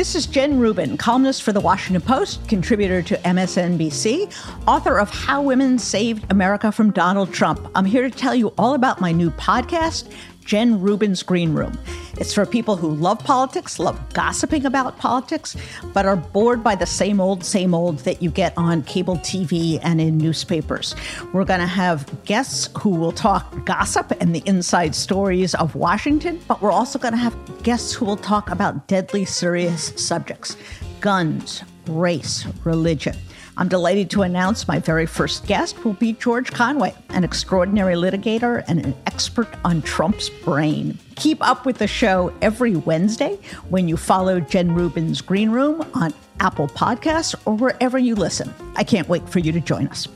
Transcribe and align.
This 0.00 0.14
is 0.14 0.24
Jen 0.24 0.58
Rubin, 0.58 0.96
columnist 0.96 1.42
for 1.42 1.52
The 1.52 1.60
Washington 1.60 2.00
Post, 2.00 2.48
contributor 2.48 3.02
to 3.02 3.18
MSNBC, 3.18 4.32
author 4.66 4.98
of 4.98 5.10
How 5.10 5.42
Women 5.42 5.78
Saved 5.78 6.24
America 6.32 6.72
from 6.72 6.90
Donald 6.90 7.34
Trump. 7.34 7.70
I'm 7.74 7.84
here 7.84 8.08
to 8.08 8.10
tell 8.10 8.34
you 8.34 8.54
all 8.56 8.72
about 8.72 9.02
my 9.02 9.12
new 9.12 9.30
podcast, 9.32 10.10
Jen 10.50 10.80
Rubin's 10.80 11.22
Green 11.22 11.52
Room. 11.52 11.78
It's 12.18 12.34
for 12.34 12.44
people 12.44 12.74
who 12.74 12.90
love 12.90 13.20
politics, 13.20 13.78
love 13.78 13.96
gossiping 14.12 14.66
about 14.66 14.98
politics, 14.98 15.56
but 15.94 16.06
are 16.06 16.16
bored 16.16 16.64
by 16.64 16.74
the 16.74 16.86
same 16.86 17.20
old, 17.20 17.44
same 17.44 17.72
old 17.72 18.00
that 18.00 18.20
you 18.20 18.32
get 18.32 18.52
on 18.56 18.82
cable 18.82 19.14
TV 19.18 19.78
and 19.84 20.00
in 20.00 20.18
newspapers. 20.18 20.96
We're 21.32 21.44
going 21.44 21.60
to 21.60 21.68
have 21.68 22.24
guests 22.24 22.68
who 22.80 22.90
will 22.90 23.12
talk 23.12 23.64
gossip 23.64 24.10
and 24.20 24.34
the 24.34 24.42
inside 24.44 24.96
stories 24.96 25.54
of 25.54 25.76
Washington, 25.76 26.40
but 26.48 26.60
we're 26.60 26.72
also 26.72 26.98
going 26.98 27.14
to 27.14 27.18
have 27.18 27.62
guests 27.62 27.92
who 27.92 28.04
will 28.04 28.16
talk 28.16 28.50
about 28.50 28.88
deadly 28.88 29.24
serious 29.24 29.92
subjects 29.94 30.56
guns, 30.98 31.62
race, 31.86 32.44
religion. 32.64 33.16
I'm 33.60 33.68
delighted 33.68 34.08
to 34.12 34.22
announce 34.22 34.66
my 34.66 34.78
very 34.78 35.04
first 35.04 35.46
guest 35.46 35.84
will 35.84 35.92
be 35.92 36.14
George 36.14 36.50
Conway, 36.50 36.94
an 37.10 37.24
extraordinary 37.24 37.94
litigator 37.94 38.64
and 38.66 38.82
an 38.82 38.96
expert 39.06 39.48
on 39.66 39.82
Trump's 39.82 40.30
brain. 40.30 40.98
Keep 41.16 41.46
up 41.46 41.66
with 41.66 41.76
the 41.76 41.86
show 41.86 42.32
every 42.40 42.74
Wednesday 42.74 43.38
when 43.68 43.86
you 43.86 43.98
follow 43.98 44.40
Jen 44.40 44.74
Rubin's 44.74 45.20
Green 45.20 45.50
Room 45.50 45.86
on 45.92 46.14
Apple 46.40 46.68
Podcasts 46.68 47.34
or 47.44 47.54
wherever 47.54 47.98
you 47.98 48.14
listen. 48.14 48.50
I 48.76 48.82
can't 48.82 49.10
wait 49.10 49.28
for 49.28 49.40
you 49.40 49.52
to 49.52 49.60
join 49.60 49.88
us. 49.88 50.08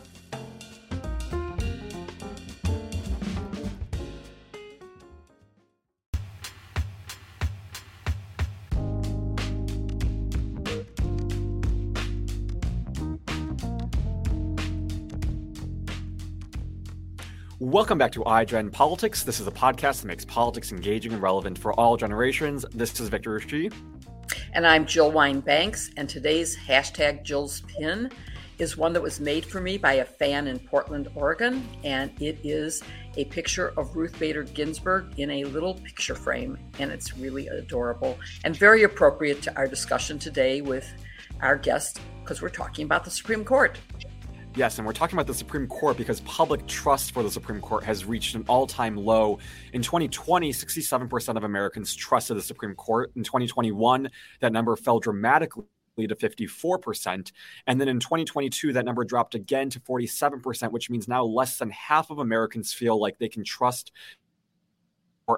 Welcome 17.74 17.98
back 17.98 18.12
to 18.12 18.20
iGen 18.20 18.70
Politics. 18.70 19.24
This 19.24 19.40
is 19.40 19.48
a 19.48 19.50
podcast 19.50 20.02
that 20.02 20.06
makes 20.06 20.24
politics 20.24 20.70
engaging 20.70 21.12
and 21.12 21.20
relevant 21.20 21.58
for 21.58 21.72
all 21.72 21.96
generations. 21.96 22.64
This 22.72 23.00
is 23.00 23.08
Victor 23.08 23.40
Shi. 23.40 23.68
And 24.52 24.64
I'm 24.64 24.86
Jill 24.86 25.10
Wine-Banks. 25.10 25.90
And 25.96 26.08
today's 26.08 26.56
hashtag 26.56 27.24
Jill's 27.24 27.62
Pin 27.62 28.12
is 28.58 28.76
one 28.76 28.92
that 28.92 29.02
was 29.02 29.18
made 29.18 29.44
for 29.44 29.60
me 29.60 29.76
by 29.76 29.94
a 29.94 30.04
fan 30.04 30.46
in 30.46 30.60
Portland, 30.60 31.08
Oregon. 31.16 31.68
And 31.82 32.12
it 32.22 32.38
is 32.44 32.80
a 33.16 33.24
picture 33.24 33.74
of 33.76 33.96
Ruth 33.96 34.16
Bader 34.20 34.44
Ginsburg 34.44 35.18
in 35.18 35.32
a 35.32 35.42
little 35.42 35.74
picture 35.74 36.14
frame. 36.14 36.56
And 36.78 36.92
it's 36.92 37.18
really 37.18 37.48
adorable 37.48 38.16
and 38.44 38.56
very 38.56 38.84
appropriate 38.84 39.42
to 39.42 39.56
our 39.56 39.66
discussion 39.66 40.20
today 40.20 40.60
with 40.60 40.88
our 41.40 41.56
guest 41.58 42.00
because 42.22 42.40
we're 42.40 42.50
talking 42.50 42.84
about 42.84 43.04
the 43.04 43.10
Supreme 43.10 43.44
Court. 43.44 43.76
Yes, 44.56 44.78
and 44.78 44.86
we're 44.86 44.92
talking 44.92 45.16
about 45.16 45.26
the 45.26 45.34
Supreme 45.34 45.66
Court 45.66 45.96
because 45.96 46.20
public 46.20 46.64
trust 46.68 47.10
for 47.10 47.24
the 47.24 47.30
Supreme 47.30 47.60
Court 47.60 47.82
has 47.82 48.04
reached 48.04 48.36
an 48.36 48.44
all 48.46 48.68
time 48.68 48.96
low. 48.96 49.40
In 49.72 49.82
2020, 49.82 50.52
67% 50.52 51.36
of 51.36 51.42
Americans 51.42 51.92
trusted 51.92 52.36
the 52.36 52.42
Supreme 52.42 52.76
Court. 52.76 53.10
In 53.16 53.24
2021, 53.24 54.08
that 54.38 54.52
number 54.52 54.76
fell 54.76 55.00
dramatically 55.00 55.64
to 55.98 56.14
54%. 56.14 57.32
And 57.66 57.80
then 57.80 57.88
in 57.88 57.98
2022, 57.98 58.72
that 58.74 58.84
number 58.84 59.04
dropped 59.04 59.34
again 59.34 59.70
to 59.70 59.80
47%, 59.80 60.70
which 60.70 60.88
means 60.88 61.08
now 61.08 61.24
less 61.24 61.58
than 61.58 61.70
half 61.70 62.10
of 62.10 62.20
Americans 62.20 62.72
feel 62.72 63.00
like 63.00 63.18
they 63.18 63.28
can 63.28 63.42
trust 63.42 63.90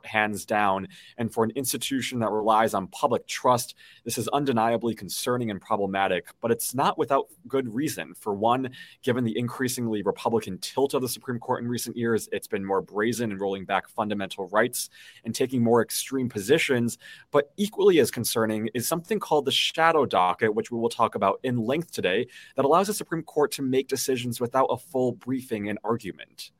hands 0.04 0.44
down. 0.44 0.88
And 1.16 1.32
for 1.32 1.44
an 1.44 1.52
institution 1.54 2.18
that 2.20 2.30
relies 2.30 2.74
on 2.74 2.88
public 2.88 3.26
trust, 3.26 3.74
this 4.04 4.18
is 4.18 4.28
undeniably 4.28 4.94
concerning 4.94 5.50
and 5.50 5.60
problematic. 5.60 6.28
But 6.40 6.50
it's 6.50 6.74
not 6.74 6.98
without 6.98 7.26
good 7.46 7.72
reason. 7.72 8.14
For 8.14 8.34
one, 8.34 8.70
given 9.02 9.24
the 9.24 9.38
increasingly 9.38 10.02
Republican 10.02 10.58
tilt 10.58 10.94
of 10.94 11.02
the 11.02 11.08
Supreme 11.08 11.38
Court 11.38 11.62
in 11.62 11.68
recent 11.68 11.96
years, 11.96 12.28
it's 12.32 12.48
been 12.48 12.64
more 12.64 12.82
brazen 12.82 13.30
in 13.30 13.38
rolling 13.38 13.64
back 13.64 13.88
fundamental 13.88 14.48
rights 14.48 14.90
and 15.24 15.34
taking 15.34 15.62
more 15.62 15.82
extreme 15.82 16.28
positions. 16.28 16.98
But 17.30 17.52
equally 17.56 18.00
as 18.00 18.10
concerning 18.10 18.68
is 18.74 18.86
something 18.88 19.20
called 19.20 19.44
the 19.44 19.52
shadow 19.52 20.06
docket, 20.06 20.54
which 20.54 20.70
we 20.70 20.78
will 20.78 20.88
talk 20.88 21.14
about 21.14 21.40
in 21.42 21.58
length 21.58 21.92
today, 21.92 22.26
that 22.56 22.64
allows 22.64 22.88
the 22.88 22.94
Supreme 22.94 23.22
Court 23.22 23.52
to 23.52 23.62
make 23.62 23.88
decisions 23.88 24.40
without 24.40 24.66
a 24.66 24.76
full 24.76 25.12
briefing 25.12 25.68
and 25.68 25.78
argument. 25.84 26.50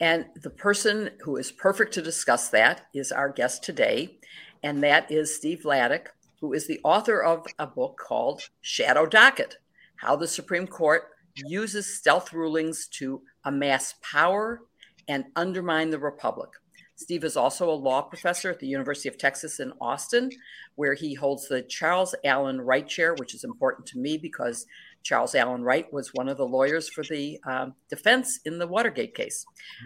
And 0.00 0.26
the 0.34 0.50
person 0.50 1.10
who 1.20 1.36
is 1.36 1.52
perfect 1.52 1.94
to 1.94 2.02
discuss 2.02 2.48
that 2.48 2.86
is 2.94 3.12
our 3.12 3.28
guest 3.28 3.62
today, 3.62 4.18
and 4.62 4.82
that 4.82 5.10
is 5.10 5.34
Steve 5.34 5.62
Vladeck, 5.64 6.08
who 6.40 6.52
is 6.52 6.66
the 6.66 6.80
author 6.84 7.22
of 7.22 7.46
a 7.58 7.66
book 7.66 7.96
called 7.96 8.42
Shadow 8.60 9.06
Docket 9.06 9.56
How 9.96 10.16
the 10.16 10.28
Supreme 10.28 10.66
Court 10.66 11.04
Uses 11.36 11.98
Stealth 11.98 12.32
Rulings 12.32 12.88
to 12.88 13.22
Amass 13.44 13.94
Power 14.02 14.62
and 15.08 15.24
Undermine 15.36 15.90
the 15.90 15.98
Republic. 15.98 16.50
Steve 16.96 17.24
is 17.24 17.36
also 17.36 17.68
a 17.68 17.72
law 17.72 18.02
professor 18.02 18.50
at 18.50 18.60
the 18.60 18.66
University 18.66 19.08
of 19.08 19.18
Texas 19.18 19.58
in 19.58 19.72
Austin, 19.80 20.30
where 20.76 20.94
he 20.94 21.14
holds 21.14 21.48
the 21.48 21.62
Charles 21.62 22.14
Allen 22.24 22.60
Wright 22.60 22.86
Chair, 22.86 23.14
which 23.14 23.34
is 23.34 23.42
important 23.42 23.86
to 23.86 23.98
me 23.98 24.16
because 24.16 24.66
Charles 25.04 25.34
Allen 25.34 25.62
Wright 25.62 25.90
was 25.92 26.12
one 26.14 26.28
of 26.28 26.38
the 26.38 26.46
lawyers 26.46 26.88
for 26.88 27.04
the 27.04 27.38
um, 27.46 27.74
defense 27.88 28.40
in 28.44 28.58
the 28.58 28.66
Watergate 28.66 29.14
case. 29.14 29.44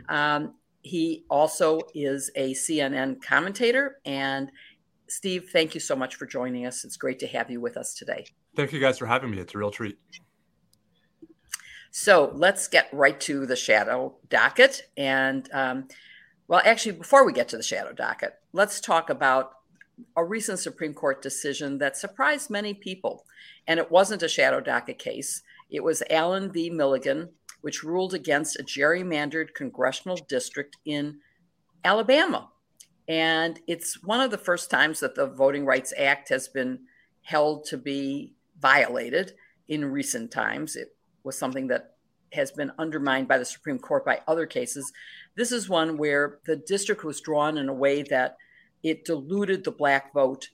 Um, 0.09 0.55
he 0.83 1.25
also 1.29 1.81
is 1.93 2.31
a 2.37 2.55
CNN 2.55 3.21
commentator. 3.21 3.99
And 4.07 4.51
Steve, 5.09 5.51
thank 5.53 5.75
you 5.75 5.81
so 5.81 5.97
much 5.97 6.15
for 6.15 6.25
joining 6.25 6.67
us. 6.67 6.85
It's 6.85 6.97
great 6.97 7.19
to 7.19 7.27
have 7.27 7.51
you 7.51 7.61
with 7.61 7.77
us 7.77 7.95
today. 7.95 8.27
Thank 8.57 8.73
you 8.73 8.81
guys 8.81 8.99
for 8.99 9.07
having 9.07 9.31
me. 9.31 9.39
It's 9.39 9.55
a 9.55 9.59
real 9.59 9.73
treat. 9.73 9.99
So 11.91 12.31
let's 12.35 12.69
get 12.69 12.89
right 12.93 13.19
to 13.23 13.45
the 13.45 13.57
shadow 13.57 14.17
docket. 14.29 14.83
And 14.97 15.49
um, 15.53 15.89
well, 16.47 16.63
actually, 16.65 16.93
before 16.93 17.27
we 17.27 17.33
get 17.33 17.49
to 17.49 17.57
the 17.57 17.63
shadow 17.63 17.93
docket, 17.93 18.35
let's 18.53 18.81
talk 18.81 19.11
about 19.11 19.53
a 20.17 20.25
recent 20.25 20.59
Supreme 20.59 20.95
Court 20.95 21.23
decision 21.23 21.79
that 21.79 21.97
surprised 21.97 22.51
many 22.51 22.75
people. 22.75 23.25
And 23.67 23.79
it 23.79 23.91
wasn't 23.91 24.23
a 24.23 24.29
shadow 24.29 24.61
docket 24.61 24.99
case, 24.99 25.43
it 25.71 25.85
was 25.85 26.03
Allen 26.09 26.51
v. 26.51 26.71
Milligan, 26.71 27.29
which 27.61 27.85
ruled 27.85 28.15
against 28.15 28.59
a 28.59 28.63
gerrymandered 28.63 29.55
congressional 29.55 30.17
district 30.17 30.77
in 30.85 31.19
Alabama. 31.85 32.49
And 33.07 33.61
it's 33.67 34.03
one 34.03 34.21
of 34.21 34.31
the 34.31 34.39
first 34.39 34.71
times 34.71 35.01
that 35.01 35.15
the 35.15 35.27
Voting 35.27 35.65
Rights 35.65 35.93
Act 35.99 36.29
has 36.29 36.49
been 36.49 36.81
held 37.23 37.65
to 37.67 37.77
be 37.77 38.33
violated 38.61 39.35
in 39.69 39.85
recent 39.85 40.31
times. 40.31 40.77
It 40.77 40.97
was 41.25 41.39
something 41.39 41.69
that 41.69 41.95
has 42.33 42.51
been 42.51 42.73
undermined 42.79 43.29
by 43.29 43.39
the 43.39 43.45
Supreme 43.45 43.79
Court 43.79 44.05
by 44.05 44.21
other 44.27 44.47
cases. 44.47 44.93
This 45.35 45.53
is 45.53 45.69
one 45.69 45.97
where 45.97 46.39
the 46.45 46.57
district 46.57 47.05
was 47.05 47.21
drawn 47.21 47.57
in 47.57 47.69
a 47.69 47.75
way 47.75 48.03
that 48.05 48.37
it 48.83 49.05
diluted 49.05 49.65
the 49.65 49.71
black 49.71 50.13
vote 50.13 50.49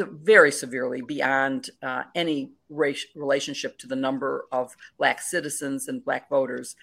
very 0.00 0.50
severely 0.50 1.02
beyond 1.02 1.70
uh, 1.82 2.04
any 2.14 2.52
race, 2.68 3.06
relationship 3.14 3.78
to 3.78 3.86
the 3.86 3.96
number 3.96 4.46
of 4.50 4.76
black 4.98 5.20
citizens 5.20 5.88
and 5.88 6.04
black 6.04 6.28
voters. 6.28 6.74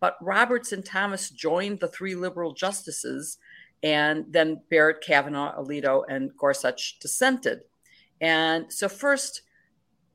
But 0.00 0.16
Roberts 0.20 0.72
and 0.72 0.84
Thomas 0.84 1.30
joined 1.30 1.80
the 1.80 1.88
three 1.88 2.14
liberal 2.14 2.52
justices, 2.52 3.38
and 3.82 4.26
then 4.28 4.62
Barrett, 4.70 5.02
Kavanaugh, 5.02 5.56
Alito, 5.62 6.04
and 6.08 6.36
Gorsuch 6.36 6.98
dissented. 6.98 7.60
And 8.20 8.72
so, 8.72 8.88
first, 8.88 9.42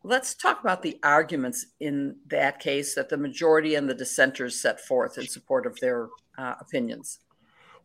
let's 0.04 0.36
talk 0.36 0.60
about 0.60 0.84
the 0.84 1.00
arguments 1.04 1.68
in 1.80 2.18
that 2.28 2.60
case 2.60 2.94
that 2.96 3.10
the 3.10 3.18
majority 3.18 3.74
and 3.76 3.90
the 3.90 3.96
dissenters 3.96 4.60
set 4.62 4.80
forth 4.80 5.18
in 5.18 5.28
support 5.28 5.66
of 5.66 5.80
their 5.80 6.10
uh, 6.38 6.56
opinions. 6.60 7.20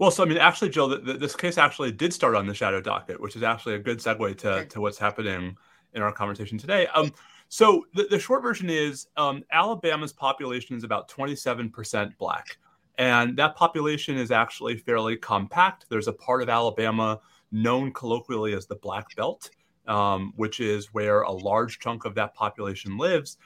Well, 0.01 0.11
so 0.11 0.23
I 0.23 0.27
mean, 0.27 0.39
actually, 0.39 0.71
Jill, 0.71 0.89
this 0.89 1.37
case 1.37 1.59
actually 1.59 1.93
did 1.93 2.15
start 2.15 2.35
on 2.35 2.47
the 2.47 2.55
shadow 2.55 2.81
docket, 2.81 3.21
which 3.21 3.37
is 3.37 3.43
actually 3.43 3.75
a 3.75 3.79
good 3.79 3.99
segue 3.99 4.39
to, 4.39 4.51
okay. 4.51 4.69
to 4.69 4.81
what's 4.81 4.97
happening 4.97 5.59
in 5.93 6.01
our 6.01 6.11
conversation 6.11 6.57
today. 6.57 6.87
Um, 6.95 7.13
so 7.51 7.85
the, 7.93 8.05
the 8.05 8.19
short 8.19 8.41
version 8.43 8.71
is 8.71 9.09
um, 9.19 9.45
Alabama's 9.53 10.15
population 10.15 10.75
is 10.75 10.85
about 10.85 11.11
27% 11.11 12.17
black. 12.17 12.57
And 12.97 13.37
that 13.37 13.57
population 13.57 14.17
is 14.17 14.31
actually 14.31 14.79
fairly 14.79 15.19
compact. 15.19 15.85
There's 15.91 16.09
a 16.09 16.15
part 16.15 16.41
of 16.41 16.49
Alabama 16.49 17.21
known 17.53 17.93
colloquially 17.93 18.55
as 18.55 18.65
the 18.65 18.77
Black 18.77 19.15
Belt, 19.17 19.51
um, 19.87 20.33
which 20.37 20.61
is 20.61 20.93
where 20.93 21.23
a 21.23 21.33
large 21.33 21.79
chunk 21.79 22.05
of 22.05 22.15
that 22.15 22.35
population 22.35 22.97
lives. 22.97 23.37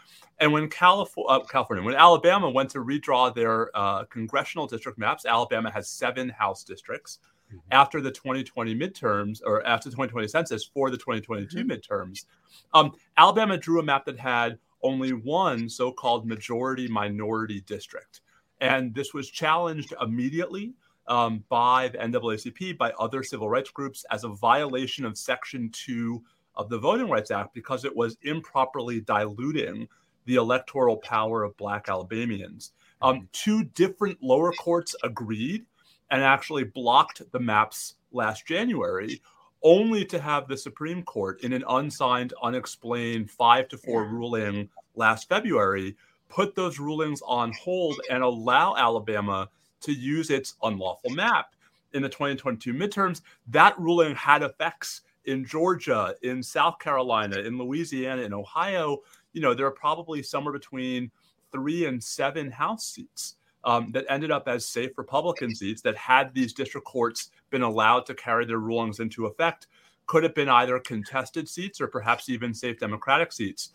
And 0.41 0.53
when 0.53 0.69
California, 0.69 1.29
uh, 1.29 1.45
California, 1.45 1.85
when 1.85 1.95
Alabama 1.95 2.51
went 2.51 2.71
to 2.71 2.79
redraw 2.79 3.35
their 3.35 3.71
uh, 3.77 4.05
congressional 4.05 4.67
district 4.67 4.99
maps, 4.99 5.27
Alabama 5.27 5.71
has 5.71 5.89
seven 5.89 6.29
House 6.29 6.65
districts. 6.65 7.19
Mm-hmm. 7.49 7.59
After 7.71 8.01
the 8.01 8.11
2020 8.11 8.75
midterms, 8.75 9.41
or 9.45 9.65
after 9.67 9.89
the 9.89 9.95
2020 9.95 10.29
census 10.29 10.65
for 10.65 10.91
the 10.91 10.97
2022 10.97 11.59
mm-hmm. 11.59 11.71
midterms, 11.71 12.25
um, 12.73 12.93
Alabama 13.17 13.57
drew 13.57 13.81
a 13.81 13.83
map 13.83 14.05
that 14.07 14.19
had 14.19 14.59
only 14.83 15.13
one 15.13 15.69
so-called 15.69 16.27
majority-minority 16.27 17.61
district, 17.63 18.23
and 18.61 18.95
this 18.95 19.15
was 19.15 19.31
challenged 19.31 19.95
immediately 20.01 20.75
um, 21.07 21.45
by 21.49 21.89
the 21.89 21.99
NAACP, 21.99 22.79
by 22.79 22.93
other 22.93 23.23
civil 23.23 23.49
rights 23.49 23.71
groups, 23.71 24.05
as 24.11 24.25
a 24.25 24.29
violation 24.29 25.05
of 25.05 25.19
Section 25.19 25.71
Two 25.73 26.23
of 26.57 26.69
the 26.69 26.79
Voting 26.79 27.09
Rights 27.09 27.31
Act 27.31 27.55
because 27.55 27.85
it 27.85 27.95
was 27.95 28.17
improperly 28.23 29.01
diluting 29.01 29.89
the 30.27 30.37
electoral 30.37 30.97
power 30.97 31.43
of 31.43 31.57
Black 31.57 31.89
Alabamians. 31.89 32.73
Um, 33.03 33.29
two 33.33 33.65
different 33.65 34.23
lower 34.23 34.53
courts 34.53 34.95
agreed 35.03 35.67
and 36.11 36.23
actually 36.23 36.65
blocked 36.65 37.23
the 37.33 37.41
maps 37.41 37.97
last 38.13 38.47
January, 38.47 39.21
only 39.63 40.05
to 40.07 40.19
have 40.19 40.47
the 40.47 40.57
Supreme 40.57 41.03
Court, 41.03 41.43
in 41.43 41.53
an 41.53 41.65
unsigned, 41.69 42.33
unexplained 42.43 43.31
five 43.31 43.69
to 43.69 43.79
four 43.79 44.05
ruling 44.05 44.69
last 44.95 45.29
February, 45.29 45.97
put 46.29 46.55
those 46.55 46.79
rulings 46.79 47.21
on 47.27 47.53
hold 47.53 48.01
and 48.11 48.23
allow 48.23 48.77
Alabama 48.77 49.49
to 49.85 49.93
use 49.93 50.31
its 50.31 50.55
unlawful 50.63 51.11
map 51.11 51.55
in 51.93 52.03
the 52.03 52.09
2022 52.09 52.73
midterms. 52.73 53.23
That 53.49 53.79
ruling 53.79 54.15
had 54.15 54.43
effects 54.43 55.03
in 55.25 55.45
Georgia, 55.45 56.15
in 56.23 56.43
South 56.43 56.79
Carolina, 56.79 57.39
in 57.39 57.59
Louisiana, 57.59 58.23
in 58.23 58.35
Ohio. 58.35 58.99
You 59.33 59.41
know, 59.41 59.55
there 59.55 59.67
are 59.67 59.73
probably 59.73 60.23
somewhere 60.23 60.53
between 60.53 61.11
three 61.53 61.87
and 61.87 62.03
seven 62.03 62.51
House 62.51 62.87
seats 62.87 63.37
um, 63.65 63.91
that 63.93 64.05
ended 64.09 64.31
up 64.31 64.49
as 64.49 64.67
safe 64.67 64.91
Republican 64.99 65.55
seats 65.55 65.81
that 65.83 65.97
had 65.97 66.35
these 66.35 66.53
district 66.53 66.87
courts 66.87 67.31
been 67.51 67.63
allowed 67.63 68.07
to 68.07 68.15
carry 68.15 68.45
their 68.45 68.59
rulings 68.59 69.01
into 69.01 69.27
effect 69.27 69.69
could 70.07 70.23
have 70.23 70.35
been 70.35 70.49
either 70.49 70.79
contested 70.81 71.49
seats 71.49 71.81
or 71.81 71.87
perhaps 71.87 72.29
even 72.29 72.53
safe 72.53 72.79
Democratic 72.79 73.33
seats. 73.33 73.71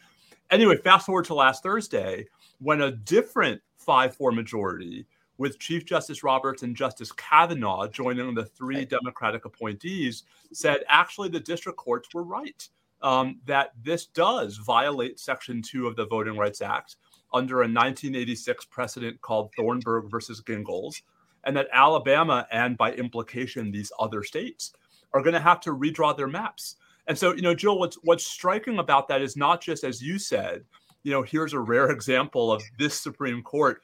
Anyway, 0.51 0.77
fast 0.77 1.05
forward 1.05 1.25
to 1.25 1.33
last 1.33 1.63
Thursday 1.63 2.27
when 2.59 2.81
a 2.81 2.91
different 2.91 3.61
5 3.77 4.15
4 4.15 4.31
majority 4.31 5.05
with 5.39 5.57
Chief 5.57 5.85
Justice 5.85 6.21
Roberts 6.21 6.63
and 6.63 6.75
Justice 6.75 7.13
Kavanaugh 7.13 7.87
joining 7.87 8.35
the 8.35 8.45
three 8.45 8.85
Democratic 8.85 9.45
appointees 9.45 10.23
said 10.51 10.83
actually 10.87 11.29
the 11.29 11.39
district 11.39 11.77
courts 11.77 12.13
were 12.13 12.23
right. 12.23 12.67
Um, 13.01 13.39
that 13.45 13.71
this 13.81 14.07
does 14.07 14.57
violate 14.57 15.21
Section 15.21 15.61
2 15.61 15.87
of 15.87 15.95
the 15.95 16.05
Voting 16.05 16.35
Rights 16.35 16.61
Act 16.61 16.97
under 17.33 17.59
a 17.59 17.63
1986 17.63 18.65
precedent 18.65 19.21
called 19.21 19.53
Thornburg 19.55 20.11
versus 20.11 20.43
Gingles, 20.45 21.01
and 21.45 21.55
that 21.55 21.69
Alabama 21.71 22.45
and 22.51 22.77
by 22.77 22.91
implication 22.91 23.71
these 23.71 23.93
other 23.99 24.21
states 24.21 24.73
are 25.13 25.21
going 25.21 25.33
to 25.33 25.39
have 25.39 25.61
to 25.61 25.69
redraw 25.71 26.15
their 26.15 26.27
maps. 26.27 26.75
And 27.07 27.17
so, 27.17 27.33
you 27.33 27.41
know, 27.41 27.55
Jill, 27.55 27.79
what's 27.79 27.97
what's 28.03 28.25
striking 28.25 28.79
about 28.79 29.07
that 29.07 29.21
is 29.21 29.37
not 29.37 29.61
just 29.61 29.85
as 29.85 30.01
you 30.01 30.19
said, 30.19 30.65
you 31.03 31.13
know, 31.13 31.23
here's 31.23 31.53
a 31.53 31.59
rare 31.59 31.89
example 31.91 32.51
of 32.51 32.61
this 32.77 32.99
Supreme 32.99 33.41
Court 33.43 33.81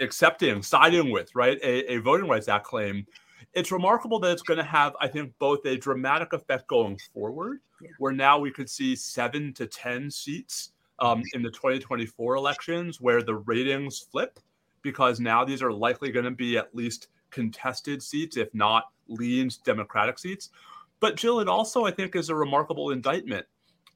accepting, 0.00 0.62
siding 0.62 1.10
with, 1.10 1.34
right, 1.34 1.58
a, 1.62 1.94
a 1.94 1.98
Voting 1.98 2.28
Rights 2.28 2.48
Act 2.48 2.66
claim. 2.66 3.06
It's 3.54 3.72
remarkable 3.72 4.18
that 4.20 4.32
it's 4.32 4.42
going 4.42 4.58
to 4.58 4.64
have, 4.64 4.94
I 5.00 5.08
think, 5.08 5.32
both 5.38 5.64
a 5.64 5.76
dramatic 5.76 6.32
effect 6.32 6.66
going 6.68 6.98
forward, 7.14 7.60
yeah. 7.80 7.88
where 7.98 8.12
now 8.12 8.38
we 8.38 8.50
could 8.50 8.68
see 8.68 8.94
seven 8.94 9.52
to 9.54 9.66
10 9.66 10.10
seats 10.10 10.72
um, 10.98 11.22
in 11.32 11.42
the 11.42 11.50
2024 11.50 12.34
elections 12.34 13.00
where 13.00 13.22
the 13.22 13.36
ratings 13.36 13.98
flip 13.98 14.38
because 14.82 15.20
now 15.20 15.44
these 15.44 15.62
are 15.62 15.72
likely 15.72 16.10
going 16.10 16.24
to 16.24 16.30
be 16.30 16.56
at 16.56 16.74
least 16.74 17.08
contested 17.30 18.02
seats, 18.02 18.36
if 18.36 18.52
not 18.54 18.84
leans 19.08 19.58
Democratic 19.58 20.18
seats. 20.18 20.50
But 21.00 21.16
Jill, 21.16 21.40
it 21.40 21.48
also, 21.48 21.84
I 21.84 21.90
think, 21.90 22.16
is 22.16 22.28
a 22.28 22.34
remarkable 22.34 22.90
indictment 22.90 23.46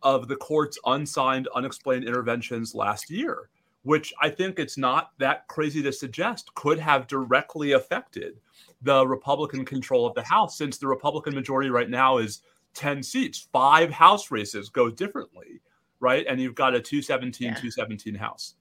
of 0.03 0.29
the 0.29 0.37
court's 0.37 0.79
unsigned, 0.87 1.49
unexplained 1.55 2.05
interventions 2.05 2.75
last 2.75 3.11
year, 3.11 3.49
which 3.83 4.13
I 4.21 4.31
think 4.31 4.59
it's 4.59 4.79
not 4.79 5.13
that 5.19 5.47
crazy 5.49 5.83
to 5.83 5.93
suggest 5.93 6.55
could 6.55 6.79
have 6.79 7.07
directly 7.07 7.73
affected 7.73 8.39
the 8.83 9.07
Republican 9.07 9.65
control 9.65 10.07
of 10.07 10.15
the 10.15 10.23
House, 10.23 10.59
since 10.59 10.79
the 10.79 10.89
Republican 10.89 11.35
majority 11.35 11.71
right 11.71 11.91
now 11.91 12.19
is 12.19 12.43
10 12.75 13.03
seats. 13.03 13.49
Five 13.53 13.91
House 13.91 14.31
races 14.31 14.69
go 14.69 14.91
differently 14.91 15.61
right? 16.03 16.27
And 16.29 16.41
you've 16.41 16.57
got 16.57 16.75
a 16.75 16.81
217, 16.81 17.47
yeah. 17.47 17.55
217 17.55 18.15
house. 18.17 18.55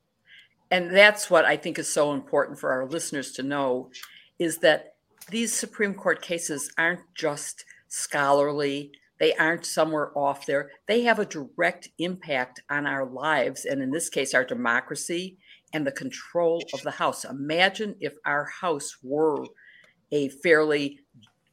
And 0.70 0.96
that's 0.96 1.30
what 1.30 1.44
I 1.44 1.58
think 1.58 1.80
is 1.80 1.92
so 1.92 2.14
important 2.14 2.58
for 2.58 2.72
our 2.72 2.86
listeners 2.86 3.34
to 3.34 3.44
know 3.44 3.90
is 4.40 4.60
that 4.60 4.94
these 5.30 5.52
Supreme 5.52 5.94
Court 5.94 6.22
cases 6.22 6.72
aren't 6.78 7.02
just 7.16 7.66
scholarly, 7.90 8.94
they 9.22 9.36
aren't 9.36 9.68
somewhere 9.68 10.12
off 10.18 10.48
there. 10.48 10.72
They 10.88 11.04
have 11.04 11.20
a 11.20 11.26
direct 11.26 11.90
impact 12.00 12.64
on 12.72 12.88
our 12.88 13.06
lives, 13.06 13.66
and 13.66 13.80
in 13.80 13.92
this 13.92 14.10
case, 14.10 14.34
our 14.34 14.44
democracy 14.44 15.38
and 15.74 15.86
the 15.86 15.92
control 15.92 16.64
of 16.74 16.82
the 16.82 16.90
House. 16.90 17.24
Imagine 17.24 17.96
if 18.02 18.14
our 18.26 18.46
House 18.46 18.98
were 19.04 19.46
a 20.12 20.30
fairly 20.30 21.02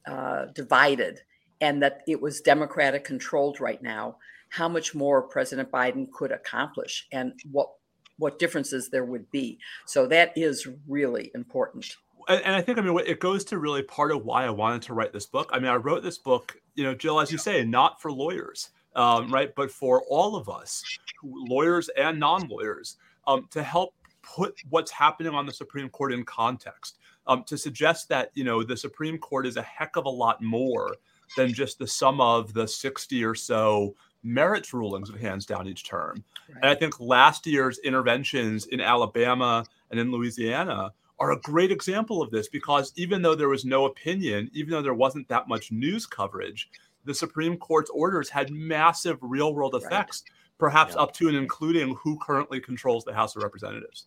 uh, 0.06 0.46
divided 0.54 1.20
and 1.60 1.82
that 1.82 2.00
it 2.08 2.22
was 2.22 2.40
Democratic 2.40 3.04
controlled 3.04 3.60
right 3.60 3.82
now 3.82 4.16
how 4.48 4.66
much 4.66 4.94
more 4.94 5.28
President 5.28 5.70
Biden 5.70 6.10
could 6.10 6.32
accomplish 6.32 7.06
and 7.12 7.34
what 7.52 7.68
what 8.16 8.38
differences 8.38 8.88
there 8.90 9.04
would 9.04 9.30
be. 9.30 9.58
So 9.86 10.06
that 10.08 10.32
is 10.36 10.66
really 10.88 11.30
important. 11.34 11.96
And 12.28 12.54
I 12.54 12.60
think, 12.60 12.78
I 12.78 12.82
mean, 12.82 12.98
it 13.06 13.20
goes 13.20 13.42
to 13.46 13.58
really 13.58 13.82
part 13.82 14.12
of 14.12 14.24
why 14.24 14.44
I 14.44 14.50
wanted 14.50 14.82
to 14.82 14.94
write 14.94 15.12
this 15.12 15.24
book. 15.24 15.50
I 15.52 15.58
mean, 15.58 15.70
I 15.70 15.76
wrote 15.76 16.02
this 16.02 16.18
book, 16.18 16.60
you 16.74 16.84
know, 16.84 16.94
Jill, 16.94 17.20
as 17.20 17.32
you 17.32 17.38
say, 17.38 17.64
not 17.64 18.02
for 18.02 18.12
lawyers, 18.12 18.68
um, 18.94 19.32
right, 19.32 19.54
but 19.54 19.70
for 19.70 20.02
all 20.10 20.36
of 20.36 20.48
us, 20.48 20.82
lawyers 21.22 21.88
and 21.96 22.20
non-lawyers, 22.20 22.96
um, 23.26 23.48
to 23.50 23.62
help 23.62 23.94
put 24.22 24.54
what's 24.68 24.90
happening 24.90 25.34
on 25.34 25.46
the 25.46 25.52
Supreme 25.52 25.88
Court 25.88 26.12
in 26.12 26.24
context. 26.24 26.98
Um, 27.26 27.44
to 27.44 27.58
suggest 27.58 28.08
that 28.08 28.30
you 28.32 28.42
know 28.42 28.62
the 28.62 28.76
Supreme 28.76 29.18
Court 29.18 29.46
is 29.46 29.58
a 29.58 29.62
heck 29.62 29.96
of 29.96 30.06
a 30.06 30.10
lot 30.10 30.42
more 30.42 30.96
than 31.36 31.52
just 31.52 31.78
the 31.78 31.86
sum 31.86 32.22
of 32.22 32.54
the 32.54 32.66
60 32.66 33.22
or 33.22 33.34
so 33.34 33.94
merits 34.22 34.72
rulings 34.72 35.10
of 35.10 35.20
hands 35.20 35.46
down 35.46 35.68
each 35.68 35.84
term. 35.84 36.24
Right. 36.48 36.58
And 36.62 36.70
I 36.70 36.74
think 36.74 36.98
last 37.00 37.46
year's 37.46 37.78
interventions 37.80 38.66
in 38.66 38.80
Alabama 38.80 39.64
and 39.90 40.00
in 40.00 40.10
Louisiana 40.10 40.92
are 41.20 41.32
a 41.32 41.40
great 41.40 41.72
example 41.72 42.22
of 42.22 42.30
this 42.30 42.48
because 42.48 42.92
even 42.96 43.22
though 43.22 43.34
there 43.34 43.48
was 43.48 43.64
no 43.64 43.86
opinion, 43.86 44.50
even 44.52 44.70
though 44.70 44.82
there 44.82 44.94
wasn't 44.94 45.28
that 45.28 45.48
much 45.48 45.72
news 45.72 46.06
coverage, 46.06 46.70
the 47.04 47.14
Supreme 47.14 47.56
Court's 47.56 47.90
orders 47.90 48.28
had 48.28 48.50
massive 48.50 49.18
real 49.20 49.54
world 49.54 49.74
effects, 49.74 50.22
right. 50.26 50.58
perhaps 50.58 50.94
yeah. 50.94 51.02
up 51.02 51.12
to 51.14 51.28
and 51.28 51.36
including 51.36 51.94
who 51.96 52.18
currently 52.18 52.60
controls 52.60 53.04
the 53.04 53.14
House 53.14 53.34
of 53.34 53.42
Representatives. 53.42 54.06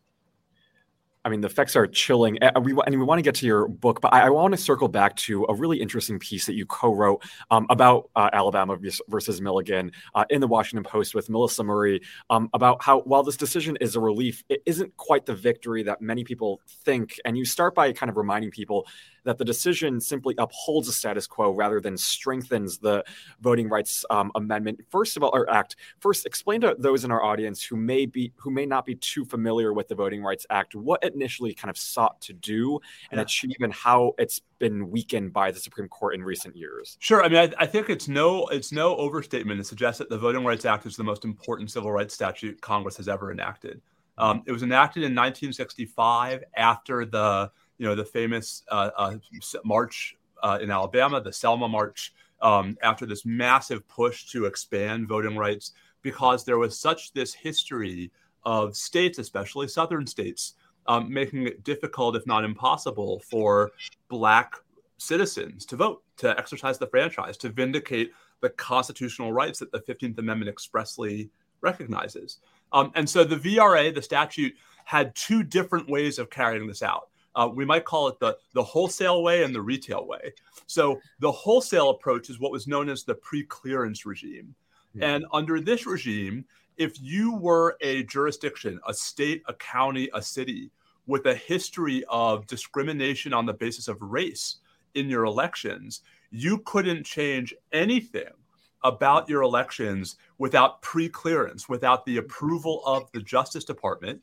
I 1.23 1.29
mean, 1.29 1.41
the 1.41 1.47
effects 1.47 1.75
are 1.75 1.85
chilling. 1.85 2.39
We, 2.61 2.75
and 2.85 2.99
we 2.99 3.05
want 3.05 3.19
to 3.19 3.23
get 3.23 3.35
to 3.35 3.45
your 3.45 3.67
book, 3.67 4.01
but 4.01 4.13
I, 4.13 4.21
I 4.21 4.29
want 4.29 4.53
to 4.53 4.57
circle 4.57 4.87
back 4.87 5.15
to 5.17 5.45
a 5.49 5.53
really 5.53 5.79
interesting 5.79 6.17
piece 6.17 6.47
that 6.47 6.55
you 6.55 6.65
co-wrote 6.65 7.23
um, 7.51 7.67
about 7.69 8.09
uh, 8.15 8.29
Alabama 8.33 8.77
versus 9.07 9.39
Milligan 9.39 9.91
uh, 10.15 10.25
in 10.31 10.41
the 10.41 10.47
Washington 10.47 10.83
Post 10.83 11.13
with 11.13 11.29
Melissa 11.29 11.63
Murray 11.63 12.01
um, 12.31 12.49
about 12.53 12.81
how 12.81 13.01
while 13.01 13.21
this 13.21 13.37
decision 13.37 13.77
is 13.81 13.95
a 13.95 13.99
relief, 13.99 14.43
it 14.49 14.63
isn't 14.65 14.97
quite 14.97 15.27
the 15.27 15.35
victory 15.35 15.83
that 15.83 16.01
many 16.01 16.23
people 16.23 16.59
think. 16.85 17.19
And 17.23 17.37
you 17.37 17.45
start 17.45 17.75
by 17.75 17.93
kind 17.93 18.09
of 18.09 18.17
reminding 18.17 18.49
people 18.49 18.87
that 19.23 19.37
the 19.37 19.45
decision 19.45 19.99
simply 19.99 20.35
upholds 20.37 20.87
the 20.87 20.93
status 20.93 21.27
quo 21.27 21.51
rather 21.51 21.79
than 21.79 21.97
strengthens 21.97 22.77
the 22.77 23.03
Voting 23.41 23.69
Rights 23.69 24.05
um, 24.09 24.31
Amendment. 24.35 24.81
First 24.89 25.17
of 25.17 25.23
all, 25.23 25.31
or 25.33 25.49
Act. 25.49 25.75
First, 25.99 26.25
explain 26.25 26.61
to 26.61 26.75
those 26.77 27.03
in 27.03 27.11
our 27.11 27.23
audience 27.23 27.63
who 27.63 27.75
may 27.75 28.05
be 28.05 28.31
who 28.37 28.51
may 28.51 28.65
not 28.65 28.85
be 28.85 28.95
too 28.95 29.25
familiar 29.25 29.73
with 29.73 29.87
the 29.87 29.95
Voting 29.95 30.23
Rights 30.23 30.45
Act 30.49 30.75
what 30.75 31.03
it 31.03 31.13
initially 31.13 31.53
kind 31.53 31.69
of 31.69 31.77
sought 31.77 32.19
to 32.21 32.33
do 32.33 32.79
and 33.11 33.17
yeah. 33.17 33.23
achieve, 33.23 33.55
and 33.59 33.73
how 33.73 34.13
it's 34.17 34.41
been 34.59 34.89
weakened 34.89 35.33
by 35.33 35.51
the 35.51 35.59
Supreme 35.59 35.87
Court 35.87 36.15
in 36.15 36.23
recent 36.23 36.55
years. 36.55 36.97
Sure. 36.99 37.23
I 37.23 37.29
mean, 37.29 37.37
I, 37.37 37.63
I 37.63 37.65
think 37.65 37.89
it's 37.89 38.07
no 38.07 38.47
it's 38.47 38.71
no 38.71 38.95
overstatement 38.95 39.59
to 39.59 39.63
suggest 39.63 39.99
that 39.99 40.09
the 40.09 40.17
Voting 40.17 40.45
Rights 40.45 40.65
Act 40.65 40.85
is 40.85 40.95
the 40.95 41.03
most 41.03 41.25
important 41.25 41.71
civil 41.71 41.91
rights 41.91 42.13
statute 42.13 42.59
Congress 42.61 42.97
has 42.97 43.07
ever 43.07 43.31
enacted. 43.31 43.81
Um, 44.17 44.43
it 44.45 44.51
was 44.51 44.61
enacted 44.61 45.01
in 45.01 45.15
1965 45.15 46.43
after 46.55 47.05
the 47.05 47.51
you 47.81 47.87
know 47.87 47.95
the 47.95 48.05
famous 48.05 48.61
uh, 48.69 48.91
uh, 48.95 49.15
march 49.65 50.15
uh, 50.43 50.59
in 50.61 50.69
Alabama, 50.69 51.19
the 51.19 51.33
Selma 51.33 51.67
March, 51.67 52.13
um, 52.39 52.77
after 52.83 53.07
this 53.07 53.25
massive 53.25 53.87
push 53.87 54.27
to 54.27 54.45
expand 54.45 55.07
voting 55.07 55.35
rights, 55.35 55.71
because 56.03 56.45
there 56.45 56.59
was 56.59 56.77
such 56.77 57.11
this 57.13 57.33
history 57.33 58.11
of 58.43 58.75
states, 58.75 59.17
especially 59.17 59.67
southern 59.67 60.05
states, 60.05 60.53
um, 60.85 61.11
making 61.11 61.47
it 61.47 61.63
difficult, 61.63 62.15
if 62.15 62.27
not 62.27 62.43
impossible, 62.43 63.19
for 63.27 63.71
black 64.09 64.53
citizens 64.99 65.65
to 65.65 65.75
vote, 65.75 66.03
to 66.17 66.37
exercise 66.37 66.77
the 66.77 66.85
franchise, 66.85 67.35
to 67.37 67.49
vindicate 67.49 68.11
the 68.41 68.49
constitutional 68.51 69.33
rights 69.33 69.57
that 69.57 69.71
the 69.71 69.79
15th 69.79 70.19
Amendment 70.19 70.49
expressly 70.49 71.31
recognizes. 71.61 72.37
Um, 72.73 72.91
and 72.93 73.09
so 73.09 73.23
the 73.23 73.37
VRA, 73.37 73.93
the 73.93 74.03
statute, 74.03 74.53
had 74.85 75.15
two 75.15 75.41
different 75.41 75.89
ways 75.89 76.19
of 76.19 76.29
carrying 76.29 76.67
this 76.67 76.83
out. 76.83 77.07
Uh, 77.35 77.49
we 77.53 77.65
might 77.65 77.85
call 77.85 78.07
it 78.07 78.19
the, 78.19 78.37
the 78.53 78.63
wholesale 78.63 79.23
way 79.23 79.43
and 79.43 79.55
the 79.55 79.61
retail 79.61 80.05
way. 80.05 80.33
So 80.67 80.99
the 81.19 81.31
wholesale 81.31 81.89
approach 81.89 82.29
is 82.29 82.39
what 82.39 82.51
was 82.51 82.67
known 82.67 82.89
as 82.89 83.03
the 83.03 83.15
pre-clearance 83.15 84.05
regime. 84.05 84.53
Yeah. 84.93 85.15
And 85.15 85.25
under 85.31 85.61
this 85.61 85.85
regime, 85.85 86.45
if 86.77 86.99
you 87.01 87.35
were 87.35 87.77
a 87.81 88.03
jurisdiction, 88.03 88.79
a 88.87 88.93
state, 88.93 89.43
a 89.47 89.53
county, 89.53 90.09
a 90.13 90.21
city 90.21 90.71
with 91.07 91.25
a 91.25 91.35
history 91.35 92.03
of 92.09 92.47
discrimination 92.47 93.33
on 93.33 93.45
the 93.45 93.53
basis 93.53 93.87
of 93.87 94.01
race 94.01 94.57
in 94.95 95.09
your 95.09 95.25
elections, 95.25 96.01
you 96.31 96.59
couldn't 96.59 97.05
change 97.05 97.53
anything 97.71 98.31
about 98.83 99.29
your 99.29 99.43
elections 99.43 100.15
without 100.37 100.81
pre-clearance, 100.81 101.69
without 101.69 102.05
the 102.05 102.17
approval 102.17 102.81
of 102.85 103.11
the 103.11 103.21
Justice 103.21 103.63
Department. 103.63 104.19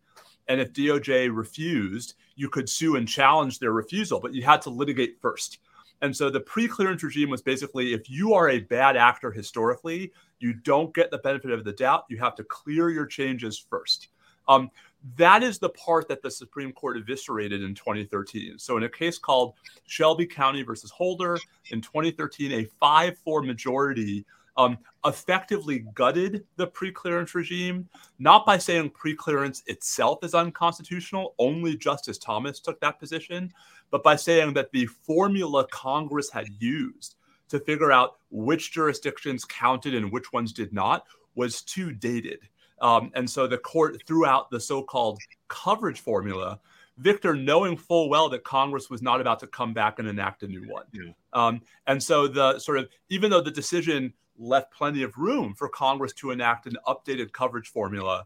And 0.48 0.60
if 0.60 0.72
DOJ 0.72 1.34
refused, 1.34 2.14
you 2.36 2.48
could 2.48 2.68
sue 2.68 2.96
and 2.96 3.06
challenge 3.06 3.58
their 3.58 3.72
refusal, 3.72 4.20
but 4.20 4.34
you 4.34 4.42
had 4.42 4.62
to 4.62 4.70
litigate 4.70 5.20
first. 5.20 5.58
And 6.00 6.16
so 6.16 6.30
the 6.30 6.40
pre-clearance 6.40 7.02
regime 7.02 7.30
was 7.30 7.42
basically 7.42 7.92
if 7.92 8.08
you 8.08 8.34
are 8.34 8.48
a 8.50 8.60
bad 8.60 8.96
actor 8.96 9.30
historically, 9.30 10.12
you 10.38 10.54
don't 10.54 10.94
get 10.94 11.10
the 11.10 11.18
benefit 11.18 11.50
of 11.50 11.64
the 11.64 11.72
doubt. 11.72 12.04
You 12.08 12.18
have 12.18 12.36
to 12.36 12.44
clear 12.44 12.90
your 12.90 13.06
changes 13.06 13.58
first. 13.58 14.08
Um, 14.46 14.70
that 15.16 15.42
is 15.42 15.58
the 15.58 15.68
part 15.70 16.08
that 16.08 16.22
the 16.22 16.30
Supreme 16.30 16.72
Court 16.72 16.96
eviscerated 16.96 17.62
in 17.62 17.74
2013. 17.74 18.58
So, 18.58 18.76
in 18.76 18.84
a 18.84 18.88
case 18.88 19.18
called 19.18 19.54
Shelby 19.86 20.26
County 20.26 20.62
versus 20.62 20.90
Holder 20.90 21.38
in 21.70 21.80
2013, 21.80 22.52
a 22.52 22.64
5 22.80 23.18
4 23.18 23.42
majority 23.42 24.24
um, 24.58 24.76
effectively 25.06 25.86
gutted 25.94 26.44
the 26.56 26.66
pre-clearance 26.66 27.34
regime, 27.34 27.88
not 28.18 28.44
by 28.44 28.58
saying 28.58 28.90
pre-clearance 28.90 29.62
itself 29.66 30.18
is 30.24 30.34
unconstitutional. 30.34 31.34
Only 31.38 31.76
Justice 31.76 32.18
Thomas 32.18 32.58
took 32.60 32.80
that 32.80 32.98
position, 32.98 33.52
but 33.90 34.02
by 34.02 34.16
saying 34.16 34.52
that 34.54 34.72
the 34.72 34.86
formula 34.86 35.66
Congress 35.70 36.28
had 36.30 36.48
used 36.58 37.14
to 37.48 37.60
figure 37.60 37.92
out 37.92 38.16
which 38.30 38.72
jurisdictions 38.72 39.44
counted 39.44 39.94
and 39.94 40.12
which 40.12 40.32
ones 40.32 40.52
did 40.52 40.72
not 40.72 41.06
was 41.36 41.62
too 41.62 41.92
dated. 41.92 42.40
Um, 42.80 43.10
and 43.14 43.30
so 43.30 43.46
the 43.46 43.58
court 43.58 44.02
threw 44.06 44.26
out 44.26 44.50
the 44.50 44.60
so-called 44.60 45.18
coverage 45.48 46.00
formula 46.00 46.60
Victor 46.98 47.34
knowing 47.34 47.76
full 47.76 48.08
well 48.08 48.28
that 48.28 48.42
Congress 48.44 48.90
was 48.90 49.02
not 49.02 49.20
about 49.20 49.38
to 49.40 49.46
come 49.46 49.72
back 49.72 49.98
and 49.98 50.08
enact 50.08 50.42
a 50.42 50.48
new 50.48 50.68
one. 50.68 50.84
Yeah. 50.92 51.12
Um, 51.32 51.62
and 51.86 52.02
so 52.02 52.26
the 52.26 52.58
sort 52.58 52.78
of, 52.78 52.88
even 53.08 53.30
though 53.30 53.40
the 53.40 53.52
decision 53.52 54.12
left 54.38 54.72
plenty 54.72 55.02
of 55.02 55.16
room 55.18 55.54
for 55.54 55.68
Congress 55.68 56.12
to 56.14 56.30
enact 56.30 56.66
an 56.66 56.76
updated 56.86 57.32
coverage 57.32 57.68
formula. 57.68 58.24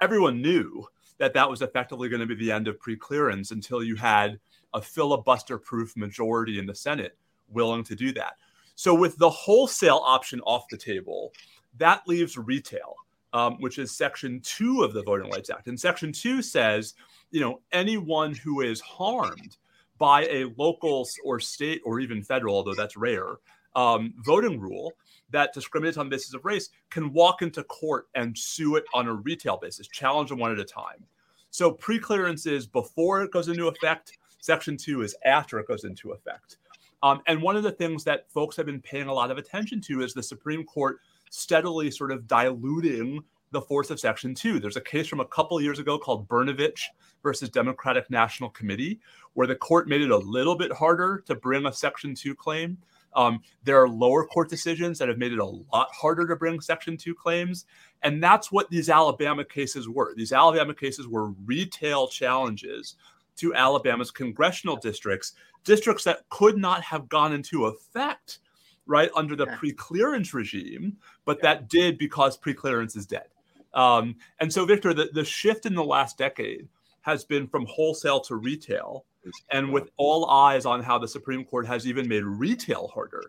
Everyone 0.00 0.42
knew 0.42 0.86
that 1.18 1.32
that 1.34 1.48
was 1.48 1.62
effectively 1.62 2.08
going 2.08 2.20
to 2.20 2.26
be 2.26 2.34
the 2.34 2.52
end 2.52 2.68
of 2.68 2.78
preclearance 2.78 3.50
until 3.50 3.82
you 3.82 3.96
had 3.96 4.38
a 4.74 4.82
filibuster 4.82 5.58
proof 5.58 5.96
majority 5.96 6.58
in 6.58 6.66
the 6.66 6.74
Senate 6.74 7.16
willing 7.48 7.84
to 7.84 7.94
do 7.94 8.12
that. 8.12 8.34
So, 8.74 8.94
with 8.94 9.16
the 9.18 9.30
wholesale 9.30 10.02
option 10.04 10.40
off 10.40 10.68
the 10.68 10.76
table, 10.76 11.32
that 11.78 12.06
leaves 12.08 12.36
retail, 12.36 12.96
um, 13.32 13.56
which 13.60 13.78
is 13.78 13.96
Section 13.96 14.40
2 14.40 14.82
of 14.82 14.92
the 14.92 15.02
Voting 15.02 15.30
Rights 15.30 15.50
Act. 15.50 15.68
And 15.68 15.78
Section 15.78 16.12
2 16.12 16.42
says, 16.42 16.94
you 17.30 17.40
know, 17.40 17.60
anyone 17.72 18.34
who 18.34 18.60
is 18.62 18.80
harmed 18.80 19.56
by 19.98 20.22
a 20.26 20.52
local 20.56 21.06
or 21.24 21.38
state 21.38 21.80
or 21.84 22.00
even 22.00 22.22
federal, 22.22 22.56
although 22.56 22.74
that's 22.74 22.96
rare, 22.96 23.36
um, 23.74 24.14
voting 24.18 24.60
rule 24.60 24.92
that 25.30 25.52
discriminates 25.52 25.96
on 25.96 26.08
basis 26.08 26.34
of 26.34 26.44
race 26.44 26.70
can 26.90 27.12
walk 27.12 27.42
into 27.42 27.62
court 27.64 28.08
and 28.14 28.36
sue 28.36 28.76
it 28.76 28.84
on 28.94 29.08
a 29.08 29.14
retail 29.14 29.56
basis, 29.56 29.88
challenge 29.88 30.30
them 30.30 30.38
one 30.38 30.52
at 30.52 30.60
a 30.60 30.64
time. 30.64 31.04
So 31.50 31.70
pre-clearance 31.70 32.46
is 32.46 32.66
before 32.66 33.22
it 33.22 33.30
goes 33.30 33.48
into 33.48 33.68
effect. 33.68 34.18
Section 34.40 34.76
two 34.76 35.02
is 35.02 35.16
after 35.24 35.58
it 35.58 35.68
goes 35.68 35.84
into 35.84 36.12
effect. 36.12 36.58
Um, 37.02 37.20
and 37.26 37.42
one 37.42 37.56
of 37.56 37.62
the 37.62 37.72
things 37.72 38.02
that 38.04 38.30
folks 38.30 38.56
have 38.56 38.66
been 38.66 38.80
paying 38.80 39.08
a 39.08 39.12
lot 39.12 39.30
of 39.30 39.38
attention 39.38 39.80
to 39.82 40.02
is 40.02 40.14
the 40.14 40.22
Supreme 40.22 40.64
Court 40.64 41.00
steadily 41.30 41.90
sort 41.90 42.12
of 42.12 42.26
diluting 42.26 43.22
the 43.50 43.60
force 43.60 43.90
of 43.90 44.00
Section 44.00 44.34
2. 44.34 44.58
There's 44.58 44.76
a 44.76 44.80
case 44.80 45.06
from 45.06 45.20
a 45.20 45.26
couple 45.26 45.60
years 45.60 45.78
ago 45.78 45.98
called 45.98 46.28
Brnovich 46.28 46.80
versus 47.22 47.48
Democratic 47.48 48.10
National 48.10 48.50
Committee, 48.50 49.00
where 49.34 49.46
the 49.46 49.54
court 49.54 49.88
made 49.88 50.02
it 50.02 50.10
a 50.10 50.16
little 50.16 50.56
bit 50.56 50.72
harder 50.72 51.22
to 51.26 51.34
bring 51.34 51.66
a 51.66 51.72
Section 51.72 52.14
2 52.14 52.34
claim. 52.34 52.78
Um, 53.14 53.40
there 53.62 53.80
are 53.80 53.88
lower 53.88 54.26
court 54.26 54.48
decisions 54.48 54.98
that 54.98 55.08
have 55.08 55.18
made 55.18 55.32
it 55.32 55.38
a 55.38 55.44
lot 55.44 55.88
harder 55.92 56.26
to 56.26 56.36
bring 56.36 56.60
Section 56.60 56.96
2 56.96 57.14
claims. 57.14 57.66
And 58.02 58.22
that's 58.22 58.50
what 58.50 58.70
these 58.70 58.90
Alabama 58.90 59.44
cases 59.44 59.88
were. 59.88 60.14
These 60.14 60.32
Alabama 60.32 60.74
cases 60.74 61.08
were 61.08 61.30
retail 61.46 62.08
challenges 62.08 62.96
to 63.36 63.54
Alabama's 63.54 64.10
congressional 64.10 64.76
districts, 64.76 65.32
districts 65.64 66.04
that 66.04 66.28
could 66.28 66.56
not 66.56 66.82
have 66.82 67.08
gone 67.08 67.32
into 67.32 67.66
effect 67.66 68.38
right 68.86 69.10
under 69.16 69.34
the 69.34 69.46
yeah. 69.46 69.56
pre-clearance 69.56 70.34
regime, 70.34 70.96
but 71.24 71.38
yeah. 71.38 71.54
that 71.54 71.68
did 71.68 71.98
because 71.98 72.36
pre-clearance 72.36 72.96
is 72.96 73.06
dead. 73.06 73.26
Um, 73.72 74.16
and 74.38 74.52
so, 74.52 74.64
Victor, 74.64 74.94
the, 74.94 75.10
the 75.12 75.24
shift 75.24 75.66
in 75.66 75.74
the 75.74 75.84
last 75.84 76.16
decade 76.18 76.68
has 77.00 77.24
been 77.24 77.46
from 77.46 77.66
wholesale 77.66 78.20
to 78.20 78.36
retail 78.36 79.04
and 79.50 79.72
with 79.72 79.90
all 79.96 80.30
eyes 80.30 80.66
on 80.66 80.82
how 80.82 80.98
the 80.98 81.08
Supreme 81.08 81.44
Court 81.44 81.66
has 81.66 81.86
even 81.86 82.08
made 82.08 82.24
retail 82.24 82.88
harder. 82.88 83.22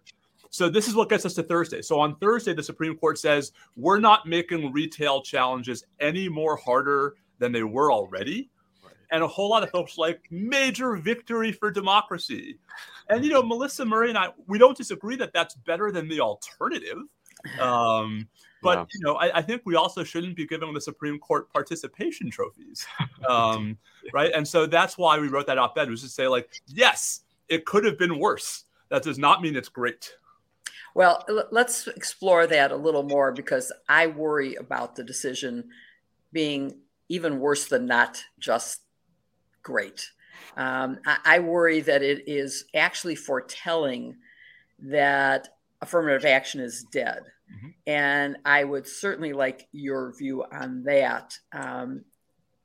So 0.49 0.69
this 0.69 0.87
is 0.87 0.95
what 0.95 1.09
gets 1.09 1.25
us 1.25 1.33
to 1.33 1.43
Thursday. 1.43 1.81
So 1.81 1.99
on 1.99 2.15
Thursday, 2.15 2.53
the 2.53 2.63
Supreme 2.63 2.95
Court 2.95 3.17
says 3.17 3.51
we're 3.75 3.99
not 3.99 4.25
making 4.25 4.71
retail 4.71 5.21
challenges 5.21 5.83
any 5.99 6.29
more 6.29 6.55
harder 6.55 7.15
than 7.39 7.51
they 7.51 7.63
were 7.63 7.91
already. 7.91 8.49
And 9.11 9.21
a 9.21 9.27
whole 9.27 9.49
lot 9.49 9.63
of 9.63 9.69
folks 9.71 9.97
like 9.97 10.21
major 10.31 10.95
victory 10.95 11.51
for 11.51 11.71
democracy. 11.71 12.57
And 13.09 13.23
you 13.23 13.31
know, 13.31 13.43
Melissa 13.43 13.85
Murray 13.85 14.09
and 14.09 14.17
I, 14.17 14.29
we 14.47 14.57
don't 14.57 14.77
disagree 14.77 15.15
that 15.17 15.33
that's 15.33 15.55
better 15.55 15.91
than 15.91 16.07
the 16.07 16.21
alternative. 16.21 16.99
Um, 17.59 18.27
but 18.65 18.79
yeah. 18.79 18.85
you 18.93 18.99
know, 19.01 19.15
I, 19.15 19.37
I, 19.37 19.41
think 19.41 19.61
we 19.63 19.75
also 19.75 20.03
shouldn't 20.03 20.35
be 20.35 20.45
giving 20.45 20.73
the 20.73 20.81
Supreme 20.81 21.19
Court 21.19 21.51
participation 21.53 22.31
trophies, 22.31 22.85
um, 23.29 23.77
right? 24.11 24.31
And 24.33 24.45
so 24.45 24.65
that's 24.65 24.97
why 24.97 25.19
we 25.19 25.27
wrote 25.27 25.45
that 25.47 25.59
op-ed 25.59 25.89
was 25.89 26.01
to 26.01 26.09
say 26.09 26.27
like, 26.27 26.49
yes, 26.67 27.21
it 27.47 27.65
could 27.65 27.85
have 27.85 27.97
been 27.97 28.17
worse. 28.19 28.65
That 28.89 29.03
does 29.03 29.19
not 29.19 29.41
mean 29.41 29.55
it's 29.55 29.69
great. 29.69 30.15
Well, 30.95 31.23
let's 31.51 31.87
explore 31.87 32.47
that 32.47 32.71
a 32.71 32.75
little 32.75 33.03
more 33.03 33.31
because 33.31 33.71
I 33.87 34.07
worry 34.07 34.55
about 34.55 34.95
the 34.95 35.03
decision 35.03 35.69
being 36.31 36.77
even 37.09 37.39
worse 37.39 37.67
than 37.67 37.85
not 37.85 38.23
just 38.39 38.81
great. 39.61 40.09
Um, 40.57 40.99
I, 41.05 41.17
I 41.25 41.39
worry 41.39 41.81
that 41.81 42.01
it 42.01 42.23
is 42.27 42.65
actually 42.73 43.15
foretelling 43.15 44.15
that 44.79 45.49
affirmative 45.81 46.25
action 46.25 46.61
is 46.61 46.83
dead. 46.91 47.23
Mm-hmm. 47.53 47.67
And 47.87 48.37
I 48.45 48.63
would 48.63 48.87
certainly 48.87 49.33
like 49.33 49.67
your 49.71 50.13
view 50.17 50.43
on 50.51 50.83
that. 50.83 51.37
Um, 51.51 52.03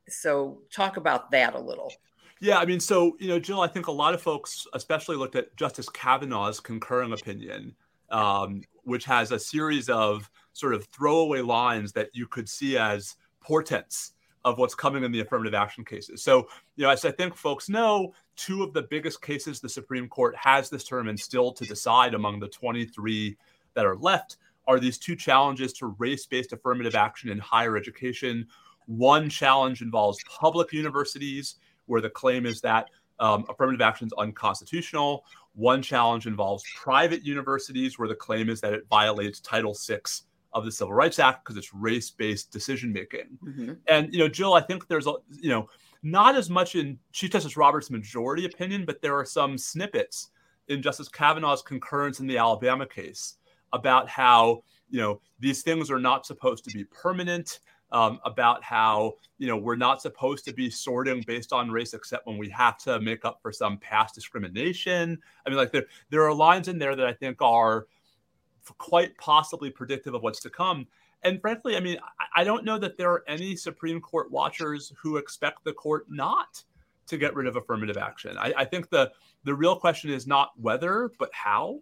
so, 0.08 0.62
talk 0.72 0.96
about 0.96 1.30
that 1.30 1.54
a 1.54 1.60
little. 1.60 1.92
Yeah, 2.40 2.58
I 2.58 2.64
mean, 2.64 2.80
so, 2.80 3.16
you 3.20 3.28
know, 3.28 3.38
Jill, 3.38 3.60
I 3.60 3.68
think 3.68 3.86
a 3.86 3.92
lot 3.92 4.14
of 4.14 4.22
folks, 4.22 4.66
especially 4.72 5.16
looked 5.16 5.36
at 5.36 5.54
Justice 5.56 5.90
Kavanaugh's 5.90 6.58
concurring 6.58 7.12
opinion, 7.12 7.74
um, 8.10 8.62
which 8.84 9.04
has 9.04 9.30
a 9.30 9.38
series 9.38 9.90
of 9.90 10.30
sort 10.54 10.74
of 10.74 10.86
throwaway 10.86 11.42
lines 11.42 11.92
that 11.92 12.08
you 12.14 12.26
could 12.26 12.48
see 12.48 12.78
as 12.78 13.16
portents 13.40 14.12
of 14.44 14.58
what's 14.58 14.74
coming 14.74 15.04
in 15.04 15.12
the 15.12 15.20
affirmative 15.20 15.54
action 15.54 15.84
cases. 15.84 16.22
So, 16.22 16.48
you 16.76 16.84
know, 16.84 16.90
as 16.90 17.04
I 17.04 17.10
think 17.10 17.36
folks 17.36 17.68
know, 17.68 18.14
two 18.36 18.62
of 18.62 18.72
the 18.72 18.82
biggest 18.82 19.20
cases 19.20 19.60
the 19.60 19.68
Supreme 19.68 20.08
Court 20.08 20.34
has 20.36 20.70
this 20.70 20.84
term 20.84 21.08
and 21.08 21.20
still 21.20 21.52
to 21.52 21.64
decide 21.66 22.14
among 22.14 22.40
the 22.40 22.48
23 22.48 23.36
that 23.74 23.84
are 23.84 23.96
left 23.96 24.38
are 24.70 24.78
these 24.78 24.98
two 24.98 25.16
challenges 25.16 25.72
to 25.72 25.86
race 25.98 26.26
based 26.26 26.52
affirmative 26.52 26.94
action 26.94 27.28
in 27.28 27.38
higher 27.38 27.76
education. 27.76 28.46
One 28.86 29.28
challenge 29.28 29.82
involves 29.82 30.22
public 30.28 30.72
universities, 30.72 31.56
where 31.86 32.00
the 32.00 32.08
claim 32.08 32.46
is 32.46 32.60
that 32.60 32.88
um, 33.18 33.44
affirmative 33.48 33.80
action 33.80 34.06
is 34.06 34.12
unconstitutional. 34.16 35.24
One 35.54 35.82
challenge 35.82 36.28
involves 36.28 36.62
private 36.76 37.24
universities, 37.24 37.98
where 37.98 38.06
the 38.06 38.14
claim 38.14 38.48
is 38.48 38.60
that 38.60 38.72
it 38.72 38.86
violates 38.88 39.40
Title 39.40 39.74
VI 39.74 39.98
of 40.52 40.64
the 40.64 40.70
Civil 40.70 40.94
Rights 40.94 41.18
Act 41.18 41.44
because 41.44 41.56
it's 41.56 41.74
race-based 41.74 42.52
decision 42.52 42.92
making. 42.92 43.38
Mm-hmm. 43.44 43.72
And 43.88 44.12
you 44.12 44.20
know, 44.20 44.28
Jill, 44.28 44.54
I 44.54 44.60
think 44.60 44.86
there's 44.86 45.08
a 45.08 45.14
you 45.32 45.50
know 45.50 45.68
not 46.04 46.36
as 46.36 46.48
much 46.48 46.76
in 46.76 46.96
Chief 47.10 47.32
Justice 47.32 47.56
Roberts' 47.56 47.90
majority 47.90 48.44
opinion, 48.44 48.84
but 48.86 49.02
there 49.02 49.16
are 49.18 49.24
some 49.24 49.58
snippets 49.58 50.30
in 50.68 50.80
Justice 50.80 51.08
Kavanaugh's 51.08 51.62
concurrence 51.62 52.20
in 52.20 52.28
the 52.28 52.38
Alabama 52.38 52.86
case 52.86 53.38
about 53.72 54.08
how 54.08 54.62
you 54.88 55.00
know 55.00 55.20
these 55.38 55.62
things 55.62 55.90
are 55.90 56.00
not 56.00 56.26
supposed 56.26 56.64
to 56.64 56.70
be 56.70 56.84
permanent 56.84 57.60
um, 57.92 58.20
about 58.24 58.62
how 58.62 59.14
you 59.38 59.46
know 59.46 59.56
we're 59.56 59.76
not 59.76 60.02
supposed 60.02 60.44
to 60.44 60.52
be 60.52 60.70
sorting 60.70 61.22
based 61.26 61.52
on 61.52 61.70
race 61.70 61.94
except 61.94 62.26
when 62.26 62.38
we 62.38 62.48
have 62.50 62.78
to 62.78 63.00
make 63.00 63.24
up 63.24 63.40
for 63.42 63.52
some 63.52 63.78
past 63.78 64.14
discrimination. 64.14 65.18
I 65.44 65.48
mean 65.48 65.58
like 65.58 65.72
there 65.72 65.86
there 66.10 66.22
are 66.22 66.34
lines 66.34 66.68
in 66.68 66.78
there 66.78 66.96
that 66.96 67.06
i 67.06 67.12
think 67.12 67.40
are 67.40 67.86
quite 68.78 69.16
possibly 69.16 69.70
predictive 69.70 70.14
of 70.14 70.22
what's 70.22 70.40
to 70.40 70.50
come. 70.50 70.86
And 71.22 71.40
frankly 71.40 71.76
i 71.76 71.80
mean 71.80 71.98
i 72.34 72.44
don't 72.44 72.64
know 72.64 72.78
that 72.78 72.96
there 72.96 73.10
are 73.10 73.24
any 73.28 73.56
supreme 73.56 74.00
court 74.00 74.30
watchers 74.30 74.92
who 74.96 75.16
expect 75.16 75.64
the 75.64 75.72
court 75.72 76.06
not 76.08 76.62
to 77.10 77.18
get 77.18 77.34
rid 77.34 77.46
of 77.46 77.56
affirmative 77.56 77.98
action. 77.98 78.38
I, 78.38 78.54
I 78.56 78.64
think 78.64 78.88
the 78.88 79.12
the 79.44 79.54
real 79.54 79.76
question 79.76 80.10
is 80.10 80.26
not 80.26 80.52
whether 80.58 81.10
but 81.18 81.30
how. 81.32 81.80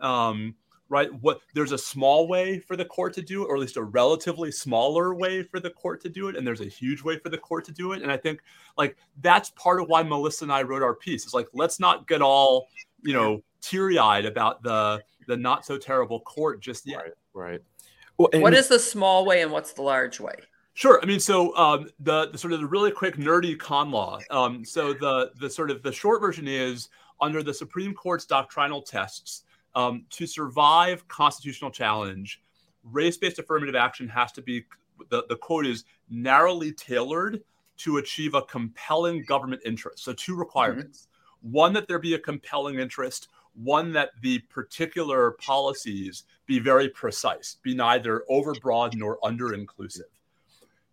Um, 0.00 0.54
right 0.88 1.12
what 1.22 1.40
there's 1.54 1.72
a 1.72 1.78
small 1.78 2.28
way 2.28 2.58
for 2.58 2.76
the 2.76 2.84
court 2.84 3.12
to 3.12 3.22
do 3.22 3.42
it 3.44 3.48
or 3.48 3.56
at 3.56 3.60
least 3.60 3.76
a 3.76 3.82
relatively 3.82 4.52
smaller 4.52 5.14
way 5.14 5.42
for 5.42 5.58
the 5.58 5.70
court 5.70 6.00
to 6.00 6.08
do 6.08 6.28
it 6.28 6.36
and 6.36 6.46
there's 6.46 6.60
a 6.60 6.66
huge 6.66 7.02
way 7.02 7.18
for 7.18 7.28
the 7.28 7.38
court 7.38 7.64
to 7.64 7.72
do 7.72 7.92
it 7.92 8.02
and 8.02 8.12
i 8.12 8.16
think 8.16 8.40
like 8.78 8.96
that's 9.20 9.50
part 9.50 9.80
of 9.80 9.88
why 9.88 10.02
melissa 10.02 10.44
and 10.44 10.52
i 10.52 10.62
wrote 10.62 10.82
our 10.82 10.94
piece 10.94 11.24
it's 11.24 11.34
like 11.34 11.48
let's 11.52 11.80
not 11.80 12.06
get 12.06 12.22
all 12.22 12.68
you 13.02 13.12
know 13.12 13.42
teary 13.60 13.98
eyed 13.98 14.24
about 14.24 14.62
the 14.62 15.02
the 15.26 15.36
not 15.36 15.66
so 15.66 15.76
terrible 15.76 16.20
court 16.20 16.60
just 16.60 16.86
yet. 16.86 16.98
Right. 16.98 17.12
Right. 17.34 17.62
Well, 18.18 18.28
what 18.34 18.54
is 18.54 18.68
the 18.68 18.78
small 18.78 19.26
way 19.26 19.42
and 19.42 19.52
what's 19.52 19.72
the 19.72 19.82
large 19.82 20.20
way? 20.20 20.34
Sure. 20.72 21.00
I 21.02 21.06
mean, 21.06 21.20
so 21.20 21.54
um, 21.56 21.90
the, 22.00 22.30
the 22.30 22.38
sort 22.38 22.52
of 22.52 22.60
the 22.60 22.66
really 22.66 22.90
quick 22.90 23.16
nerdy 23.16 23.58
con 23.58 23.90
law. 23.90 24.20
Um, 24.30 24.64
so 24.64 24.92
the 24.92 25.32
the 25.38 25.50
sort 25.50 25.70
of 25.70 25.82
the 25.82 25.92
short 25.92 26.20
version 26.20 26.48
is 26.48 26.88
under 27.20 27.42
the 27.42 27.52
Supreme 27.52 27.92
Court's 27.92 28.24
doctrinal 28.24 28.82
tests 28.82 29.42
um, 29.76 30.06
to 30.10 30.26
survive 30.26 31.06
constitutional 31.06 31.70
challenge, 31.70 32.42
race-based 32.82 33.38
affirmative 33.38 33.76
action 33.76 34.08
has 34.08 34.32
to 34.32 34.42
be 34.42 34.64
the, 35.10 35.24
the 35.28 35.36
quote 35.36 35.66
is 35.66 35.84
narrowly 36.08 36.72
tailored 36.72 37.42
to 37.76 37.98
achieve 37.98 38.34
a 38.34 38.42
compelling 38.42 39.22
government 39.24 39.60
interest. 39.64 40.02
So 40.02 40.14
two 40.14 40.34
requirements: 40.34 41.06
mm-hmm. 41.06 41.52
one 41.52 41.72
that 41.74 41.86
there 41.86 41.98
be 41.98 42.14
a 42.14 42.18
compelling 42.18 42.78
interest, 42.78 43.28
one 43.54 43.92
that 43.92 44.10
the 44.22 44.38
particular 44.50 45.32
policies 45.32 46.24
be 46.46 46.58
very 46.58 46.88
precise, 46.88 47.58
be 47.62 47.74
neither 47.74 48.24
overbroad 48.30 48.94
nor 48.94 49.18
under 49.22 49.52
inclusive. 49.52 50.06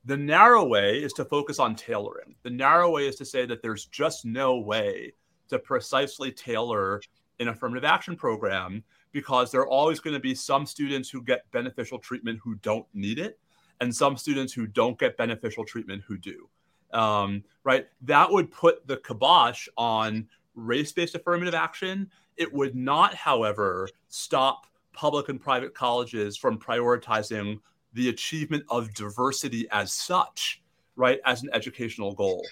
The 0.06 0.18
narrow 0.18 0.66
way 0.66 0.98
is 1.02 1.14
to 1.14 1.24
focus 1.24 1.60
on 1.60 1.76
tailoring. 1.76 2.36
The 2.44 2.50
narrow 2.50 2.92
way 2.92 3.08
is 3.08 3.16
to 3.16 3.26
say 3.26 3.46
that 3.46 3.62
there's 3.62 3.86
just 3.86 4.26
no 4.26 4.58
way 4.58 5.14
to 5.48 5.60
precisely 5.60 6.30
tailor 6.34 7.02
an 7.44 7.50
affirmative 7.50 7.84
action 7.84 8.16
program 8.16 8.84
because 9.12 9.52
there 9.52 9.62
are 9.62 9.70
always 9.70 10.00
going 10.00 10.16
to 10.16 10.20
be 10.20 10.34
some 10.34 10.66
students 10.66 11.10
who 11.10 11.22
get 11.22 11.50
beneficial 11.52 12.00
treatment 12.00 12.40
who 12.44 12.56
don't 12.56 12.86
need 12.94 13.20
it 13.20 13.40
and 13.80 13.96
some 13.96 14.18
students 14.18 14.52
who 14.54 14.66
don't 14.68 14.98
get 14.98 15.18
beneficial 15.18 15.64
treatment 15.64 16.02
who 16.08 16.18
do. 16.18 16.50
Um, 16.94 17.44
right? 17.64 17.88
That 18.02 18.32
would 18.32 18.52
put 18.52 18.88
the 18.88 18.98
kibosh 18.98 19.68
on 19.78 20.28
race 20.56 20.92
based 20.92 21.16
affirmative 21.16 21.54
action. 21.56 22.10
It 22.38 22.52
would 22.52 22.76
not, 22.76 23.14
however, 23.14 23.90
stop 24.10 24.68
public 24.94 25.30
and 25.30 25.42
private 25.42 25.74
colleges 25.74 26.38
from 26.38 26.60
prioritizing 26.60 27.60
the 27.94 28.10
achievement 28.10 28.64
of 28.70 28.94
diversity 28.94 29.68
as 29.72 29.92
such, 29.92 30.62
right, 30.96 31.20
as 31.26 31.44
an 31.44 31.50
educational 31.54 32.14
goal. 32.14 32.46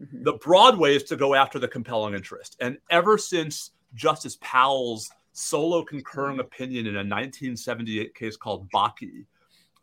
Mm-hmm. 0.00 0.22
The 0.22 0.34
broad 0.34 0.78
way 0.78 0.96
is 0.96 1.04
to 1.04 1.16
go 1.16 1.34
after 1.34 1.58
the 1.58 1.68
compelling 1.68 2.14
interest. 2.14 2.56
And 2.60 2.78
ever 2.90 3.18
since 3.18 3.72
Justice 3.94 4.38
Powell's 4.40 5.10
solo 5.32 5.82
concurring 5.84 6.40
opinion 6.40 6.86
in 6.86 6.94
a 6.96 6.98
1978 6.98 8.14
case 8.14 8.36
called 8.36 8.68
Bakke, 8.70 9.24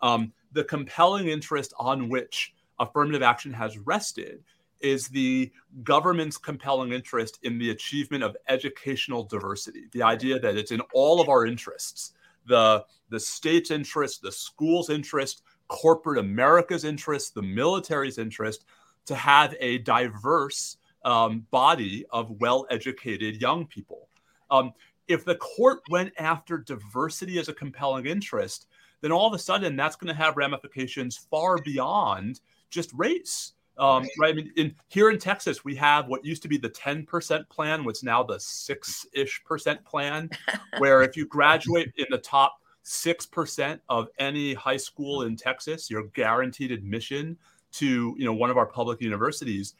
um, 0.01 0.31
the 0.51 0.63
compelling 0.63 1.27
interest 1.27 1.73
on 1.79 2.09
which 2.09 2.53
affirmative 2.79 3.21
action 3.21 3.53
has 3.53 3.77
rested 3.77 4.43
is 4.81 5.07
the 5.07 5.51
government's 5.83 6.37
compelling 6.37 6.91
interest 6.91 7.39
in 7.43 7.57
the 7.57 7.71
achievement 7.71 8.23
of 8.23 8.35
educational 8.49 9.23
diversity. 9.23 9.85
The 9.93 10.03
idea 10.03 10.37
that 10.39 10.57
it's 10.57 10.71
in 10.71 10.81
all 10.93 11.21
of 11.21 11.29
our 11.29 11.45
interests 11.45 12.13
the 12.45 12.85
the 13.09 13.19
state's 13.19 13.71
interest, 13.71 14.21
the 14.21 14.31
school's 14.31 14.89
interest, 14.89 15.43
corporate 15.67 16.19
America's 16.19 16.83
interest, 16.83 17.35
the 17.35 17.41
military's 17.41 18.17
interest 18.17 18.65
to 19.05 19.15
have 19.15 19.55
a 19.59 19.79
diverse 19.79 20.77
um, 21.05 21.45
body 21.51 22.05
of 22.09 22.29
well-educated 22.41 23.39
young 23.39 23.65
people. 23.65 24.09
Um, 24.51 24.73
if 25.07 25.23
the 25.23 25.35
court 25.35 25.81
went 25.89 26.11
after 26.17 26.57
diversity 26.57 27.39
as 27.39 27.47
a 27.47 27.53
compelling 27.53 28.07
interest, 28.07 28.67
then 29.01 29.11
all 29.11 29.27
of 29.27 29.33
a 29.33 29.39
sudden 29.39 29.75
that's 29.75 29.95
going 29.95 30.13
to 30.13 30.19
have 30.19 30.35
ramifications 30.35 31.15
far 31.29 31.57
beyond 31.59 32.41
just 32.69 32.91
race. 32.93 33.53
Um, 33.77 34.07
right. 34.19 34.33
I 34.33 34.33
mean, 34.33 34.51
in, 34.55 34.75
here 34.87 35.09
in 35.09 35.19
Texas, 35.19 35.63
we 35.63 35.75
have 35.75 36.07
what 36.07 36.25
used 36.25 36.41
to 36.43 36.47
be 36.47 36.57
the 36.57 36.69
10% 36.69 37.49
plan, 37.49 37.83
what's 37.83 38.03
now 38.03 38.23
the 38.23 38.39
six 38.39 39.05
ish 39.13 39.43
percent 39.43 39.83
plan, 39.85 40.29
where 40.79 41.03
if 41.03 41.15
you 41.15 41.27
graduate 41.27 41.91
in 41.97 42.05
the 42.09 42.17
top 42.17 42.57
6% 42.85 43.79
of 43.89 44.07
any 44.17 44.53
high 44.53 44.77
school 44.77 45.23
in 45.23 45.35
Texas, 45.35 45.89
you're 45.89 46.07
guaranteed 46.13 46.71
admission 46.71 47.37
to, 47.73 48.15
you 48.17 48.25
know, 48.25 48.33
one 48.33 48.49
of 48.49 48.57
our 48.57 48.65
public 48.65 49.01
universities. 49.01 49.73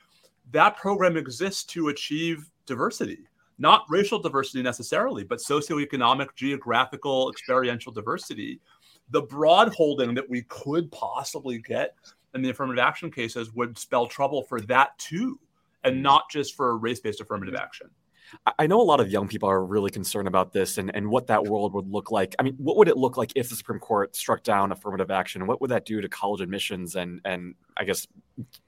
That 0.52 0.78
program 0.78 1.18
exists 1.18 1.64
to 1.66 1.90
achieve 1.90 2.50
diversity, 2.66 3.20
not 3.58 3.86
racial 3.90 4.20
diversity 4.20 4.62
necessarily, 4.62 5.24
but 5.24 5.40
socioeconomic, 5.40 6.30
geographical, 6.36 7.30
experiential 7.30 7.92
diversity. 7.92 8.60
The 9.10 9.22
broad 9.22 9.74
holding 9.74 10.14
that 10.16 10.30
we 10.30 10.44
could 10.44 10.92
possibly 10.92 11.60
get 11.60 11.96
in 12.34 12.42
the 12.42 12.50
affirmative 12.50 12.84
action 12.84 13.12
cases 13.12 13.54
would 13.54 13.78
spell 13.78 14.08
trouble 14.08 14.44
for 14.44 14.62
that 14.62 14.98
too, 14.98 15.40
and 15.84 16.02
not 16.02 16.30
just 16.30 16.56
for 16.56 16.78
race 16.78 17.00
based 17.00 17.22
affirmative 17.22 17.56
action. 17.56 17.90
I 18.60 18.68
know 18.68 18.82
a 18.82 18.84
lot 18.84 19.00
of 19.00 19.10
young 19.10 19.28
people 19.28 19.50
are 19.50 19.64
really 19.64 19.92
concerned 19.92 20.28
about 20.28 20.54
this 20.54 20.78
and, 20.78 20.94
and 20.96 21.10
what 21.10 21.28
that 21.28 21.46
world 21.46 21.74
would 21.74 21.90
look 21.90 22.12
like. 22.12 22.36
I 22.40 22.44
mean, 22.44 22.56
what 22.58 22.78
would 22.78 22.88
it 22.88 22.98
look 22.98 23.18
like 23.18 23.32
if 23.36 23.50
the 23.50 23.56
Supreme 23.56 23.80
Court 23.80 24.16
struck 24.16 24.44
down 24.44 24.72
affirmative 24.72 25.12
action? 25.12 25.48
What 25.48 25.62
would 25.62 25.72
that 25.72 25.86
do 25.86 26.02
to 26.02 26.10
college 26.10 26.42
admissions 26.42 26.96
and 26.96 27.22
and 27.26 27.56
I 27.78 27.84
guess, 27.84 28.08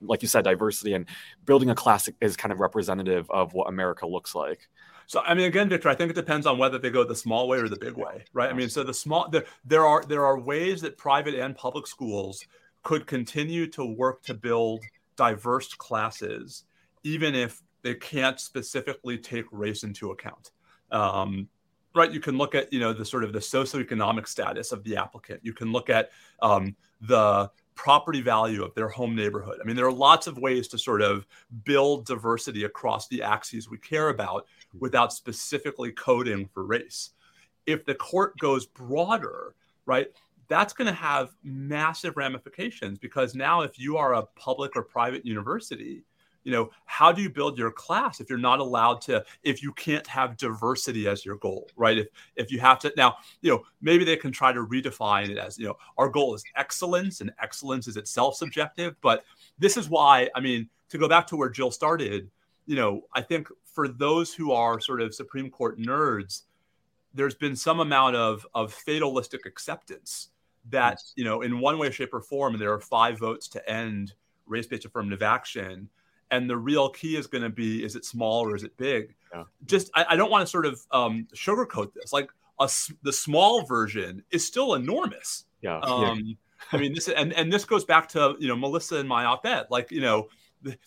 like 0.01 0.21
you 0.21 0.27
said, 0.27 0.43
diversity 0.43 0.93
and 0.93 1.05
building 1.45 1.69
a 1.69 1.75
class 1.75 2.09
is 2.21 2.35
kind 2.35 2.51
of 2.51 2.59
representative 2.59 3.29
of 3.31 3.53
what 3.53 3.67
America 3.69 4.05
looks 4.05 4.35
like. 4.35 4.69
So 5.07 5.21
I 5.21 5.33
mean, 5.33 5.45
again, 5.45 5.69
Victor, 5.69 5.89
I 5.89 5.95
think 5.95 6.11
it 6.11 6.15
depends 6.15 6.45
on 6.45 6.57
whether 6.57 6.77
they 6.77 6.89
go 6.89 7.03
the 7.03 7.15
small 7.15 7.47
way 7.47 7.59
or 7.59 7.69
the 7.69 7.77
big 7.77 7.93
way, 7.93 8.25
right? 8.33 8.49
I 8.49 8.53
mean, 8.53 8.69
so 8.69 8.83
the 8.83 8.93
small 8.93 9.29
there, 9.29 9.45
there 9.65 9.85
are 9.85 10.03
there 10.03 10.25
are 10.25 10.37
ways 10.37 10.81
that 10.81 10.97
private 10.97 11.35
and 11.35 11.55
public 11.55 11.87
schools 11.87 12.45
could 12.83 13.07
continue 13.07 13.67
to 13.67 13.85
work 13.85 14.23
to 14.23 14.33
build 14.33 14.81
diverse 15.15 15.73
classes, 15.73 16.65
even 17.03 17.35
if 17.35 17.61
they 17.87 17.95
can't 17.95 18.37
specifically 18.37 19.17
take 19.17 19.45
race 19.49 19.83
into 19.83 20.11
account. 20.11 20.51
Um, 20.91 21.47
right? 21.95 22.11
You 22.11 22.19
can 22.19 22.37
look 22.37 22.53
at 22.53 22.71
you 22.73 22.81
know 22.81 22.91
the 22.91 23.05
sort 23.05 23.23
of 23.23 23.31
the 23.31 23.39
socioeconomic 23.39 24.27
status 24.27 24.73
of 24.73 24.83
the 24.83 24.97
applicant. 24.97 25.39
You 25.41 25.53
can 25.53 25.71
look 25.71 25.89
at 25.89 26.09
um, 26.41 26.75
the 26.99 27.49
property 27.75 28.19
value 28.19 28.61
of 28.65 28.75
their 28.75 28.89
home 28.89 29.15
neighborhood. 29.15 29.59
I 29.61 29.65
mean, 29.65 29.77
there 29.77 29.85
are 29.85 29.93
lots 29.93 30.27
of 30.27 30.37
ways 30.37 30.67
to 30.69 30.77
sort 30.77 31.01
of 31.01 31.25
build 31.63 32.05
diversity 32.05 32.65
across 32.65 33.07
the 33.07 33.23
axes 33.23 33.69
we 33.69 33.77
care 33.77 34.09
about 34.09 34.47
without 34.77 35.13
specifically 35.13 35.93
coding 35.93 36.49
for 36.53 36.65
race. 36.65 37.11
If 37.67 37.85
the 37.85 37.95
court 37.95 38.37
goes 38.37 38.65
broader, 38.65 39.55
right, 39.85 40.07
that's 40.49 40.73
going 40.73 40.87
to 40.87 40.93
have 40.93 41.29
massive 41.41 42.17
ramifications 42.17 42.97
because 42.97 43.33
now 43.33 43.61
if 43.61 43.79
you 43.79 43.95
are 43.95 44.15
a 44.15 44.23
public 44.35 44.75
or 44.75 44.81
private 44.81 45.25
university 45.25 46.03
you 46.47 46.53
know 46.53 46.69
how 46.85 47.11
do 47.11 47.21
you 47.21 47.29
build 47.29 47.57
your 47.57 47.71
class 47.71 48.21
if 48.21 48.29
you're 48.29 48.39
not 48.39 48.59
allowed 48.59 49.01
to 49.01 49.21
if 49.43 49.61
you 49.61 49.73
can't 49.73 50.07
have 50.07 50.37
diversity 50.37 51.05
as 51.05 51.25
your 51.25 51.35
goal 51.35 51.69
right? 51.75 51.97
If 51.97 52.07
if 52.37 52.51
you 52.53 52.59
have 52.61 52.79
to 52.79 52.93
now 52.95 53.17
you 53.41 53.51
know 53.51 53.63
maybe 53.81 54.05
they 54.05 54.15
can 54.15 54.31
try 54.31 54.53
to 54.53 54.65
redefine 54.65 55.29
it 55.29 55.37
as 55.37 55.59
you 55.59 55.65
know 55.65 55.75
our 55.97 56.07
goal 56.07 56.33
is 56.35 56.45
excellence 56.55 57.19
and 57.19 57.33
excellence 57.43 57.85
is 57.89 57.97
itself 57.97 58.35
subjective 58.35 58.95
but 59.01 59.25
this 59.59 59.75
is 59.75 59.89
why 59.89 60.29
i 60.35 60.39
mean 60.39 60.69
to 60.87 60.97
go 60.97 61.09
back 61.09 61.27
to 61.27 61.35
where 61.35 61.49
jill 61.49 61.69
started 61.69 62.31
you 62.65 62.77
know 62.77 63.01
i 63.13 63.21
think 63.21 63.49
for 63.65 63.89
those 63.89 64.33
who 64.33 64.53
are 64.53 64.79
sort 64.79 65.01
of 65.01 65.13
supreme 65.13 65.49
court 65.49 65.77
nerds 65.77 66.43
there's 67.13 67.35
been 67.35 67.57
some 67.57 67.81
amount 67.81 68.15
of 68.15 68.47
of 68.53 68.73
fatalistic 68.73 69.45
acceptance 69.45 70.29
that 70.69 71.01
you 71.17 71.25
know 71.25 71.41
in 71.41 71.59
one 71.59 71.77
way 71.77 71.91
shape 71.91 72.13
or 72.13 72.21
form 72.21 72.57
there 72.57 72.71
are 72.71 72.79
five 72.79 73.19
votes 73.19 73.49
to 73.49 73.69
end 73.69 74.13
race-based 74.45 74.85
affirmative 74.85 75.21
action 75.21 75.89
and 76.31 76.49
the 76.49 76.57
real 76.57 76.89
key 76.89 77.15
is 77.15 77.27
going 77.27 77.43
to 77.43 77.49
be 77.49 77.83
is 77.83 77.95
it 77.95 78.05
small 78.05 78.41
or 78.41 78.55
is 78.55 78.63
it 78.63 78.75
big? 78.77 79.15
Yeah. 79.33 79.43
just 79.65 79.89
I, 79.95 80.05
I, 80.09 80.15
don't 80.15 80.31
want 80.31 80.41
to 80.41 80.47
sort 80.47 80.65
of 80.65 80.81
um, 80.91 81.27
sugarcoat 81.35 81.93
this. 81.93 82.13
Like 82.13 82.29
a, 82.59 82.69
the 83.03 83.13
small 83.13 83.63
version 83.63 84.23
is 84.31 84.45
still 84.45 84.75
enormous. 84.75 85.45
Yeah, 85.61 85.79
um, 85.79 86.19
yeah. 86.23 86.33
i 86.71 86.77
mean 86.77 86.93
this 86.93 87.07
and, 87.07 87.33
and 87.33 87.51
this 87.51 87.65
goes 87.65 87.83
back 87.83 88.07
to 88.09 88.35
you 88.39 88.47
know 88.47 88.55
melissa 88.55 88.97
and 88.97 89.09
my 89.09 89.25
op-ed. 89.25 89.67
Like 89.69 89.91
you 89.91 90.01
know 90.01 90.27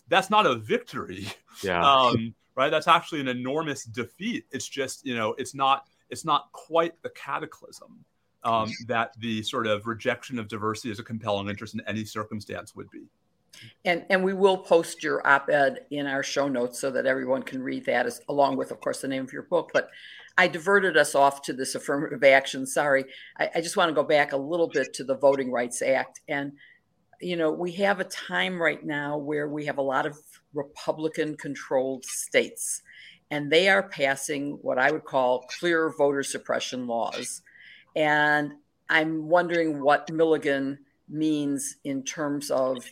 that's 0.08 0.30
not 0.30 0.46
a 0.46 0.56
victory. 0.56 1.28
Yeah. 1.62 1.82
Um, 1.90 2.34
right? 2.56 2.70
That's 2.70 2.88
actually 2.88 3.20
an 3.20 3.28
enormous 3.28 3.84
defeat. 3.84 4.44
It's 4.50 4.68
just 4.68 5.04
you 5.06 5.16
know 5.16 5.34
it's 5.38 5.54
not 5.54 5.86
it's 6.10 6.24
not 6.24 6.50
quite 6.52 7.00
the 7.02 7.10
cataclysm 7.10 8.04
um, 8.44 8.70
that 8.86 9.14
the 9.18 9.42
sort 9.42 9.66
of 9.66 9.86
rejection 9.86 10.38
of 10.38 10.48
diversity 10.48 10.90
as 10.90 10.98
a 10.98 11.02
compelling 11.02 11.48
interest 11.48 11.74
in 11.74 11.80
any 11.86 12.04
circumstance 12.04 12.74
would 12.74 12.90
be. 12.90 13.02
And 13.84 14.04
and 14.10 14.24
we 14.24 14.32
will 14.32 14.58
post 14.58 15.02
your 15.02 15.26
op-ed 15.26 15.86
in 15.90 16.06
our 16.06 16.22
show 16.22 16.48
notes 16.48 16.78
so 16.78 16.90
that 16.90 17.06
everyone 17.06 17.42
can 17.42 17.62
read 17.62 17.86
that, 17.86 18.06
as, 18.06 18.20
along 18.28 18.56
with, 18.56 18.70
of 18.70 18.80
course, 18.80 19.00
the 19.00 19.08
name 19.08 19.24
of 19.24 19.32
your 19.32 19.42
book. 19.42 19.70
But 19.72 19.90
I 20.38 20.48
diverted 20.48 20.96
us 20.96 21.14
off 21.14 21.42
to 21.42 21.52
this 21.52 21.74
affirmative 21.74 22.24
action. 22.24 22.66
Sorry, 22.66 23.04
I, 23.38 23.50
I 23.56 23.60
just 23.60 23.76
want 23.76 23.88
to 23.88 23.94
go 23.94 24.04
back 24.04 24.32
a 24.32 24.36
little 24.36 24.68
bit 24.68 24.94
to 24.94 25.04
the 25.04 25.16
Voting 25.16 25.50
Rights 25.50 25.82
Act. 25.82 26.20
And 26.28 26.52
you 27.20 27.36
know, 27.36 27.52
we 27.52 27.72
have 27.72 28.00
a 28.00 28.04
time 28.04 28.60
right 28.60 28.84
now 28.84 29.18
where 29.18 29.48
we 29.48 29.66
have 29.66 29.78
a 29.78 29.82
lot 29.82 30.06
of 30.06 30.16
Republican-controlled 30.54 32.04
states, 32.04 32.82
and 33.30 33.52
they 33.52 33.68
are 33.68 33.82
passing 33.82 34.58
what 34.62 34.78
I 34.78 34.90
would 34.90 35.04
call 35.04 35.46
clear 35.58 35.92
voter 35.96 36.22
suppression 36.22 36.86
laws 36.86 37.42
and 37.96 38.52
I'm 38.88 39.28
wondering 39.28 39.82
what 39.82 40.10
Milligan 40.10 40.78
means 41.08 41.76
in 41.84 42.02
terms 42.04 42.50
of 42.50 42.84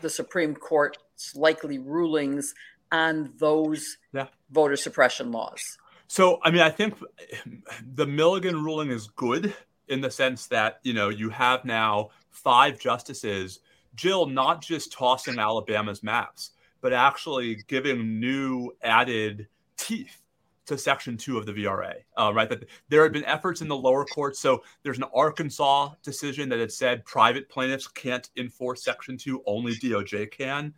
the 0.00 0.10
Supreme 0.10 0.54
Court's 0.54 1.34
likely 1.34 1.78
rulings 1.78 2.54
on 2.90 3.32
those 3.38 3.96
yeah. 4.12 4.26
voter 4.50 4.76
suppression 4.76 5.32
laws. 5.32 5.78
So, 6.08 6.40
I 6.42 6.50
mean, 6.50 6.60
I 6.60 6.70
think 6.70 6.94
the 7.94 8.06
Milligan 8.06 8.62
ruling 8.62 8.90
is 8.90 9.08
good 9.08 9.54
in 9.88 10.00
the 10.00 10.10
sense 10.10 10.46
that, 10.48 10.78
you 10.82 10.92
know, 10.92 11.08
you 11.08 11.30
have 11.30 11.64
now 11.64 12.10
five 12.30 12.78
justices, 12.78 13.60
Jill, 13.94 14.26
not 14.26 14.62
just 14.62 14.92
tossing 14.92 15.38
Alabama's 15.38 16.02
maps, 16.02 16.50
but 16.80 16.92
actually 16.92 17.62
giving 17.66 18.20
new 18.20 18.72
added 18.82 19.48
teeth 19.76 20.21
to 20.66 20.78
Section 20.78 21.16
2 21.16 21.38
of 21.38 21.46
the 21.46 21.52
VRA, 21.52 21.94
uh, 22.16 22.32
right? 22.34 22.48
That 22.48 22.68
there 22.88 23.02
had 23.02 23.12
been 23.12 23.24
efforts 23.24 23.60
in 23.60 23.68
the 23.68 23.76
lower 23.76 24.04
courts. 24.04 24.38
So 24.38 24.62
there's 24.82 24.98
an 24.98 25.04
Arkansas 25.14 25.94
decision 26.02 26.48
that 26.50 26.60
had 26.60 26.72
said 26.72 27.04
private 27.04 27.48
plaintiffs 27.48 27.88
can't 27.88 28.28
enforce 28.36 28.84
Section 28.84 29.16
2, 29.16 29.42
only 29.46 29.74
DOJ 29.74 30.30
can. 30.30 30.72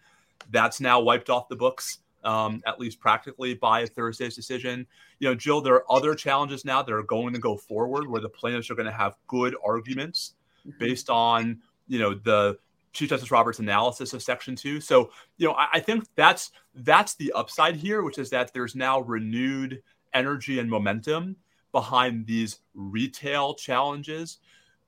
That's 0.50 0.80
now 0.80 1.00
wiped 1.00 1.30
off 1.30 1.48
the 1.48 1.56
books 1.56 1.98
um, 2.24 2.62
at 2.66 2.80
least 2.80 3.00
practically 3.00 3.54
by 3.54 3.86
Thursday's 3.86 4.34
decision. 4.34 4.86
You 5.18 5.28
know, 5.28 5.34
Jill, 5.34 5.60
there 5.60 5.74
are 5.74 5.92
other 5.92 6.14
challenges 6.14 6.64
now 6.64 6.82
that 6.82 6.92
are 6.92 7.02
going 7.02 7.32
to 7.34 7.38
go 7.38 7.56
forward 7.56 8.08
where 8.08 8.20
the 8.20 8.28
plaintiffs 8.28 8.70
are 8.70 8.74
going 8.74 8.86
to 8.86 8.92
have 8.92 9.14
good 9.26 9.54
arguments 9.64 10.34
mm-hmm. 10.66 10.78
based 10.78 11.10
on 11.10 11.60
you 11.86 11.98
know 11.98 12.14
the 12.14 12.58
Chief 12.94 13.10
Justice 13.10 13.30
Roberts' 13.30 13.58
analysis 13.58 14.14
of 14.14 14.22
Section 14.22 14.56
Two. 14.56 14.80
So 14.80 15.10
you 15.36 15.46
know, 15.46 15.54
I, 15.54 15.68
I 15.74 15.80
think 15.80 16.04
that's 16.16 16.52
that's 16.74 17.14
the 17.16 17.32
upside 17.32 17.76
here, 17.76 18.02
which 18.02 18.18
is 18.18 18.30
that 18.30 18.52
there's 18.54 18.74
now 18.74 19.00
renewed 19.00 19.82
energy 20.14 20.58
and 20.58 20.70
momentum 20.70 21.36
behind 21.72 22.26
these 22.26 22.60
retail 22.74 23.54
challenges. 23.54 24.38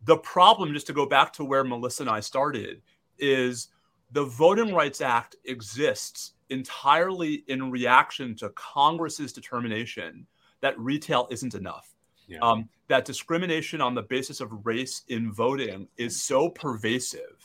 The 0.05 0.17
problem, 0.19 0.73
just 0.73 0.87
to 0.87 0.93
go 0.93 1.05
back 1.05 1.33
to 1.35 1.45
where 1.45 1.65
Melissa 1.65 2.05
and 2.05 2.11
I 2.11 2.21
started, 2.21 2.81
is 3.19 3.69
the 4.13 4.25
Voting 4.25 4.73
Rights 4.73 5.01
Act 5.01 5.37
exists 5.45 6.35
entirely 6.49 7.45
in 7.49 7.73
reaction 7.73 8.37
to 8.37 8.51
Congress's 8.51 9.33
determination 9.33 10.27
that 10.61 10.79
retail 10.79 11.27
isn't 11.31 11.55
enough. 11.55 11.93
Yeah. 12.29 12.39
Um, 12.41 12.69
that 12.89 13.05
discrimination 13.05 13.81
on 13.81 13.95
the 13.95 14.03
basis 14.03 14.41
of 14.41 14.65
race 14.65 15.03
in 15.09 15.33
voting 15.33 15.89
is 15.97 16.23
so 16.23 16.49
pervasive 16.49 17.37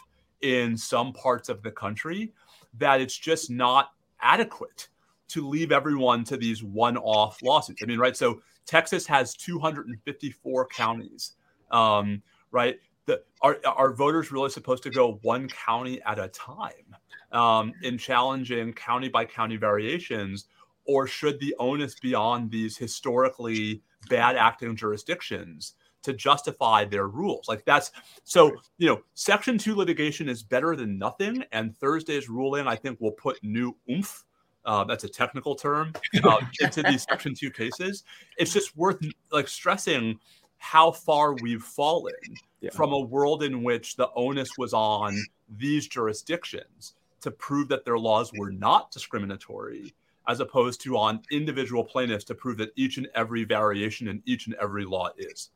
in 0.41 0.77
some 0.77 1.13
parts 1.13 1.49
of 1.49 1.61
the 1.63 1.71
country 1.71 2.33
that 2.77 3.01
it's 3.01 3.17
just 3.17 3.49
not 3.49 3.91
adequate 4.21 4.89
to 5.27 5.47
leave 5.47 5.71
everyone 5.71 6.23
to 6.25 6.37
these 6.37 6.63
one-off 6.63 7.41
lawsuits. 7.41 7.81
I 7.83 7.85
mean, 7.85 7.99
right? 7.99 8.15
So 8.15 8.41
Texas 8.65 9.07
has 9.07 9.33
254 9.35 10.67
counties, 10.67 11.33
um, 11.71 12.21
right? 12.51 12.79
The, 13.05 13.23
are, 13.41 13.57
are 13.65 13.93
voters 13.93 14.31
really 14.31 14.49
supposed 14.49 14.83
to 14.83 14.89
go 14.89 15.19
one 15.23 15.47
county 15.47 16.01
at 16.03 16.19
a 16.19 16.27
time? 16.29 16.95
um, 17.31 17.73
in 17.81 17.97
challenging 17.97 18.73
county 18.73 19.09
by 19.09 19.25
county 19.25 19.57
variations, 19.57 20.47
or 20.85 21.07
should 21.07 21.39
the 21.39 21.55
onus 21.59 21.95
be 21.99 22.13
on 22.13 22.49
these 22.49 22.77
historically 22.77 23.81
bad 24.09 24.35
acting 24.35 24.75
jurisdictions 24.75 25.75
to 26.03 26.13
justify 26.13 26.85
their 26.85 27.07
rules? 27.07 27.47
Like 27.47 27.65
that's 27.65 27.91
so, 28.23 28.51
you 28.77 28.87
know, 28.87 29.01
Section 29.13 29.57
2 29.57 29.75
litigation 29.75 30.29
is 30.29 30.43
better 30.43 30.75
than 30.75 30.97
nothing. 30.97 31.43
And 31.51 31.75
Thursday's 31.77 32.29
ruling, 32.29 32.67
I 32.67 32.75
think, 32.75 32.99
will 32.99 33.11
put 33.11 33.43
new 33.43 33.75
oomph. 33.89 34.23
Uh, 34.63 34.83
that's 34.83 35.03
a 35.03 35.09
technical 35.09 35.55
term 35.55 35.91
uh, 36.23 36.37
into 36.61 36.83
these 36.83 37.03
Section 37.03 37.33
2 37.33 37.49
cases. 37.51 38.03
It's 38.37 38.53
just 38.53 38.77
worth 38.77 39.03
like 39.31 39.47
stressing 39.47 40.19
how 40.61 40.91
far 40.91 41.33
we've 41.41 41.63
fallen 41.63 42.13
yeah. 42.61 42.69
from 42.69 42.93
a 42.93 42.99
world 42.99 43.41
in 43.41 43.63
which 43.63 43.95
the 43.95 44.09
onus 44.15 44.49
was 44.59 44.73
on 44.73 45.17
these 45.57 45.87
jurisdictions 45.87 46.93
to 47.21 47.31
prove 47.31 47.67
that 47.69 47.83
their 47.83 47.97
laws 47.97 48.31
were 48.37 48.51
not 48.51 48.91
discriminatory, 48.91 49.93
as 50.27 50.39
opposed 50.39 50.81
to 50.81 50.97
on 50.97 51.21
individual 51.31 51.83
plaintiffs 51.83 52.23
to 52.25 52.35
prove 52.35 52.57
that 52.57 52.71
each 52.75 52.97
and 52.97 53.07
every 53.15 53.43
variation 53.43 54.07
in 54.07 54.21
each 54.25 54.45
and 54.45 54.55
every 54.61 54.85
law 54.85 55.09
is. 55.17 55.49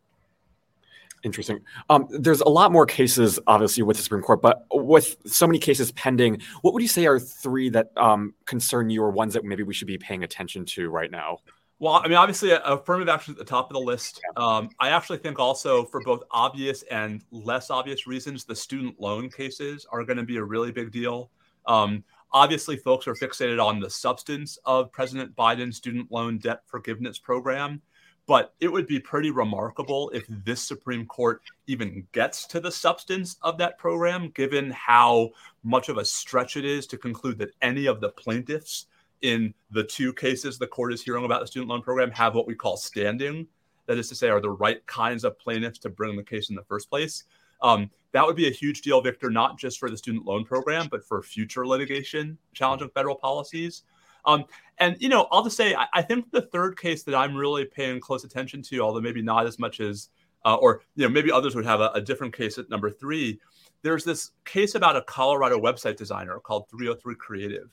Interesting. 1.24 1.60
Um, 1.90 2.08
there's 2.12 2.42
a 2.42 2.50
lot 2.50 2.72
more 2.72 2.86
cases, 2.86 3.40
obviously, 3.48 3.82
with 3.82 3.98
the 3.98 4.04
Supreme 4.04 4.22
Court, 4.22 4.42
but 4.42 4.66
with 4.72 5.16
so 5.26 5.48
many 5.48 5.58
cases 5.58 5.92
pending, 5.94 6.42
what 6.62 6.74
would 6.74 6.84
you 6.84 6.88
say 6.88 7.08
are 7.08 7.20
three 7.20 7.70
that 7.70 7.92
um, 7.98 8.34
concern 8.46 8.92
you 8.92 9.02
or 9.02 9.10
ones 9.10 9.34
that 9.34 9.44
maybe 9.44 9.64
we 9.64 9.74
should 9.74 9.88
be 9.88 9.98
paying 9.98 10.24
attention 10.24 10.66
to 10.66 10.90
right 10.90 11.10
now? 11.10 11.40
Well, 11.80 11.94
I 11.94 12.08
mean, 12.08 12.18
obviously, 12.18 12.52
affirmative 12.52 13.10
action 13.10 13.34
at 13.34 13.38
the 13.38 13.44
top 13.44 13.70
of 13.70 13.74
the 13.74 13.82
list. 13.82 14.22
Um, 14.38 14.70
I 14.80 14.90
actually 14.90 15.18
think 15.18 15.40
also 15.40 15.84
for 15.84 16.00
both 16.02 16.24
obvious 16.32 16.84
and 16.84 17.22
less 17.32 17.70
obvious 17.70 18.08
reasons, 18.08 18.46
the 18.46 18.56
student 18.56 19.00
loan 19.00 19.30
cases 19.30 19.86
are 19.92 20.04
going 20.06 20.18
to 20.18 20.24
be 20.24 20.38
a 20.38 20.44
really 20.44 20.72
big 20.72 20.92
deal. 20.92 21.32
Um, 21.66 22.04
obviously, 22.32 22.78
folks 22.78 23.08
are 23.08 23.16
fixated 23.16 23.64
on 23.64 23.82
the 23.82 23.90
substance 23.90 24.58
of 24.64 24.92
President 24.94 25.36
Biden's 25.36 25.76
student 25.76 26.10
loan 26.12 26.38
debt 26.38 26.62
forgiveness 26.66 27.20
program. 27.20 27.82
But 28.28 28.54
it 28.60 28.68
would 28.68 28.88
be 28.88 29.00
pretty 29.00 29.30
remarkable 29.30 30.10
if 30.10 30.26
this 30.28 30.62
Supreme 30.62 31.06
Court 31.06 31.42
even 31.68 32.08
gets 32.12 32.48
to 32.48 32.60
the 32.60 32.72
substance 32.72 33.38
of 33.44 33.58
that 33.60 33.78
program, 33.78 34.30
given 34.30 34.72
how 34.72 35.30
much 35.64 35.90
of 35.90 35.98
a 35.98 36.06
stretch 36.06 36.58
it 36.58 36.66
is 36.66 36.88
to 36.88 36.98
conclude 36.98 37.38
that 37.38 37.52
any 37.62 37.86
of 37.86 38.02
the 38.02 38.10
plaintiffs 38.10 38.88
in 39.22 39.54
the 39.72 39.84
two 39.84 40.12
cases 40.14 40.58
the 40.58 40.68
court 40.68 40.94
is 40.94 41.04
hearing 41.04 41.26
about 41.26 41.42
the 41.42 41.48
student 41.48 41.70
loan 41.70 41.82
program 41.82 42.12
have 42.12 42.36
what 42.36 42.48
we 42.48 42.56
call 42.56 42.78
standing. 42.78 43.48
That 43.86 43.98
is 43.98 44.10
to 44.10 44.16
say, 44.16 44.30
are 44.30 44.42
the 44.42 44.50
right 44.50 44.86
kinds 44.88 45.24
of 45.24 45.38
plaintiffs 45.38 45.80
to 45.80 45.90
bring 45.90 46.16
the 46.16 46.24
case 46.24 46.50
in 46.50 46.56
the 46.56 46.64
first 46.64 46.90
place. 46.90 47.24
Um, 47.62 47.90
that 48.12 48.26
would 48.26 48.36
be 48.36 48.48
a 48.48 48.52
huge 48.52 48.82
deal, 48.82 49.02
Victor, 49.02 49.30
not 49.30 49.60
just 49.60 49.80
for 49.80 49.90
the 49.90 49.98
student 49.98 50.26
loan 50.26 50.46
program, 50.46 50.88
but 50.90 51.04
for 51.04 51.22
future 51.22 51.68
litigation 51.68 52.38
challenging 52.54 52.90
federal 52.90 53.16
policies. 53.16 53.84
Um, 54.26 54.46
and 54.78 54.98
you 55.00 55.10
know, 55.10 55.28
I'll 55.32 55.44
just 55.44 55.58
say, 55.58 55.74
I, 55.76 55.88
I, 55.94 56.02
think 56.02 56.32
the 56.32 56.42
third 56.42 56.78
case 56.78 57.04
that 57.04 57.16
I'm 57.16 57.36
really 57.36 57.66
paying 57.66 58.00
close 58.00 58.24
attention 58.24 58.62
to, 58.64 58.80
although 58.80 59.02
maybe 59.02 59.22
not 59.22 59.46
as 59.46 59.58
much 59.60 59.80
as, 59.80 60.10
uh, 60.44 60.56
or 60.56 60.82
you 60.96 61.04
know, 61.04 61.10
maybe 61.10 61.32
others 61.32 61.56
would 61.56 61.66
have 61.66 61.80
a, 61.80 61.92
a, 61.94 62.02
different 62.02 62.36
case 62.36 62.58
at 62.58 62.70
number 62.70 62.90
three. 62.90 63.40
There's 63.82 64.04
this 64.04 64.32
case 64.44 64.76
about 64.76 64.96
a 64.96 65.02
Colorado 65.04 65.60
website 65.60 65.96
designer 65.96 66.40
called 66.40 66.70
303 66.70 67.16
Creative, 67.16 67.70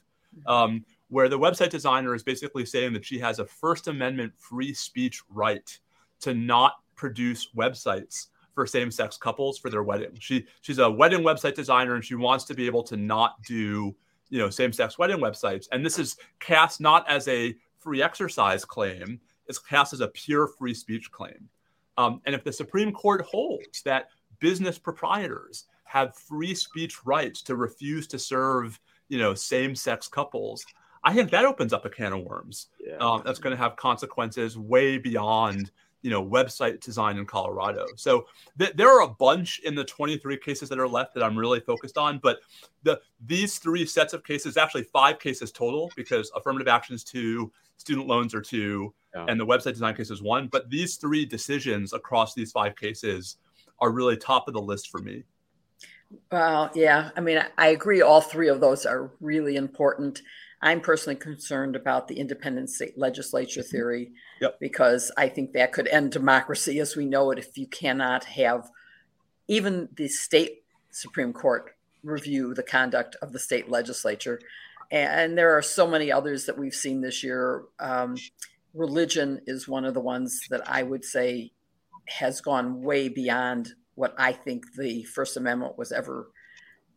um, 0.47 0.85
where 1.09 1.29
the 1.29 1.39
website 1.39 1.71
designer 1.71 2.15
is 2.15 2.23
basically 2.23 2.67
saying 2.67 2.93
that 2.93 3.05
she 3.05 3.19
has 3.19 3.39
a 3.39 3.47
First 3.47 3.89
Amendment 3.89 4.33
free 4.37 4.75
speech 4.75 5.23
right 5.31 5.79
to 6.21 6.35
not 6.35 6.75
produce 6.95 7.49
websites 7.57 8.29
for 8.55 8.67
same-sex 8.67 9.17
couples 9.17 9.59
for 9.59 9.71
their 9.71 9.83
wedding. 9.83 10.11
She 10.21 10.47
she's 10.61 10.79
a 10.79 10.91
wedding 10.91 11.21
website 11.21 11.55
designer 11.55 11.95
and 11.95 12.05
she 12.05 12.15
wants 12.15 12.45
to 12.45 12.55
be 12.55 12.67
able 12.67 12.83
to 12.85 12.97
not 12.97 13.43
do, 13.43 13.95
you 14.33 14.39
know, 14.39 14.49
same-sex 14.49 14.97
wedding 14.97 15.19
websites. 15.19 15.69
And 15.73 15.85
this 15.85 15.99
is 15.99 16.17
cast 16.41 16.81
not 16.81 17.07
as 17.07 17.29
a 17.29 17.55
free 17.79 18.03
exercise 18.03 18.65
claim, 18.65 19.21
it's 19.47 19.59
cast 19.59 19.93
as 19.93 20.01
a 20.01 20.09
pure 20.09 20.47
free 20.47 20.73
speech 20.73 21.13
claim. 21.13 21.51
Um, 21.99 22.23
and 22.25 22.35
if 22.35 22.43
the 22.43 22.53
Supreme 22.53 22.93
Court 22.93 23.21
holds 23.21 23.83
that 23.83 24.09
business 24.41 24.79
proprietors 24.79 25.67
have 25.85 26.17
free 26.17 26.55
speech 26.55 27.05
rights 27.05 27.43
to 27.43 27.57
refuse 27.57 28.07
to 28.07 28.19
serve, 28.19 28.81
you 29.11 29.19
know, 29.19 29.35
same-sex 29.35 30.09
couples, 30.09 30.65
I 31.05 31.13
think 31.13 31.31
that 31.33 31.45
opens 31.45 31.75
up 31.75 31.85
a 31.85 31.91
can 31.91 32.15
of 32.15 32.25
worms. 32.25 32.69
Yeah. 32.81 32.97
Um, 32.97 33.21
that's 33.27 33.39
going 33.39 33.55
to 33.55 33.63
have 33.63 33.77
consequences 33.77 34.57
way 34.57 34.97
beyond 34.97 35.73
you 36.03 36.11
know 36.11 36.25
website 36.25 36.81
design 36.81 37.17
in 37.17 37.25
Colorado. 37.25 37.87
So 37.97 38.27
th- 38.59 38.75
there 38.75 38.89
are 38.89 39.03
a 39.03 39.09
bunch 39.09 39.61
in 39.61 39.75
the 39.75 39.85
23 39.85 40.37
cases 40.39 40.69
that 40.69 40.79
are 40.79 40.89
left 40.89 41.15
that 41.15 41.23
I'm 41.23 41.39
really 41.39 41.61
focused 41.61 41.97
on. 41.97 42.19
But 42.19 42.41
the 42.83 43.01
these 43.25 43.59
three 43.59 43.87
sets 43.87 44.13
of 44.13 44.25
cases, 44.25 44.57
actually 44.57 44.85
five 44.85 45.19
cases 45.19 45.53
total, 45.53 45.91
because 45.97 46.31
affirmative 46.37 46.69
actions 46.69 47.05
two, 47.05 47.51
student 47.77 48.07
loans 48.07 48.35
are 48.35 48.43
two, 48.43 48.93
yeah. 49.15 49.27
and 49.29 49.39
the 49.41 49.47
website 49.47 49.73
design 49.73 49.95
case 49.95 50.11
is 50.11 50.23
one. 50.23 50.49
But 50.49 50.69
these 50.69 50.97
three 50.97 51.25
decisions 51.25 51.93
across 51.93 52.35
these 52.35 52.53
five 52.53 52.77
cases 52.77 53.39
are 53.79 53.91
really 53.91 54.17
top 54.17 54.49
of 54.49 54.55
the 54.55 54.61
list 54.61 54.91
for 54.91 54.99
me. 54.99 55.25
Well, 56.31 56.71
yeah, 56.75 57.11
I 57.17 57.21
mean, 57.21 57.43
I 57.57 57.69
agree. 57.69 58.03
All 58.03 58.21
three 58.21 58.49
of 58.49 58.61
those 58.61 58.85
are 58.85 59.11
really 59.21 59.57
important. 59.57 60.23
I'm 60.63 60.81
personally 60.81 61.17
concerned 61.17 61.75
about 61.75 62.07
the 62.07 62.19
independent 62.21 62.71
state 62.71 62.97
legislature 62.97 63.61
mm-hmm. 63.61 63.71
theory 63.71 64.13
yep. 64.41 64.59
because 64.61 65.11
I 65.17 65.29
think 65.29 65.53
that 65.53 65.73
could 65.73 65.89
end 65.89 66.13
democracy 66.13 66.79
as 66.79 66.97
we 66.97 67.05
know 67.05 67.31
it 67.33 67.39
if 67.39 67.59
you 67.59 67.67
cannot 67.67 68.25
have 68.25 68.71
even 69.49 69.89
the 69.97 70.09
state 70.09 70.63
Supreme 70.91 71.33
Court 71.33 71.75
review 72.05 72.55
the 72.55 72.63
conduct 72.63 73.17
of 73.23 73.33
the 73.33 73.39
state 73.39 73.69
legislature. 73.69 74.41
And 74.91 75.37
there 75.37 75.57
are 75.57 75.63
so 75.63 75.87
many 75.87 76.13
others 76.13 76.47
that 76.47 76.59
we've 76.59 76.75
seen 76.75 77.01
this 77.01 77.25
year. 77.25 77.65
Um, 77.81 78.17
religion 78.75 79.41
is 79.47 79.67
one 79.67 79.85
of 79.85 79.95
the 79.95 80.01
ones 80.01 80.47
that 80.51 80.69
I 80.69 80.83
would 80.83 81.05
say 81.05 81.53
has 82.09 82.41
gone 82.41 82.83
way 82.83 83.09
beyond 83.09 83.73
what 83.95 84.15
I 84.19 84.33
think 84.33 84.75
the 84.77 85.03
First 85.05 85.37
Amendment 85.37 85.79
was 85.79 85.93
ever 85.93 86.31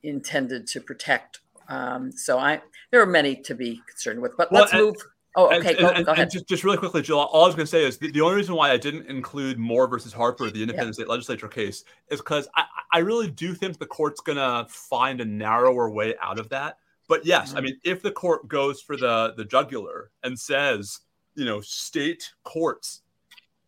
intended 0.03 0.67
to 0.67 0.81
protect 0.81 1.39
um, 1.69 2.11
so 2.11 2.37
I 2.37 2.61
there 2.91 3.01
are 3.01 3.07
many 3.07 3.35
to 3.43 3.55
be 3.55 3.81
concerned 3.87 4.21
with, 4.21 4.35
but 4.37 4.51
well, 4.51 4.61
let's 4.61 4.73
and, 4.73 4.81
move. 4.81 4.95
Oh, 5.37 5.53
okay. 5.53 5.71
And, 5.71 5.77
go, 5.79 5.89
and, 5.89 6.05
go 6.05 6.11
ahead. 6.13 6.29
just, 6.29 6.47
just 6.47 6.63
really 6.63 6.77
quickly, 6.77 7.01
Jill, 7.01 7.19
all 7.19 7.43
I 7.43 7.47
was 7.47 7.55
going 7.55 7.65
to 7.65 7.69
say 7.69 7.83
is 7.83 7.97
the, 7.97 8.09
the, 8.09 8.21
only 8.21 8.37
reason 8.37 8.55
why 8.55 8.71
I 8.71 8.77
didn't 8.77 9.07
include 9.07 9.59
Moore 9.59 9.85
versus 9.85 10.13
Harper, 10.13 10.49
the 10.49 10.61
independent 10.61 10.95
state 10.95 11.09
legislature 11.09 11.49
case, 11.49 11.83
is 12.07 12.21
because 12.21 12.47
I, 12.55 12.63
I 12.93 12.99
really 12.99 13.29
do 13.29 13.53
think 13.53 13.77
the 13.77 13.85
court's 13.85 14.21
going 14.21 14.37
to 14.37 14.65
find 14.69 15.19
a 15.19 15.25
narrower 15.25 15.89
way 15.89 16.15
out 16.21 16.39
of 16.39 16.47
that. 16.49 16.77
But 17.09 17.25
yes, 17.25 17.49
mm-hmm. 17.49 17.57
I 17.57 17.61
mean, 17.61 17.77
if 17.83 18.01
the 18.01 18.11
court 18.11 18.47
goes 18.47 18.81
for 18.81 18.95
the 18.95 19.33
the 19.35 19.43
jugular 19.43 20.11
and 20.23 20.39
says 20.39 21.01
you 21.35 21.45
know, 21.45 21.61
state 21.61 22.33
courts 22.43 23.01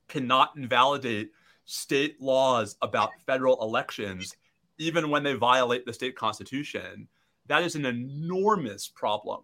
cannot 0.08 0.54
invalidate 0.56 1.32
state 1.66 2.20
laws 2.22 2.78
about 2.82 3.10
federal 3.26 3.62
elections, 3.62 4.36
even 4.78 5.10
when 5.10 5.24
they 5.24 5.34
violate 5.34 5.86
the 5.86 5.94
state 5.94 6.16
constitution, 6.16 7.08
that 7.48 7.64
is 7.64 7.76
an 7.76 7.86
enormous 7.86 8.88
problem 8.88 9.42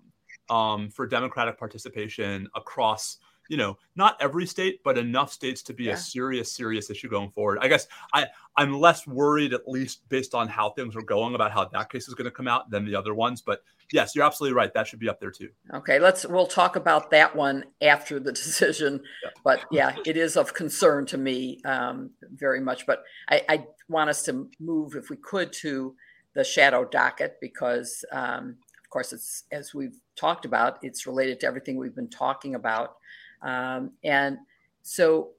um, 0.50 0.89
for 0.89 1.08
democratic 1.08 1.58
participation 1.58 2.48
across 2.56 3.18
you 3.50 3.58
know 3.58 3.78
not 3.96 4.16
every 4.22 4.46
state 4.46 4.82
but 4.84 4.98
enough 4.98 5.32
states 5.32 5.62
to 5.62 5.74
be 5.74 5.86
yeah. 5.86 5.94
a 5.94 5.98
serious 5.98 6.52
serious 6.52 6.89
issue 6.89 7.10
going 7.10 7.30
forward 7.30 7.60
i 7.62 7.68
guess 7.68 7.88
i 8.13 8.26
i'm 8.56 8.80
less 8.80 9.06
worried 9.06 9.54
at 9.54 9.68
least 9.68 10.08
based 10.10 10.34
on 10.34 10.48
how 10.48 10.70
things 10.70 10.96
are 10.96 11.02
going 11.02 11.36
about 11.36 11.52
how 11.52 11.66
that 11.66 11.89
case 11.92 12.08
is 12.08 12.13
going 12.13 12.26
to 12.26 12.32
come 12.32 12.48
out 12.48 12.70
than 12.70 12.86
the 12.86 12.96
other 12.96 13.13
ones 13.13 13.42
but 13.42 13.62
yes 13.92 14.16
you're 14.16 14.24
absolutely 14.24 14.56
right 14.56 14.74
that 14.74 14.88
should 14.88 15.00
be 15.00 15.10
up 15.10 15.20
there 15.20 15.32
too 15.32 15.50
okay 15.74 16.00
let's 16.00 16.26
we'll 16.26 16.48
talk 16.48 16.76
about 16.76 17.12
that 17.12 17.36
one 17.36 17.66
after 17.82 18.20
the 18.20 18.32
decision 18.44 19.02
yeah. 19.24 19.30
but 19.44 19.66
yeah 19.72 19.96
it 20.06 20.16
is 20.16 20.38
of 20.38 20.54
concern 20.54 21.06
to 21.06 21.18
me 21.18 21.60
um, 21.66 22.10
very 22.36 22.62
much 22.62 22.86
but 22.86 23.04
I, 23.30 23.44
I 23.50 23.68
want 23.89 24.10
us 24.10 24.24
to 24.24 24.50
move 24.60 24.96
if 24.96 25.10
we 25.10 25.18
could 25.18 25.52
to 25.54 25.96
the 26.36 26.43
shadow 26.43 26.86
docket 26.86 27.38
because 27.41 28.04
um, 28.12 28.58
of 28.84 28.89
course 28.89 29.13
it's 29.13 29.43
as 29.52 29.74
we've 29.74 30.00
talked 30.15 30.46
about 30.46 30.80
it's 30.82 31.08
related 31.08 31.39
to 31.39 31.48
everything 31.48 31.78
we've 31.78 31.96
been 31.96 32.10
talking 32.10 32.56
about 32.56 32.96
um, 33.41 33.91
and 34.04 34.38
so 34.82 35.32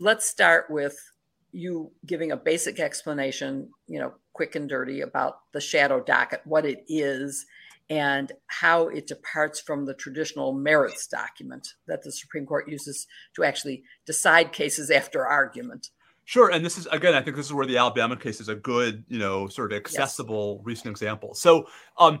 let's 0.00 0.26
start 0.26 0.70
with 0.70 0.96
you 1.52 1.90
giving 2.06 2.32
a 2.32 2.36
basic 2.36 2.78
explanation, 2.78 3.70
you 3.86 3.98
know, 3.98 4.12
quick 4.32 4.54
and 4.54 4.68
dirty 4.68 5.00
about 5.00 5.38
the 5.52 5.60
shadow 5.60 6.00
docket, 6.00 6.40
what 6.44 6.64
it 6.64 6.84
is, 6.88 7.46
and 7.90 8.32
how 8.46 8.88
it 8.88 9.06
departs 9.06 9.60
from 9.60 9.86
the 9.86 9.94
traditional 9.94 10.52
merits 10.52 11.06
docket 11.06 11.68
that 11.86 12.02
the 12.02 12.12
Supreme 12.12 12.44
Court 12.44 12.68
uses 12.68 13.06
to 13.34 13.44
actually 13.44 13.82
decide 14.04 14.52
cases 14.52 14.90
after 14.90 15.26
argument. 15.26 15.90
Sure, 16.28 16.50
and 16.50 16.62
this 16.62 16.76
is 16.76 16.86
again, 16.88 17.14
I 17.14 17.22
think 17.22 17.36
this 17.36 17.46
is 17.46 17.54
where 17.54 17.64
the 17.64 17.78
Alabama 17.78 18.14
case 18.14 18.38
is 18.38 18.50
a 18.50 18.54
good, 18.54 19.02
you 19.08 19.18
know, 19.18 19.48
sort 19.48 19.72
of 19.72 19.78
accessible 19.78 20.56
yes. 20.58 20.66
recent 20.66 20.90
example. 20.90 21.32
So, 21.32 21.66
um, 21.96 22.20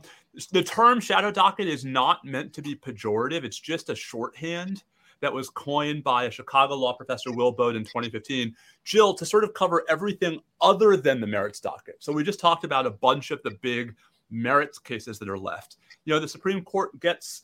the 0.50 0.62
term 0.62 0.98
shadow 0.98 1.30
docket 1.30 1.68
is 1.68 1.84
not 1.84 2.24
meant 2.24 2.54
to 2.54 2.62
be 2.62 2.74
pejorative; 2.74 3.44
it's 3.44 3.58
just 3.58 3.90
a 3.90 3.94
shorthand 3.94 4.82
that 5.20 5.30
was 5.30 5.50
coined 5.50 6.04
by 6.04 6.24
a 6.24 6.30
Chicago 6.30 6.76
law 6.76 6.94
professor, 6.94 7.30
Will 7.32 7.52
Baude, 7.52 7.76
in 7.76 7.82
2015, 7.82 8.56
Jill, 8.82 9.12
to 9.12 9.26
sort 9.26 9.44
of 9.44 9.52
cover 9.52 9.84
everything 9.90 10.40
other 10.62 10.96
than 10.96 11.20
the 11.20 11.26
merits 11.26 11.60
docket. 11.60 11.96
So 11.98 12.10
we 12.10 12.24
just 12.24 12.40
talked 12.40 12.64
about 12.64 12.86
a 12.86 12.90
bunch 12.90 13.30
of 13.30 13.42
the 13.42 13.58
big 13.60 13.94
merits 14.30 14.78
cases 14.78 15.18
that 15.18 15.28
are 15.28 15.38
left. 15.38 15.76
You 16.06 16.14
know, 16.14 16.20
the 16.20 16.28
Supreme 16.28 16.64
Court 16.64 16.98
gets 16.98 17.42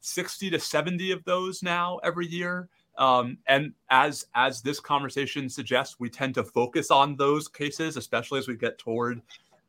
60 0.00 0.48
to 0.48 0.58
70 0.58 1.10
of 1.10 1.22
those 1.24 1.62
now 1.62 1.98
every 2.02 2.26
year. 2.26 2.70
Um, 2.98 3.38
and 3.46 3.72
as 3.90 4.26
as 4.34 4.62
this 4.62 4.80
conversation 4.80 5.48
suggests, 5.48 5.96
we 5.98 6.08
tend 6.08 6.34
to 6.34 6.44
focus 6.44 6.90
on 6.90 7.16
those 7.16 7.48
cases, 7.48 7.96
especially 7.96 8.38
as 8.38 8.48
we 8.48 8.56
get 8.56 8.78
toward 8.78 9.20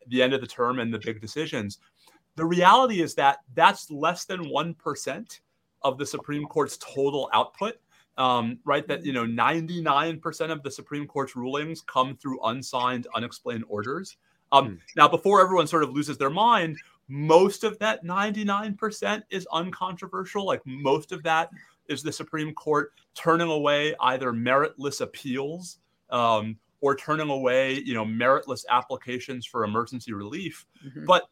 the 0.07 0.21
end 0.21 0.33
of 0.33 0.41
the 0.41 0.47
term 0.47 0.79
and 0.79 0.93
the 0.93 0.99
big 0.99 1.19
decisions. 1.19 1.79
The 2.35 2.45
reality 2.45 3.01
is 3.01 3.15
that 3.15 3.39
that's 3.53 3.91
less 3.91 4.25
than 4.25 4.49
one 4.49 4.73
percent 4.73 5.41
of 5.81 5.97
the 5.97 6.05
Supreme 6.05 6.45
Court's 6.45 6.77
total 6.77 7.29
output. 7.33 7.75
Um, 8.17 8.57
right, 8.65 8.87
that 8.87 9.05
you 9.05 9.13
know, 9.13 9.25
99% 9.25 10.51
of 10.51 10.63
the 10.63 10.71
Supreme 10.71 11.05
Court's 11.05 11.35
rulings 11.35 11.81
come 11.81 12.17
through 12.17 12.39
unsigned, 12.45 13.05
unexplained 13.13 13.63
orders. 13.67 14.17
Um, 14.51 14.69
mm. 14.69 14.79
Now, 14.95 15.07
before 15.07 15.39
everyone 15.39 15.67
sort 15.67 15.83
of 15.83 15.91
loses 15.91 16.17
their 16.17 16.31
mind, 16.31 16.77
most 17.07 17.63
of 17.63 17.77
that 17.79 18.03
99% 18.03 19.23
is 19.29 19.47
uncontroversial. 19.51 20.45
Like 20.45 20.61
most 20.65 21.11
of 21.11 21.23
that 21.23 21.51
is 21.87 22.03
the 22.03 22.11
Supreme 22.11 22.53
Court 22.53 22.91
turning 23.15 23.49
away 23.49 23.95
either 24.01 24.31
meritless 24.31 25.01
appeals 25.01 25.79
um, 26.09 26.57
or 26.81 26.95
turning 26.95 27.29
away, 27.29 27.73
you 27.79 27.93
know, 27.93 28.05
meritless 28.05 28.65
applications 28.69 29.45
for 29.45 29.63
emergency 29.63 30.13
relief. 30.13 30.65
Mm-hmm. 30.85 31.05
But 31.05 31.23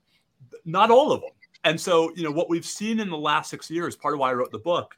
not 0.65 0.91
all 0.91 1.12
of 1.12 1.22
them. 1.22 1.32
And 1.63 1.80
so, 1.80 2.12
you 2.15 2.24
know, 2.24 2.32
what 2.32 2.50
we've 2.50 2.65
seen 2.65 3.00
in 3.00 3.10
the 3.10 3.18
last 3.18 3.50
six 3.50 3.70
years, 3.70 3.96
part 3.96 4.13
of 4.13 4.20
why 4.20 4.32
I 4.32 4.34
wrote 4.34 4.52
the 4.52 4.60
book, 4.60 4.96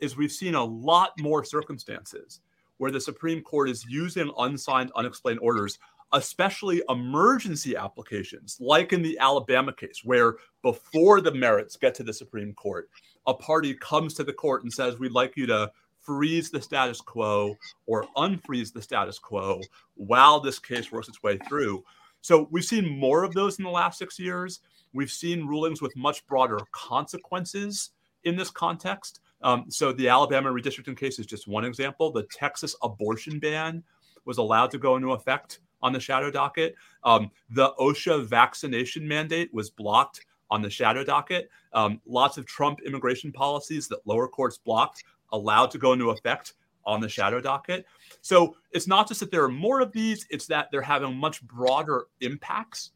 is 0.00 0.16
we've 0.16 0.32
seen 0.32 0.54
a 0.54 0.64
lot 0.64 1.12
more 1.18 1.44
circumstances 1.44 2.40
where 2.78 2.90
the 2.90 3.00
Supreme 3.00 3.42
Court 3.42 3.68
is 3.68 3.84
using 3.88 4.32
unsigned, 4.38 4.90
unexplained 4.96 5.40
orders, 5.40 5.78
especially 6.12 6.82
emergency 6.88 7.76
applications, 7.76 8.56
like 8.60 8.92
in 8.92 9.02
the 9.02 9.18
Alabama 9.18 9.72
case, 9.72 10.00
where 10.02 10.36
before 10.62 11.20
the 11.20 11.32
merits 11.32 11.76
get 11.76 11.94
to 11.94 12.02
the 12.02 12.12
Supreme 12.12 12.52
Court, 12.54 12.90
a 13.26 13.34
party 13.34 13.74
comes 13.74 14.14
to 14.14 14.24
the 14.24 14.32
court 14.32 14.62
and 14.62 14.72
says, 14.72 14.98
We'd 14.98 15.12
like 15.12 15.36
you 15.36 15.46
to 15.46 15.70
freeze 16.00 16.50
the 16.50 16.60
status 16.60 17.00
quo 17.00 17.54
or 17.86 18.06
unfreeze 18.16 18.72
the 18.72 18.82
status 18.82 19.18
quo 19.18 19.60
while 19.94 20.40
this 20.40 20.58
case 20.58 20.90
works 20.90 21.08
its 21.08 21.22
way 21.22 21.38
through. 21.48 21.84
So 22.22 22.48
we've 22.50 22.64
seen 22.64 22.98
more 22.98 23.22
of 23.24 23.32
those 23.32 23.58
in 23.58 23.64
the 23.64 23.70
last 23.70 23.98
six 23.98 24.18
years. 24.18 24.60
We've 24.92 25.10
seen 25.10 25.46
rulings 25.46 25.80
with 25.80 25.96
much 25.96 26.26
broader 26.26 26.58
consequences 26.72 27.90
in 28.24 28.36
this 28.36 28.50
context. 28.50 29.20
Um, 29.42 29.66
so 29.68 29.92
the 29.92 30.08
Alabama 30.08 30.50
redistricting 30.50 30.98
case 30.98 31.18
is 31.18 31.26
just 31.26 31.48
one 31.48 31.64
example. 31.64 32.10
The 32.10 32.24
Texas 32.24 32.74
abortion 32.82 33.38
ban 33.38 33.82
was 34.24 34.38
allowed 34.38 34.70
to 34.72 34.78
go 34.78 34.96
into 34.96 35.12
effect 35.12 35.60
on 35.82 35.92
the 35.92 36.00
shadow 36.00 36.30
docket. 36.30 36.74
Um, 37.04 37.30
the 37.48 37.72
OSHA 37.78 38.26
vaccination 38.26 39.06
mandate 39.08 39.52
was 39.54 39.70
blocked 39.70 40.26
on 40.50 40.62
the 40.62 40.70
shadow 40.70 41.04
docket. 41.04 41.50
Um, 41.72 42.00
lots 42.06 42.38
of 42.38 42.46
Trump 42.46 42.80
immigration 42.84 43.32
policies 43.32 43.88
that 43.88 44.06
lower 44.06 44.28
courts 44.28 44.58
blocked 44.58 45.04
allowed 45.32 45.70
to 45.70 45.78
go 45.78 45.92
into 45.92 46.10
effect 46.10 46.54
on 46.84 47.00
the 47.00 47.08
shadow 47.08 47.40
docket. 47.40 47.86
So 48.20 48.56
it's 48.72 48.88
not 48.88 49.06
just 49.06 49.20
that 49.20 49.30
there 49.30 49.44
are 49.44 49.48
more 49.48 49.80
of 49.80 49.92
these, 49.92 50.26
it's 50.30 50.46
that 50.46 50.68
they're 50.72 50.82
having 50.82 51.16
much 51.16 51.42
broader 51.42 52.06
impacts 52.20 52.90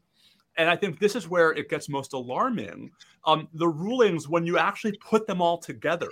and 0.57 0.69
I 0.69 0.75
think 0.75 0.99
this 0.99 1.15
is 1.15 1.27
where 1.27 1.51
it 1.51 1.69
gets 1.69 1.89
most 1.89 2.13
alarming. 2.13 2.91
Um, 3.25 3.47
the 3.53 3.67
rulings, 3.67 4.29
when 4.29 4.45
you 4.45 4.57
actually 4.57 4.97
put 4.97 5.27
them 5.27 5.41
all 5.41 5.57
together, 5.57 6.09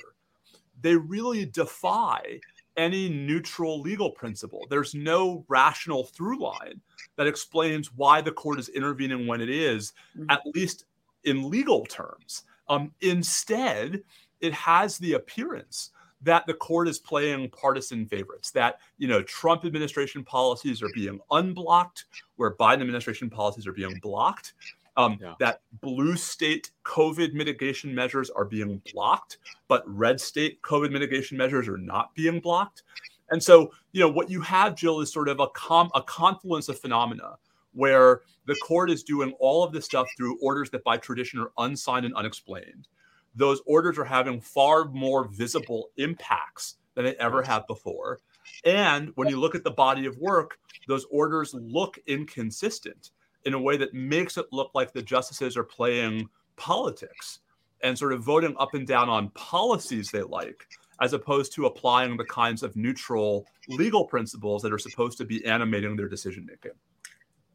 they 0.82 0.95
really 0.95 1.45
defy 1.45 2.39
any 2.75 3.08
neutral 3.08 3.79
legal 3.79 4.12
principle. 4.12 4.65
There's 4.69 4.95
no 4.95 5.45
rational 5.47 6.06
through 6.06 6.39
line 6.39 6.82
that 7.15 7.27
explains 7.27 7.93
why 7.93 8.21
the 8.21 8.32
court 8.32 8.60
is 8.60 8.69
intervening 8.69 9.27
when 9.27 9.41
it 9.41 9.49
is, 9.49 9.93
mm-hmm. 10.17 10.29
at 10.29 10.41
least 10.53 10.86
in 11.26 11.50
legal 11.50 11.86
terms. 11.86 12.44
Um, 12.70 12.92
instead, 13.02 14.04
it 14.42 14.54
has 14.54 14.98
the 14.98 15.14
appearance 15.14 15.92
that 16.22 16.46
the 16.48 16.54
court 16.54 16.88
is 16.88 17.00
playing 17.00 17.50
partisan 17.50 18.06
favorites, 18.06 18.52
that, 18.52 18.80
you 18.98 19.08
know, 19.08 19.22
Trump 19.24 19.66
administration 19.66 20.24
policies 20.24 20.82
are 20.82 20.90
being 20.94 21.20
unblocked, 21.32 22.06
where 22.38 22.56
Biden 22.56 22.82
administration 22.82 23.30
policies 23.30 23.68
are 23.68 23.74
being 23.74 24.00
blocked. 24.02 24.54
Um, 24.96 25.18
yeah. 25.20 25.34
That 25.40 25.62
blue 25.82 26.16
state 26.16 26.72
COVID 26.86 27.34
mitigation 27.34 27.94
measures 27.94 28.30
are 28.30 28.46
being 28.46 28.82
blocked, 28.94 29.40
but 29.68 29.84
red 29.86 30.22
state 30.22 30.62
COVID 30.62 30.92
mitigation 30.92 31.36
measures 31.36 31.68
are 31.68 31.78
not 31.78 32.14
being 32.16 32.40
blocked. 32.40 32.84
And 33.32 33.42
so, 33.42 33.74
you 33.92 34.00
know, 34.00 34.10
what 34.10 34.30
you 34.30 34.40
have, 34.42 34.76
Jill, 34.76 35.02
is 35.02 35.12
sort 35.12 35.28
of 35.28 35.40
a, 35.40 35.48
com- 35.48 35.90
a 35.96 36.02
confluence 36.04 36.70
of 36.70 36.80
phenomena 36.80 37.38
where 37.74 38.22
the 38.46 38.56
court 38.56 38.90
is 38.90 39.04
doing 39.04 39.34
all 39.40 39.64
of 39.64 39.72
this 39.72 39.86
stuff 39.86 40.08
through 40.18 40.38
orders 40.42 40.70
that 40.70 40.84
by 40.84 40.98
tradition 40.98 41.40
are 41.40 41.52
unsigned 41.58 42.06
and 42.06 42.16
unexplained 42.16 42.88
those 43.36 43.62
orders 43.66 43.98
are 43.98 44.06
having 44.06 44.40
far 44.40 44.86
more 44.86 45.26
visible 45.26 45.90
impacts 45.98 46.76
than 46.96 47.06
they 47.06 47.16
ever 47.16 47.42
had 47.42 47.66
before. 47.68 48.20
And 48.66 49.12
when 49.16 49.30
you 49.30 49.40
look 49.40 49.56
at 49.56 49.64
the 49.64 49.72
body 49.72 50.06
of 50.06 50.18
work, 50.18 50.58
those 50.88 51.06
orders 51.12 51.54
look 51.54 51.98
inconsistent 52.08 53.12
in 53.46 53.54
a 53.54 53.62
way 53.62 53.78
that 53.78 53.94
makes 53.94 54.38
it 54.38 54.46
look 54.52 54.72
like 54.74 54.94
the 54.94 55.02
justices 55.02 55.58
are 55.58 55.64
playing 55.64 56.30
politics 56.56 57.40
and 57.82 57.98
sort 57.98 58.14
of 58.14 58.24
voting 58.24 58.56
up 58.60 58.74
and 58.74 58.88
down 58.88 59.10
on 59.10 59.30
policies 59.30 60.12
they 60.12 60.22
like, 60.22 60.68
as 61.02 61.14
opposed 61.14 61.54
to 61.54 61.66
applying 61.66 62.16
the 62.16 62.26
kinds 62.26 62.64
of 62.64 62.76
neutral 62.76 63.46
legal 63.68 64.06
principles 64.06 64.62
that 64.62 64.72
are 64.72 64.78
supposed 64.78 65.18
to 65.18 65.26
be 65.26 65.44
animating 65.46 65.96
their 65.96 66.08
decision 66.08 66.46
making. 66.46 66.72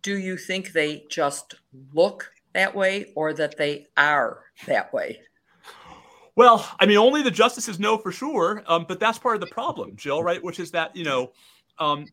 Do 0.02 0.18
you 0.18 0.36
think 0.36 0.72
they 0.72 1.04
just 1.08 1.54
look 1.92 2.30
that 2.54 2.74
way 2.74 3.12
or 3.14 3.32
that 3.34 3.56
they 3.56 3.86
are 3.96 4.40
that 4.66 4.92
way? 4.92 5.20
Well, 6.38 6.68
I 6.78 6.86
mean, 6.86 6.98
only 6.98 7.22
the 7.22 7.32
justices 7.32 7.80
know 7.80 7.98
for 7.98 8.12
sure, 8.12 8.62
um, 8.66 8.84
but 8.86 9.00
that's 9.00 9.18
part 9.18 9.34
of 9.34 9.40
the 9.40 9.48
problem, 9.48 9.96
Jill, 9.96 10.22
right? 10.22 10.42
Which 10.42 10.60
is 10.60 10.70
that 10.70 10.94
you 10.94 11.02
know, 11.02 11.32
um, 11.78 12.06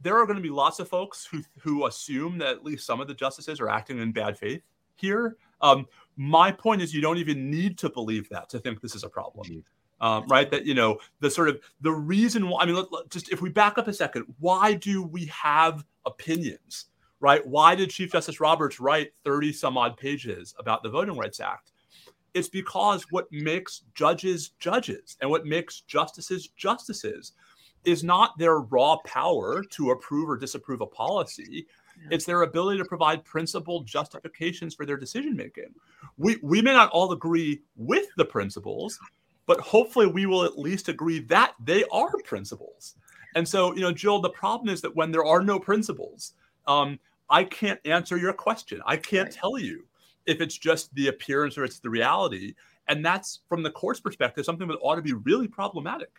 there 0.00 0.16
are 0.16 0.24
going 0.24 0.36
to 0.36 0.42
be 0.42 0.48
lots 0.48 0.78
of 0.80 0.88
folks 0.88 1.26
who 1.26 1.42
who 1.58 1.86
assume 1.86 2.38
that 2.38 2.48
at 2.48 2.64
least 2.64 2.86
some 2.86 3.02
of 3.02 3.06
the 3.06 3.12
justices 3.12 3.60
are 3.60 3.68
acting 3.68 3.98
in 3.98 4.12
bad 4.12 4.38
faith 4.38 4.62
here. 4.96 5.36
Um, 5.60 5.86
my 6.16 6.50
point 6.50 6.80
is, 6.80 6.94
you 6.94 7.02
don't 7.02 7.18
even 7.18 7.50
need 7.50 7.76
to 7.78 7.90
believe 7.90 8.30
that 8.30 8.48
to 8.48 8.58
think 8.58 8.80
this 8.80 8.94
is 8.94 9.04
a 9.04 9.10
problem. 9.10 9.62
Um, 10.00 10.26
right 10.28 10.50
that 10.50 10.64
you 10.64 10.72
know 10.72 10.98
the 11.20 11.30
sort 11.30 11.50
of 11.50 11.60
the 11.82 11.92
reason 11.92 12.48
why 12.48 12.62
i 12.62 12.64
mean 12.64 12.74
let, 12.74 12.90
let, 12.90 13.10
just 13.10 13.30
if 13.30 13.42
we 13.42 13.50
back 13.50 13.76
up 13.76 13.86
a 13.86 13.92
second 13.92 14.24
why 14.38 14.72
do 14.72 15.02
we 15.02 15.26
have 15.26 15.84
opinions 16.06 16.86
right 17.20 17.46
why 17.46 17.74
did 17.74 17.90
chief 17.90 18.12
justice 18.12 18.40
roberts 18.40 18.80
write 18.80 19.12
30 19.24 19.52
some 19.52 19.78
odd 19.78 19.96
pages 19.96 20.54
about 20.58 20.82
the 20.82 20.88
voting 20.88 21.16
rights 21.16 21.40
act 21.40 21.72
It's 22.34 22.48
because 22.48 23.04
what 23.10 23.26
makes 23.30 23.82
judges 23.94 24.50
judges 24.58 25.16
and 25.20 25.30
what 25.30 25.46
makes 25.46 25.82
justices 25.82 26.48
justices 26.56 27.32
is 27.84 28.04
not 28.04 28.36
their 28.38 28.60
raw 28.60 28.96
power 29.04 29.62
to 29.70 29.90
approve 29.90 30.28
or 30.28 30.36
disapprove 30.36 30.80
a 30.80 30.86
policy. 30.86 31.66
Yeah. 32.02 32.08
It's 32.12 32.24
their 32.24 32.42
ability 32.42 32.78
to 32.78 32.84
provide 32.84 33.24
principled 33.24 33.86
justifications 33.86 34.74
for 34.74 34.86
their 34.86 34.96
decision 34.96 35.36
making. 35.36 35.74
We, 36.18 36.38
we 36.42 36.62
may 36.62 36.72
not 36.72 36.90
all 36.90 37.12
agree 37.12 37.62
with 37.76 38.06
the 38.16 38.24
principles, 38.24 38.98
but 39.46 39.60
hopefully 39.60 40.06
we 40.06 40.26
will 40.26 40.44
at 40.44 40.58
least 40.58 40.88
agree 40.88 41.20
that 41.20 41.54
they 41.64 41.84
are 41.92 42.12
principles. 42.24 42.96
And 43.34 43.46
so, 43.46 43.74
you 43.74 43.80
know, 43.80 43.92
Jill, 43.92 44.20
the 44.20 44.30
problem 44.30 44.68
is 44.68 44.80
that 44.82 44.94
when 44.94 45.10
there 45.10 45.24
are 45.24 45.42
no 45.42 45.58
principles, 45.58 46.34
um, 46.66 46.98
I 47.30 47.44
can't 47.44 47.80
answer 47.84 48.16
your 48.16 48.32
question. 48.32 48.80
I 48.84 48.96
can't 48.96 49.28
right. 49.28 49.32
tell 49.32 49.58
you 49.58 49.86
if 50.26 50.40
it's 50.40 50.58
just 50.58 50.94
the 50.94 51.08
appearance 51.08 51.56
or 51.56 51.64
it's 51.64 51.78
the 51.78 51.90
reality. 51.90 52.54
And 52.88 53.04
that's 53.04 53.40
from 53.48 53.62
the 53.62 53.70
court's 53.70 54.00
perspective, 54.00 54.44
something 54.44 54.68
that 54.68 54.78
ought 54.82 54.96
to 54.96 55.02
be 55.02 55.12
really 55.12 55.48
problematic. 55.48 56.10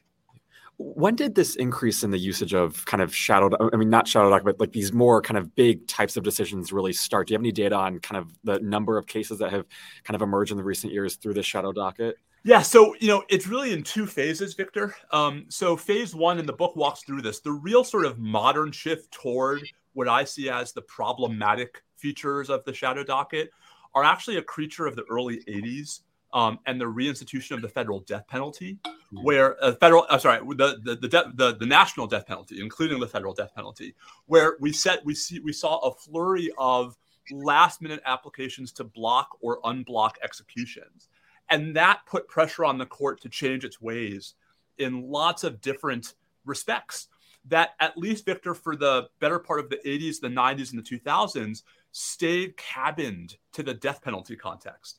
When 0.78 1.16
did 1.16 1.36
this 1.36 1.58
increase 1.58 2.04
in 2.04 2.12
the 2.12 2.18
usage 2.18 2.54
of 2.56 2.84
kind 2.86 3.04
of 3.04 3.14
shadow, 3.14 3.52
I 3.72 3.76
mean, 3.76 3.90
not 3.90 4.08
shadow 4.08 4.30
doc, 4.30 4.44
but 4.44 4.60
like 4.60 4.72
these 4.72 4.94
more 4.94 5.22
kind 5.22 5.38
of 5.38 5.54
big 5.54 5.86
types 5.88 6.18
of 6.18 6.24
decisions 6.24 6.72
really 6.72 6.94
start? 6.94 7.28
Do 7.28 7.34
you 7.34 7.36
have 7.36 7.42
any 7.42 7.52
data 7.52 7.76
on 7.76 8.00
kind 8.00 8.18
of 8.18 8.34
the 8.44 8.60
number 8.62 8.98
of 8.98 9.06
cases 9.06 9.38
that 9.40 9.52
have 9.52 9.66
kind 10.04 10.16
of 10.16 10.22
emerged 10.22 10.52
in 10.52 10.58
the 10.58 10.64
recent 10.64 10.92
years 10.92 11.18
through 11.18 11.36
the 11.36 11.44
shadow 11.44 11.72
docket? 11.72 12.16
Yeah, 12.44 12.62
so 12.64 12.96
you 13.00 13.08
know 13.08 13.24
it's 13.30 13.46
really 13.46 13.72
in 13.72 13.84
two 13.84 14.08
phases, 14.08 14.56
Victor. 14.56 14.96
Um, 15.12 15.46
so 15.50 15.78
phase 15.78 16.16
one, 16.16 16.40
and 16.40 16.50
the 16.50 16.54
book 16.54 16.76
walks 16.76 17.04
through 17.04 17.22
this. 17.22 17.40
The 17.40 17.52
real 17.52 17.84
sort 17.84 18.06
of 18.06 18.18
modern 18.18 18.72
shift 18.72 19.12
toward 19.12 19.62
what 19.94 20.08
I 20.08 20.24
see 20.24 20.50
as 20.50 20.72
the 20.72 20.82
problematic 20.82 21.84
features 21.98 22.50
of 22.50 22.66
the 22.66 22.74
shadow 22.74 23.04
docket 23.04 23.52
are 23.94 24.04
actually 24.04 24.38
a 24.38 24.42
creature 24.42 24.88
of 24.88 24.96
the 24.96 25.04
early 25.10 25.44
'80s 25.48 26.02
um, 26.34 26.58
and 26.66 26.82
the 26.82 26.86
reinstitution 26.86 27.52
of 27.52 27.62
the 27.62 27.70
federal 27.70 28.00
death 28.00 28.28
penalty, 28.28 28.80
hmm. 28.84 29.24
where 29.24 29.64
uh, 29.64 29.74
federal, 29.74 30.08
uh, 30.10 30.18
sorry, 30.18 30.40
the 30.56 30.80
the 30.84 30.96
the, 30.96 31.08
de- 31.08 31.32
the 31.36 31.56
the 31.58 31.66
national 31.66 32.08
death 32.08 32.26
penalty, 32.26 32.60
including 32.60 33.00
the 33.00 33.08
federal 33.08 33.36
death 33.36 33.54
penalty, 33.54 33.94
where 34.26 34.58
we 34.60 34.74
set 34.74 35.06
we 35.06 35.14
see 35.14 35.40
we 35.40 35.54
saw 35.54 35.78
a 35.78 35.94
flurry 35.94 36.50
of 36.58 36.98
last 37.32 37.84
minute 37.84 38.02
applications 38.08 38.72
to 38.72 38.84
block 38.84 39.38
or 39.42 39.62
unblock 39.62 40.14
executions 40.24 41.10
and 41.52 41.76
that 41.76 42.06
put 42.08 42.28
pressure 42.28 42.66
on 42.66 42.78
the 42.78 42.86
court 42.86 43.22
to 43.22 43.30
change 43.30 43.66
its 43.66 43.82
ways 43.82 44.34
in 44.78 45.12
lots 45.12 45.44
of 45.44 45.62
different 45.62 46.16
respects. 46.46 47.10
That 47.46 47.72
at 47.80 47.98
least 47.98 48.26
Victor, 48.26 48.54
for 48.54 48.76
the 48.76 49.10
better 49.20 49.38
part 49.38 49.60
of 49.60 49.70
the 49.70 49.80
80s, 49.86 50.20
the 50.20 50.28
90s, 50.28 50.72
and 50.72 50.84
the 50.84 50.98
2000s, 50.98 51.64
stayed 51.92 52.56
cabined 52.56 53.36
to 53.54 53.64
the 53.64 53.74
death 53.74 54.02
penalty 54.02 54.36
context. 54.36 54.98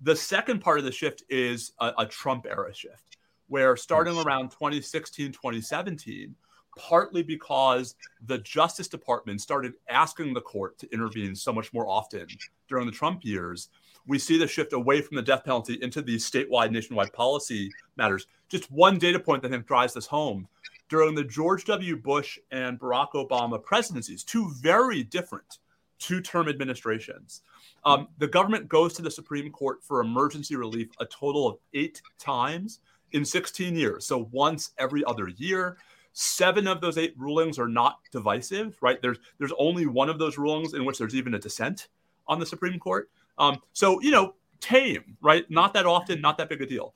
The 0.00 0.16
second 0.16 0.60
part 0.60 0.78
of 0.78 0.84
the 0.84 0.92
shift 0.92 1.24
is 1.28 1.72
a, 1.80 1.92
a 1.98 2.06
Trump 2.06 2.46
era 2.48 2.72
shift, 2.72 3.18
where 3.48 3.76
starting 3.76 4.16
around 4.16 4.50
2016, 4.50 5.32
2017, 5.32 6.34
partly 6.78 7.22
because 7.22 7.96
the 8.26 8.38
Justice 8.38 8.88
Department 8.88 9.40
started 9.40 9.74
asking 9.88 10.32
the 10.32 10.40
court 10.40 10.78
to 10.78 10.90
intervene 10.92 11.34
so 11.34 11.52
much 11.52 11.72
more 11.74 11.86
often 11.86 12.26
during 12.68 12.86
the 12.86 12.92
Trump 12.92 13.24
years, 13.24 13.68
we 14.06 14.18
see 14.18 14.38
the 14.38 14.46
shift 14.46 14.72
away 14.72 15.02
from 15.02 15.16
the 15.16 15.22
death 15.22 15.44
penalty 15.44 15.78
into 15.82 16.02
these 16.02 16.28
statewide, 16.28 16.70
nationwide 16.70 17.12
policy 17.12 17.70
matters. 17.96 18.26
Just 18.48 18.70
one 18.70 18.98
data 18.98 19.18
point 19.18 19.42
that 19.42 19.48
I 19.48 19.52
think 19.52 19.66
drives 19.66 19.94
this 19.94 20.06
home. 20.06 20.48
During 20.88 21.14
the 21.14 21.24
George 21.24 21.64
W. 21.66 21.96
Bush 21.96 22.38
and 22.50 22.78
Barack 22.78 23.12
Obama 23.12 23.62
presidencies, 23.62 24.24
two 24.24 24.50
very 24.60 25.04
different 25.04 25.58
two 25.98 26.20
term 26.20 26.48
administrations, 26.48 27.42
um, 27.84 28.08
the 28.18 28.26
government 28.26 28.68
goes 28.68 28.94
to 28.94 29.02
the 29.02 29.10
Supreme 29.10 29.52
Court 29.52 29.82
for 29.82 30.00
emergency 30.00 30.56
relief 30.56 30.88
a 30.98 31.06
total 31.06 31.46
of 31.46 31.58
eight 31.74 32.02
times 32.18 32.80
in 33.12 33.24
16 33.24 33.76
years. 33.76 34.06
So 34.06 34.28
once 34.32 34.72
every 34.78 35.04
other 35.04 35.28
year. 35.28 35.76
Seven 36.12 36.66
of 36.66 36.80
those 36.80 36.98
eight 36.98 37.14
rulings 37.16 37.56
are 37.56 37.68
not 37.68 38.00
divisive, 38.10 38.76
right? 38.82 39.00
There's 39.00 39.18
there's 39.38 39.52
only 39.58 39.86
one 39.86 40.08
of 40.08 40.18
those 40.18 40.38
rulings 40.38 40.74
in 40.74 40.84
which 40.84 40.98
there's 40.98 41.14
even 41.14 41.34
a 41.34 41.38
dissent 41.38 41.86
on 42.26 42.40
the 42.40 42.46
Supreme 42.46 42.80
Court. 42.80 43.08
Um, 43.40 43.58
so, 43.72 44.00
you 44.02 44.12
know, 44.12 44.34
tame, 44.60 45.16
right? 45.20 45.50
Not 45.50 45.74
that 45.74 45.86
often, 45.86 46.20
not 46.20 46.38
that 46.38 46.48
big 46.48 46.62
a 46.62 46.66
deal. 46.66 46.94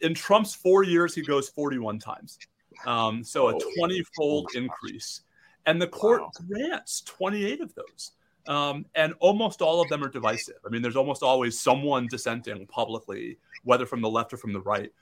In 0.00 0.12
Trump's 0.12 0.54
four 0.54 0.82
years, 0.82 1.14
he 1.14 1.22
goes 1.22 1.48
41 1.48 2.00
times. 2.00 2.38
Um, 2.84 3.22
so 3.22 3.48
a 3.48 3.58
20 3.78 4.02
fold 4.16 4.50
increase. 4.54 5.22
And 5.66 5.80
the 5.80 5.86
court 5.86 6.20
wow. 6.20 6.30
grants 6.46 7.00
28 7.02 7.60
of 7.60 7.74
those. 7.74 8.10
Um, 8.46 8.84
and 8.94 9.14
almost 9.20 9.62
all 9.62 9.80
of 9.80 9.88
them 9.88 10.04
are 10.04 10.08
divisive. 10.08 10.56
I 10.66 10.68
mean, 10.68 10.82
there's 10.82 10.96
almost 10.96 11.22
always 11.22 11.58
someone 11.58 12.08
dissenting 12.08 12.66
publicly, 12.66 13.38
whether 13.62 13.86
from 13.86 14.02
the 14.02 14.10
left 14.10 14.34
or 14.34 14.36
from 14.36 14.52
the 14.52 14.60
right. 14.60 14.92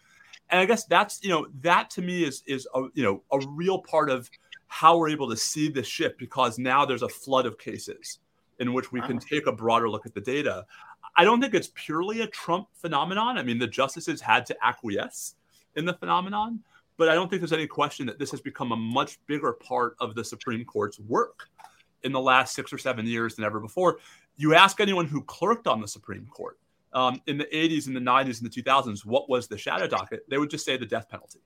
And 0.50 0.61
I 0.61 0.66
guess 0.66 0.85
that's 0.85 1.22
you 1.24 1.31
know 1.31 1.46
that 1.62 1.90
to 1.90 2.02
me 2.02 2.24
is 2.24 2.42
is 2.46 2.68
a 2.74 2.83
you 2.94 3.02
know 3.02 3.22
a 3.33 3.44
real 3.48 3.78
part 3.81 4.11
of 4.11 4.31
how 4.68 4.96
we're 4.96 5.09
able 5.09 5.28
to 5.31 5.37
see 5.37 5.68
this 5.68 5.87
shift 5.87 6.18
because 6.18 6.59
now 6.59 6.85
there's 6.85 7.02
a 7.02 7.09
flood 7.09 7.46
of 7.46 7.59
cases 7.59 8.18
in 8.62 8.72
which 8.72 8.92
we 8.92 9.01
can 9.01 9.18
take 9.18 9.46
a 9.48 9.53
broader 9.53 9.90
look 9.90 10.07
at 10.07 10.14
the 10.14 10.20
data. 10.20 10.64
I 11.16 11.25
don't 11.25 11.40
think 11.40 11.53
it's 11.53 11.72
purely 11.75 12.22
a 12.22 12.29
Trump 12.29 12.68
phenomenon. 12.75 13.37
I 13.37 13.42
mean, 13.42 13.59
the 13.59 13.66
justices 13.66 14.20
had 14.20 14.46
to 14.46 14.57
acquiesce 14.64 15.35
in 15.75 15.85
the 15.85 15.94
phenomenon, 15.94 16.61
but 16.96 17.09
I 17.09 17.14
don't 17.14 17.29
think 17.29 17.40
there's 17.40 17.53
any 17.53 17.66
question 17.66 18.07
that 18.07 18.20
this 18.20 18.31
has 18.31 18.40
become 18.40 18.70
a 18.70 18.77
much 18.77 19.18
bigger 19.27 19.53
part 19.53 19.96
of 19.98 20.14
the 20.14 20.25
Supreme 20.25 20.64
Court's 20.64 21.01
work 21.01 21.48
in 22.05 22.12
the 22.12 22.20
last 22.20 22.55
six 22.55 22.72
or 22.72 22.79
seven 22.79 23.05
years 23.05 23.35
than 23.35 23.44
ever 23.44 23.59
before. 23.59 23.98
You 24.37 24.55
ask 24.55 24.81
anyone 24.81 25.07
who 25.07 25.22
clerked 25.25 25.66
on 25.66 25.81
the 25.81 25.88
Supreme 25.88 26.27
Court 26.27 26.57
um, 26.92 27.20
in 27.27 27.37
the 27.37 27.48
80s 27.53 27.88
and 27.88 27.96
the 27.96 28.01
90s 28.01 28.40
and 28.40 28.51
the 28.51 28.62
2000s, 28.62 29.05
what 29.05 29.29
was 29.29 29.48
the 29.48 29.59
shadow 29.59 29.88
docket? 29.88 30.25
They 30.31 30.38
would 30.38 30.51
just 30.51 30.64
say 30.64 30.77
the 30.77 30.87
death 30.87 31.09
penalty. 31.09 31.40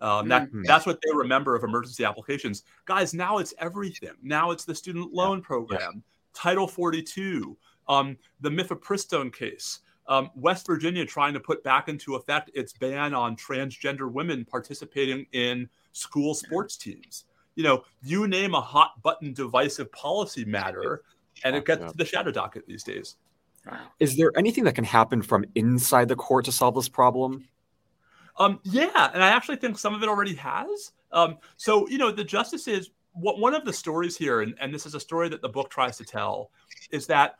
Um, 0.00 0.28
that, 0.28 0.48
mm-hmm. 0.48 0.62
That's 0.62 0.86
what 0.86 1.00
they 1.02 1.16
remember 1.16 1.56
of 1.56 1.64
emergency 1.64 2.04
applications. 2.04 2.64
Guys, 2.84 3.14
now 3.14 3.38
it's 3.38 3.54
everything. 3.58 4.12
Now 4.22 4.50
it's 4.50 4.64
the 4.64 4.74
student 4.74 5.12
loan 5.12 5.40
program. 5.42 6.02
Title 6.38 6.68
42, 6.68 7.56
um, 7.88 8.16
the 8.40 8.48
mifepristone 8.48 9.34
case, 9.34 9.80
um, 10.06 10.30
West 10.36 10.66
Virginia 10.68 11.04
trying 11.04 11.34
to 11.34 11.40
put 11.40 11.64
back 11.64 11.88
into 11.88 12.14
effect 12.14 12.48
its 12.54 12.72
ban 12.72 13.12
on 13.12 13.34
transgender 13.34 14.10
women 14.10 14.44
participating 14.44 15.26
in 15.32 15.68
school 15.92 16.34
sports 16.34 16.76
teams. 16.76 17.24
You 17.56 17.64
know, 17.64 17.84
you 18.04 18.28
name 18.28 18.54
a 18.54 18.60
hot 18.60 19.02
button 19.02 19.32
divisive 19.32 19.90
policy 19.90 20.44
matter, 20.44 21.02
and 21.42 21.56
it 21.56 21.64
gets 21.64 21.90
to 21.90 21.98
the 21.98 22.04
shadow 22.04 22.30
docket 22.30 22.68
these 22.68 22.84
days. 22.84 23.16
Is 23.98 24.16
there 24.16 24.30
anything 24.38 24.62
that 24.64 24.76
can 24.76 24.84
happen 24.84 25.22
from 25.22 25.44
inside 25.56 26.06
the 26.06 26.14
court 26.14 26.44
to 26.44 26.52
solve 26.52 26.76
this 26.76 26.88
problem? 26.88 27.48
Um, 28.38 28.60
yeah, 28.62 29.10
and 29.12 29.24
I 29.24 29.30
actually 29.30 29.56
think 29.56 29.76
some 29.76 29.92
of 29.92 30.04
it 30.04 30.08
already 30.08 30.36
has. 30.36 30.92
Um, 31.10 31.38
so, 31.56 31.88
you 31.88 31.98
know, 31.98 32.12
the 32.12 32.22
justices 32.22 32.90
one 33.12 33.54
of 33.54 33.64
the 33.64 33.72
stories 33.72 34.16
here, 34.16 34.42
and, 34.42 34.54
and 34.60 34.72
this 34.72 34.86
is 34.86 34.94
a 34.94 35.00
story 35.00 35.28
that 35.28 35.42
the 35.42 35.48
book 35.48 35.70
tries 35.70 35.96
to 35.98 36.04
tell, 36.04 36.50
is 36.90 37.06
that 37.08 37.36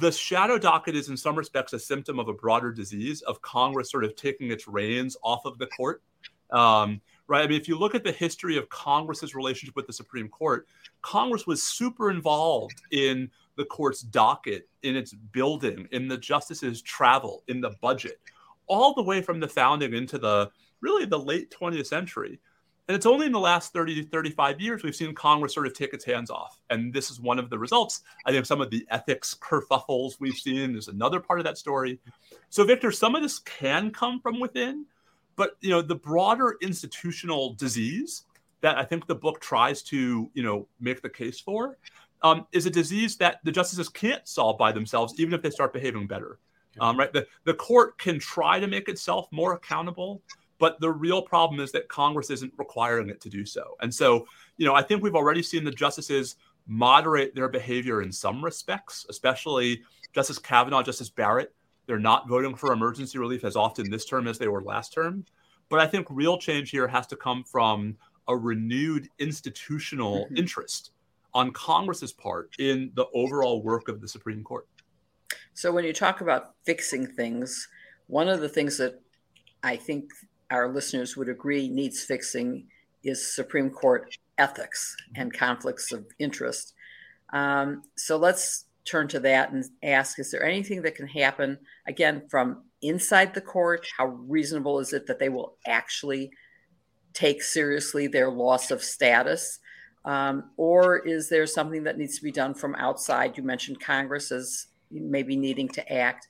the 0.00 0.10
shadow 0.10 0.58
docket 0.58 0.96
is 0.96 1.08
in 1.08 1.16
some 1.16 1.36
respects 1.36 1.72
a 1.72 1.78
symptom 1.78 2.18
of 2.18 2.28
a 2.28 2.32
broader 2.32 2.72
disease 2.72 3.22
of 3.22 3.40
Congress 3.42 3.90
sort 3.90 4.04
of 4.04 4.16
taking 4.16 4.50
its 4.50 4.66
reins 4.66 5.16
off 5.22 5.44
of 5.44 5.58
the 5.58 5.66
court. 5.66 6.02
Um, 6.50 7.00
right? 7.28 7.44
I 7.44 7.46
mean, 7.46 7.60
if 7.60 7.68
you 7.68 7.78
look 7.78 7.94
at 7.94 8.04
the 8.04 8.12
history 8.12 8.56
of 8.56 8.68
Congress's 8.70 9.34
relationship 9.34 9.76
with 9.76 9.86
the 9.86 9.92
Supreme 9.92 10.28
Court, 10.28 10.66
Congress 11.02 11.46
was 11.46 11.62
super 11.62 12.10
involved 12.10 12.80
in 12.90 13.30
the 13.56 13.64
court's 13.64 14.00
docket, 14.00 14.68
in 14.82 14.96
its 14.96 15.12
building, 15.12 15.86
in 15.92 16.08
the 16.08 16.16
justices' 16.16 16.82
travel, 16.82 17.44
in 17.48 17.60
the 17.60 17.70
budget, 17.82 18.18
all 18.66 18.94
the 18.94 19.02
way 19.02 19.20
from 19.20 19.40
the 19.40 19.48
founding 19.48 19.94
into 19.94 20.18
the 20.18 20.50
really 20.80 21.04
the 21.04 21.18
late 21.18 21.50
20th 21.50 21.86
century. 21.86 22.40
And 22.88 22.96
it's 22.96 23.04
only 23.04 23.26
in 23.26 23.32
the 23.32 23.38
last 23.38 23.74
30 23.74 24.02
to 24.02 24.08
35 24.08 24.60
years 24.62 24.82
we've 24.82 24.96
seen 24.96 25.14
Congress 25.14 25.52
sort 25.52 25.66
of 25.66 25.74
take 25.74 25.92
its 25.92 26.06
hands 26.06 26.30
off. 26.30 26.58
And 26.70 26.90
this 26.92 27.10
is 27.10 27.20
one 27.20 27.38
of 27.38 27.50
the 27.50 27.58
results. 27.58 28.00
I 28.24 28.32
think 28.32 28.46
some 28.46 28.62
of 28.62 28.70
the 28.70 28.86
ethics 28.90 29.36
kerfuffles 29.38 30.14
we've 30.18 30.34
seen 30.34 30.74
is 30.74 30.88
another 30.88 31.20
part 31.20 31.38
of 31.38 31.44
that 31.44 31.58
story. 31.58 32.00
So, 32.48 32.64
Victor, 32.64 32.90
some 32.90 33.14
of 33.14 33.20
this 33.22 33.40
can 33.40 33.90
come 33.90 34.20
from 34.20 34.40
within, 34.40 34.86
but 35.36 35.56
you 35.60 35.68
know, 35.68 35.82
the 35.82 35.96
broader 35.96 36.56
institutional 36.62 37.52
disease 37.54 38.24
that 38.62 38.78
I 38.78 38.84
think 38.84 39.06
the 39.06 39.14
book 39.14 39.40
tries 39.40 39.82
to, 39.84 40.30
you 40.32 40.42
know, 40.42 40.66
make 40.80 41.02
the 41.02 41.10
case 41.10 41.38
for 41.38 41.76
um, 42.22 42.46
is 42.52 42.64
a 42.64 42.70
disease 42.70 43.16
that 43.16 43.40
the 43.44 43.52
justices 43.52 43.90
can't 43.90 44.26
solve 44.26 44.56
by 44.56 44.72
themselves, 44.72 45.14
even 45.18 45.34
if 45.34 45.42
they 45.42 45.50
start 45.50 45.74
behaving 45.74 46.06
better. 46.06 46.38
Um, 46.80 46.98
right? 46.98 47.12
The, 47.12 47.26
the 47.44 47.54
court 47.54 47.98
can 47.98 48.18
try 48.18 48.60
to 48.60 48.66
make 48.66 48.88
itself 48.88 49.26
more 49.30 49.54
accountable, 49.54 50.22
but 50.58 50.80
the 50.80 50.90
real 50.90 51.22
problem 51.22 51.60
is 51.60 51.72
that 51.72 51.88
Congress 51.88 52.30
isn't 52.30 52.52
requiring 52.58 53.08
it 53.08 53.20
to 53.20 53.28
do 53.28 53.44
so. 53.44 53.76
And 53.80 53.94
so, 53.94 54.26
you 54.56 54.66
know, 54.66 54.74
I 54.74 54.82
think 54.82 55.02
we've 55.02 55.14
already 55.14 55.42
seen 55.42 55.64
the 55.64 55.70
justices 55.70 56.36
moderate 56.66 57.34
their 57.34 57.48
behavior 57.48 58.02
in 58.02 58.12
some 58.12 58.44
respects, 58.44 59.06
especially 59.08 59.82
Justice 60.14 60.38
Kavanaugh, 60.38 60.82
Justice 60.82 61.10
Barrett. 61.10 61.54
They're 61.86 61.98
not 61.98 62.28
voting 62.28 62.54
for 62.54 62.72
emergency 62.72 63.18
relief 63.18 63.44
as 63.44 63.56
often 63.56 63.90
this 63.90 64.04
term 64.04 64.26
as 64.26 64.38
they 64.38 64.48
were 64.48 64.62
last 64.62 64.92
term. 64.92 65.24
But 65.68 65.80
I 65.80 65.86
think 65.86 66.06
real 66.10 66.38
change 66.38 66.70
here 66.70 66.88
has 66.88 67.06
to 67.08 67.16
come 67.16 67.44
from 67.44 67.96
a 68.26 68.36
renewed 68.36 69.08
institutional 69.18 70.24
mm-hmm. 70.24 70.36
interest 70.36 70.90
on 71.34 71.50
Congress's 71.52 72.12
part 72.12 72.50
in 72.58 72.90
the 72.94 73.06
overall 73.14 73.62
work 73.62 73.88
of 73.88 74.00
the 74.00 74.08
Supreme 74.08 74.42
Court. 74.42 74.66
So 75.54 75.72
when 75.72 75.84
you 75.84 75.92
talk 75.92 76.20
about 76.20 76.54
fixing 76.64 77.06
things, 77.06 77.68
One 78.08 78.28
of 78.28 78.40
the 78.40 78.48
things 78.48 78.78
that 78.78 79.00
I 79.62 79.76
think 79.76 80.12
our 80.50 80.72
listeners 80.72 81.16
would 81.16 81.28
agree 81.28 81.68
needs 81.68 82.02
fixing 82.02 82.66
is 83.04 83.34
Supreme 83.34 83.70
Court 83.70 84.16
ethics 84.38 84.96
and 85.14 85.32
conflicts 85.32 85.92
of 85.92 86.06
interest. 86.18 86.74
Um, 87.32 87.82
so 87.96 88.16
let's 88.16 88.64
turn 88.84 89.08
to 89.08 89.20
that 89.20 89.52
and 89.52 89.64
ask 89.82 90.18
is 90.18 90.30
there 90.30 90.42
anything 90.42 90.82
that 90.82 90.94
can 90.94 91.06
happen, 91.06 91.58
again, 91.86 92.22
from 92.28 92.62
inside 92.82 93.34
the 93.34 93.40
court? 93.40 93.86
How 93.96 94.06
reasonable 94.06 94.78
is 94.80 94.92
it 94.92 95.06
that 95.06 95.18
they 95.18 95.28
will 95.28 95.56
actually 95.66 96.30
take 97.12 97.42
seriously 97.42 98.06
their 98.06 98.30
loss 98.30 98.70
of 98.70 98.82
status? 98.82 99.58
Um, 100.04 100.50
or 100.56 100.98
is 101.06 101.28
there 101.28 101.46
something 101.46 101.84
that 101.84 101.98
needs 101.98 102.16
to 102.16 102.22
be 102.22 102.32
done 102.32 102.54
from 102.54 102.74
outside? 102.76 103.36
You 103.36 103.42
mentioned 103.42 103.80
Congress 103.80 104.32
as 104.32 104.68
maybe 104.90 105.36
needing 105.36 105.68
to 105.68 105.92
act, 105.92 106.28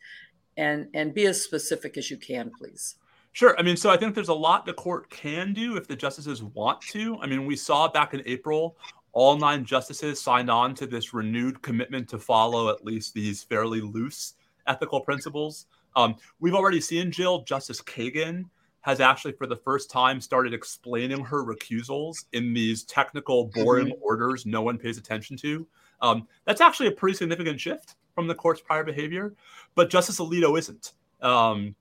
and 0.56 0.88
and 0.94 1.14
be 1.14 1.26
as 1.26 1.40
specific 1.40 1.96
as 1.96 2.10
you 2.10 2.16
can, 2.16 2.50
please. 2.58 2.96
Sure. 3.32 3.54
I 3.58 3.62
mean, 3.62 3.76
so 3.76 3.90
I 3.90 3.96
think 3.96 4.14
there's 4.14 4.28
a 4.28 4.34
lot 4.34 4.66
the 4.66 4.72
court 4.72 5.10
can 5.10 5.52
do 5.52 5.76
if 5.76 5.86
the 5.86 5.96
justices 5.96 6.42
want 6.42 6.80
to. 6.92 7.18
I 7.20 7.26
mean, 7.26 7.46
we 7.46 7.56
saw 7.56 7.88
back 7.88 8.14
in 8.14 8.22
April, 8.26 8.76
all 9.12 9.36
nine 9.36 9.64
justices 9.64 10.20
signed 10.20 10.50
on 10.50 10.74
to 10.76 10.86
this 10.86 11.14
renewed 11.14 11.62
commitment 11.62 12.08
to 12.08 12.18
follow 12.18 12.68
at 12.68 12.84
least 12.84 13.14
these 13.14 13.42
fairly 13.42 13.80
loose 13.80 14.34
ethical 14.66 15.00
principles. 15.00 15.66
Um, 15.96 16.16
we've 16.40 16.54
already 16.54 16.80
seen 16.80 17.10
Jill, 17.10 17.42
Justice 17.42 17.80
Kagan 17.80 18.44
has 18.82 19.00
actually, 19.00 19.32
for 19.32 19.46
the 19.46 19.56
first 19.56 19.90
time, 19.90 20.20
started 20.20 20.54
explaining 20.54 21.24
her 21.24 21.44
recusals 21.44 22.24
in 22.32 22.52
these 22.52 22.84
technical, 22.84 23.46
boring 23.46 23.88
mm-hmm. 23.88 24.02
orders 24.02 24.46
no 24.46 24.62
one 24.62 24.78
pays 24.78 24.98
attention 24.98 25.36
to. 25.38 25.66
Um, 26.00 26.28
that's 26.44 26.60
actually 26.60 26.86
a 26.86 26.92
pretty 26.92 27.16
significant 27.16 27.60
shift 27.60 27.96
from 28.14 28.26
the 28.26 28.34
court's 28.34 28.60
prior 28.60 28.84
behavior, 28.84 29.34
but 29.74 29.90
Justice 29.90 30.20
Alito 30.20 30.58
isn't. 30.58 30.92
Um, 31.20 31.74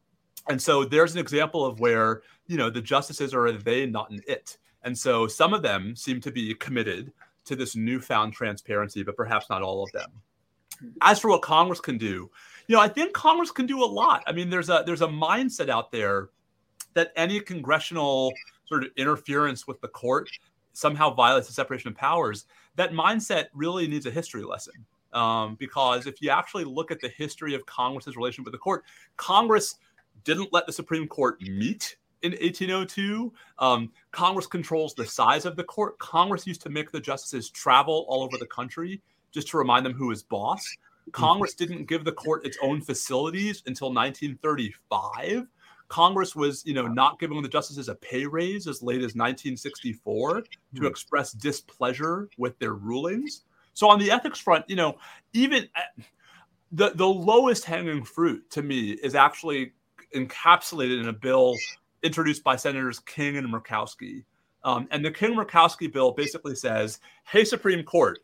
and 0.50 0.62
so 0.62 0.86
there's 0.86 1.14
an 1.14 1.20
example 1.20 1.66
of 1.66 1.80
where, 1.80 2.22
you 2.48 2.58
know, 2.58 2.70
the 2.70 2.82
justices 2.82 3.34
are 3.34 3.48
a 3.48 3.54
they, 3.54 3.86
not 3.86 4.10
an 4.10 4.22
it. 4.28 4.58
And 4.84 4.98
so 4.98 5.28
some 5.28 5.54
of 5.54 5.62
them 5.62 5.95
seem 5.95 6.22
to 6.22 6.32
be 6.32 6.54
committed 6.56 7.12
to 7.45 7.56
this 7.56 7.76
newfound 7.76 8.34
transparency, 8.34 9.04
but 9.04 9.16
perhaps 9.16 9.50
not 9.50 9.62
all 9.62 9.84
of 9.84 9.91
them. 9.91 10.10
As 11.02 11.20
for 11.20 11.30
what 11.30 11.41
Congress 11.41 11.80
can 11.80 11.98
do, 11.98 12.30
you 12.68 12.76
know, 12.76 12.82
I 12.82 12.88
think 12.88 13.14
Congress 13.14 13.52
can 13.52 13.66
do 13.66 13.84
a 13.84 13.86
lot. 13.86 14.24
I 14.28 14.32
mean, 14.32 14.50
there's 14.50 14.70
a 14.70 14.84
there's 14.86 15.02
a 15.02 15.08
mindset 15.08 15.70
out 15.70 15.91
there 15.91 16.30
that 16.93 17.12
any 17.16 17.39
congressional 17.39 18.32
sort 18.66 18.84
of 18.84 18.91
interference 18.98 19.66
with 19.66 19.80
the 19.82 19.88
court 19.88 20.30
somehow 20.74 21.14
violates 21.14 21.48
the 21.48 21.54
separation 21.54 21.89
of 21.89 21.95
powers. 21.95 22.45
That 22.76 22.91
mindset 22.91 23.48
really 23.54 23.88
needs 23.88 24.06
a 24.06 24.12
history 24.12 24.43
lesson. 24.43 24.86
Um, 25.14 25.56
because 25.56 26.06
if 26.06 26.22
you 26.22 26.30
actually 26.30 26.66
look 26.66 26.91
at 26.91 27.00
the 27.00 27.08
history 27.08 27.56
of 27.56 27.66
Congress's 27.66 28.18
relation 28.18 28.43
with 28.43 28.52
the 28.52 28.58
court, 28.60 28.84
Congress 29.16 29.76
didn't 30.24 30.53
let 30.53 30.65
the 30.65 30.74
Supreme 30.74 31.07
Court 31.07 31.41
meet 31.41 31.97
in 32.22 32.32
1802. 32.32 33.34
Um, 33.59 33.91
Congress 34.11 34.47
controls 34.47 34.93
the 34.93 35.05
size 35.05 35.45
of 35.45 35.55
the 35.55 35.63
court. 35.63 35.97
Congress 35.99 36.47
used 36.47 36.61
to 36.61 36.70
make 36.70 36.91
the 36.91 36.99
justices 36.99 37.49
travel 37.49 38.05
all 38.07 38.24
over 38.24 38.38
the 38.38 38.47
country 38.47 39.01
just 39.32 39.47
to 39.49 39.57
remind 39.57 39.86
them 39.86 39.93
who 39.93 40.11
is 40.11 40.24
boss. 40.24 40.65
Congress 41.11 41.53
didn't 41.53 41.86
give 41.86 42.03
the 42.03 42.11
court 42.11 42.45
its 42.45 42.57
own 42.61 42.82
facilities 42.82 43.63
until 43.65 43.93
1935. 43.93 45.47
Congress 45.88 46.36
was, 46.36 46.65
you 46.65 46.74
know, 46.74 46.88
not 46.88 47.18
giving 47.20 47.41
the 47.41 47.47
justices 47.47 47.88
a 47.88 47.95
pay 47.95 48.26
raise 48.26 48.68
as 48.68 48.82
late 48.82 48.97
as 48.97 49.15
1964 49.15 50.41
to 50.41 50.47
hmm. 50.76 50.86
express 50.86 51.32
displeasure 51.32 52.28
with 52.38 52.59
their 52.59 52.74
rulings. 52.74 53.43
So 53.74 53.88
on 53.88 53.99
the 53.99 54.11
ethics 54.11 54.39
front, 54.39 54.65
you 54.68 54.76
know, 54.76 54.97
even 55.34 55.70
uh, 55.76 56.01
the 56.72 56.91
the 56.95 57.07
lowest 57.07 57.63
hanging 57.63 58.03
fruit 58.03 58.49
to 58.51 58.61
me 58.61 58.91
is 58.91 59.15
actually 59.15 59.72
encapsulated 60.16 61.01
in 61.01 61.08
a 61.08 61.14
bill 61.14 61.55
introduced 62.03 62.43
by 62.43 62.55
Senators 62.55 62.99
King 62.99 63.38
and 63.38 63.47
Murkowski. 63.47 64.24
Um, 64.64 64.88
and 64.91 65.03
the 65.03 65.12
King 65.12 65.36
Murkowski 65.36 65.91
bill 65.91 66.12
basically 66.12 66.55
says, 66.55 66.99
hey, 67.26 67.43
Supreme 67.43 67.84
Court, 67.84 68.20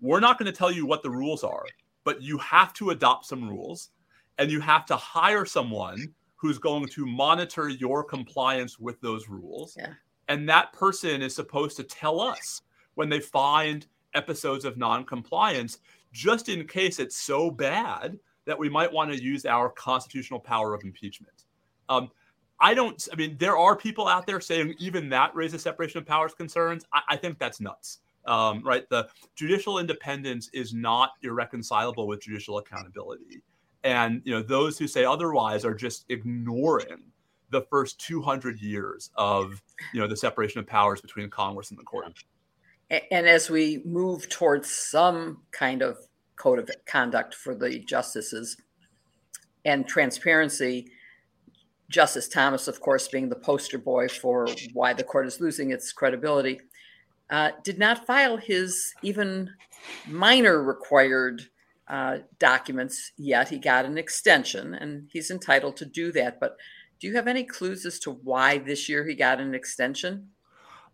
we're 0.00 0.20
not 0.20 0.38
going 0.38 0.50
to 0.50 0.56
tell 0.56 0.70
you 0.70 0.86
what 0.86 1.02
the 1.02 1.10
rules 1.10 1.44
are, 1.44 1.64
but 2.04 2.22
you 2.22 2.38
have 2.38 2.72
to 2.74 2.90
adopt 2.90 3.26
some 3.26 3.48
rules 3.48 3.90
and 4.38 4.50
you 4.50 4.60
have 4.60 4.86
to 4.86 4.96
hire 4.96 5.44
someone 5.44 6.12
who's 6.36 6.58
going 6.58 6.86
to 6.88 7.06
monitor 7.06 7.68
your 7.68 8.02
compliance 8.02 8.78
with 8.78 9.00
those 9.00 9.28
rules. 9.28 9.76
Yeah. 9.78 9.92
And 10.28 10.48
that 10.48 10.72
person 10.72 11.22
is 11.22 11.34
supposed 11.34 11.76
to 11.76 11.84
tell 11.84 12.20
us 12.20 12.62
when 12.94 13.08
they 13.08 13.20
find 13.20 13.86
episodes 14.14 14.64
of 14.64 14.76
non-compliance, 14.76 15.78
just 16.12 16.48
in 16.48 16.66
case 16.66 16.98
it's 16.98 17.16
so 17.16 17.50
bad 17.50 18.18
that 18.44 18.58
we 18.58 18.68
might 18.68 18.92
want 18.92 19.12
to 19.12 19.22
use 19.22 19.46
our 19.46 19.68
constitutional 19.70 20.40
power 20.40 20.74
of 20.74 20.82
impeachment. 20.84 21.44
Um, 21.88 22.10
I 22.60 22.74
don't. 22.74 23.08
I 23.12 23.16
mean, 23.16 23.36
there 23.38 23.56
are 23.56 23.76
people 23.76 24.06
out 24.06 24.26
there 24.26 24.40
saying 24.40 24.74
even 24.78 25.08
that 25.10 25.34
raises 25.34 25.62
separation 25.62 25.98
of 25.98 26.06
powers 26.06 26.32
concerns. 26.32 26.84
I, 26.92 27.00
I 27.10 27.16
think 27.16 27.38
that's 27.38 27.60
nuts. 27.60 27.98
Um, 28.24 28.62
right? 28.64 28.88
The 28.88 29.08
judicial 29.34 29.80
independence 29.80 30.48
is 30.52 30.72
not 30.72 31.10
irreconcilable 31.22 32.06
with 32.06 32.22
judicial 32.22 32.58
accountability, 32.58 33.42
and 33.82 34.22
you 34.24 34.32
know 34.32 34.42
those 34.42 34.78
who 34.78 34.86
say 34.86 35.04
otherwise 35.04 35.64
are 35.64 35.74
just 35.74 36.04
ignoring 36.08 37.02
the 37.50 37.62
first 37.62 38.00
200 38.00 38.60
years 38.60 39.10
of 39.16 39.60
you 39.92 40.00
know 40.00 40.06
the 40.06 40.16
separation 40.16 40.60
of 40.60 40.66
powers 40.66 41.00
between 41.00 41.28
Congress 41.28 41.70
and 41.70 41.78
the 41.78 41.84
court. 41.84 42.06
And 43.10 43.26
as 43.26 43.48
we 43.48 43.82
move 43.86 44.28
towards 44.28 44.70
some 44.70 45.38
kind 45.50 45.82
of 45.82 45.96
code 46.42 46.58
of 46.58 46.68
conduct 46.86 47.34
for 47.34 47.54
the 47.54 47.78
justices 47.78 48.56
and 49.64 49.86
transparency, 49.86 50.90
Justice 51.88 52.28
Thomas, 52.28 52.66
of 52.66 52.80
course, 52.80 53.06
being 53.06 53.28
the 53.28 53.36
poster 53.36 53.78
boy 53.78 54.08
for 54.08 54.48
why 54.72 54.92
the 54.92 55.04
court 55.04 55.26
is 55.26 55.40
losing 55.40 55.70
its 55.70 55.92
credibility, 55.92 56.58
uh, 57.30 57.50
did 57.62 57.78
not 57.78 58.06
file 58.06 58.36
his 58.36 58.92
even 59.02 59.50
minor 60.08 60.62
required 60.62 61.42
uh, 61.86 62.18
documents 62.38 63.12
yet. 63.16 63.48
He 63.48 63.58
got 63.58 63.84
an 63.84 63.98
extension, 63.98 64.74
and 64.74 65.08
he's 65.12 65.30
entitled 65.30 65.76
to 65.76 65.84
do 65.84 66.10
that. 66.12 66.40
But 66.40 66.56
do 66.98 67.06
you 67.06 67.14
have 67.14 67.28
any 67.28 67.44
clues 67.44 67.86
as 67.86 67.98
to 68.00 68.12
why 68.12 68.58
this 68.58 68.88
year 68.88 69.06
he 69.06 69.14
got 69.14 69.40
an 69.40 69.54
extension? 69.54 70.28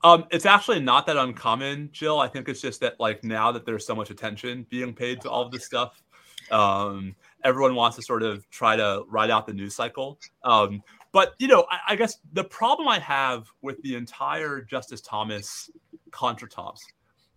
Um, 0.05 0.27
it's 0.31 0.47
actually 0.47 0.81
not 0.81 1.07
that 1.07 1.17
uncommon, 1.17 1.91
Jill. 1.93 2.21
I 2.21 2.29
think 2.29 2.49
it's 2.49 2.61
just 2.61 2.81
that 2.81 3.01
like 3.01 3.25
now 3.25 3.51
that 3.53 3.67
there's 3.67 3.87
so 3.87 3.95
much 3.95 4.11
attention 4.11 4.67
being 4.71 4.95
paid 4.95 5.21
to 5.23 5.31
all 5.31 5.43
of 5.43 5.51
this 5.51 5.65
stuff, 5.65 6.03
um, 6.51 7.17
everyone 7.45 7.75
wants 7.75 7.97
to 7.97 8.03
sort 8.03 8.23
of 8.23 8.49
try 8.51 8.77
to 8.77 9.05
ride 9.09 9.31
out 9.31 9.47
the 9.47 9.53
news 9.53 9.75
cycle. 9.75 10.21
Um, 10.45 10.83
but 11.13 11.35
you 11.39 11.49
know, 11.49 11.67
I, 11.71 11.93
I, 11.93 11.97
guess 11.97 12.19
the 12.33 12.45
problem 12.45 12.87
I 12.87 12.99
have 13.01 13.49
with 13.63 13.81
the 13.83 13.97
entire 13.97 14.61
Justice 14.61 15.01
Thomas 15.01 15.71
contretemps 16.11 16.81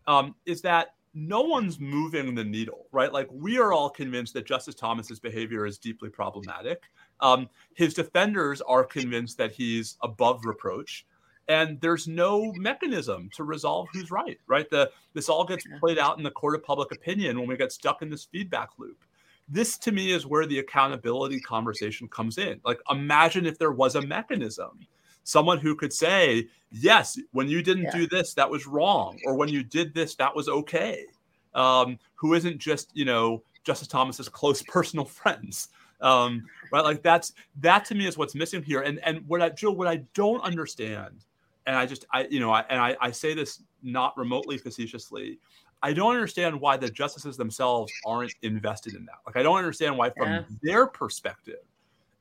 um, 0.07 0.36
is 0.45 0.62
that 0.62 0.95
no 1.14 1.41
one's 1.41 1.80
moving 1.80 2.36
the 2.36 2.43
needle, 2.43 2.88
right? 2.91 3.12
Like 3.12 3.28
we 3.32 3.57
are 3.57 3.74
all 3.74 3.89
convinced 3.89 4.34
that 4.36 4.45
Justice 4.45 4.76
Thomas's 4.76 5.20
behavior 5.20 5.66
is 5.66 5.78
deeply 5.78 6.09
problematic. 6.09 6.84
Um, 7.20 7.49
his 7.74 7.93
defenders 7.93 8.62
are 8.62 8.84
convinced 8.84 9.38
that 9.38 9.51
he's 9.51 9.97
above 10.01 10.45
reproach 10.45 11.05
and 11.48 11.80
there's 11.82 12.08
no 12.08 12.54
mechanism 12.54 13.30
to 13.36 13.44
resolve 13.44 13.88
who's 13.94 14.12
right 14.12 14.39
right? 14.48 14.70
The 14.70 14.92
this 15.14 15.30
all 15.30 15.44
gets 15.44 15.66
played 15.80 16.00
out 16.00 16.18
in 16.18 16.24
the 16.24 16.32
court 16.32 16.56
of 16.56 16.64
public 16.64 16.92
opinion 16.92 17.39
when 17.39 17.48
we 17.48 17.58
get 17.58 17.72
stuck 17.72 18.02
in 18.02 18.10
this 18.10 18.26
feedback 18.26 18.70
loop. 18.78 19.04
This 19.50 19.78
to 19.80 19.92
me 19.92 20.12
is 20.12 20.26
where 20.26 20.46
the 20.46 20.60
accountability 20.60 21.39
conversation 21.42 22.08
comes 22.08 22.38
in. 22.38 22.62
Like 22.64 22.80
imagine 22.89 23.46
if 23.46 23.58
there 23.58 23.72
was 23.72 23.96
a 23.96 24.02
mechanism. 24.02 24.80
Someone 25.24 25.60
who 25.60 25.76
could 25.76 25.94
say 25.94 26.48
yes 26.72 27.20
when 27.32 27.48
you 27.48 27.62
didn't 27.62 27.84
yeah. 27.84 27.98
do 27.98 28.08
this 28.08 28.34
that 28.36 28.50
was 28.50 28.66
wrong 28.66 29.20
or 29.26 29.36
when 29.36 29.50
you 29.50 29.64
did 29.64 29.94
this 29.94 30.16
that 30.16 30.36
was 30.36 30.48
okay. 30.48 31.06
Um, 31.54 32.00
who 32.16 32.34
isn't 32.34 32.60
just 32.60 32.92
you 32.94 33.06
know 33.06 33.44
justice 33.64 33.88
thomas's 33.88 34.30
close 34.30 34.62
personal 34.68 35.06
friends? 35.06 35.70
Um, 36.00 36.46
right? 36.72 36.84
Like 36.84 37.04
that's 37.04 37.34
that 37.60 37.86
to 37.86 37.96
me 37.96 38.08
is 38.08 38.18
what's 38.18 38.36
missing 38.36 38.64
here. 38.64 38.82
And 38.82 39.00
and 39.04 39.28
what 39.28 39.42
i 39.42 39.50
jill 39.50 39.76
what 39.76 39.88
i 39.88 39.98
don't 40.14 40.42
understand 40.42 41.26
and 41.66 41.76
I 41.76 41.86
just 41.86 42.05
I 42.14 42.28
you 42.30 42.39
know 42.39 42.51
I, 42.51 42.66
and 42.70 42.80
I, 42.80 42.95
I 42.99 43.12
say 43.12 43.34
this 43.34 43.62
not 43.84 44.18
remotely 44.18 44.57
facetiously. 44.57 45.39
I 45.84 45.93
don't 45.93 46.14
understand 46.14 46.59
why 46.59 46.78
the 46.78 46.89
justices 46.89 47.38
themselves 47.38 47.91
aren't 48.05 48.36
invested 48.43 48.93
in 48.93 49.05
that. 49.05 49.18
Like 49.26 49.36
I 49.36 49.43
don't 49.43 49.57
understand 49.57 49.97
why 49.97 50.12
from 50.12 50.30
yeah. 50.30 50.43
their 50.62 50.88
perspective 50.88 51.59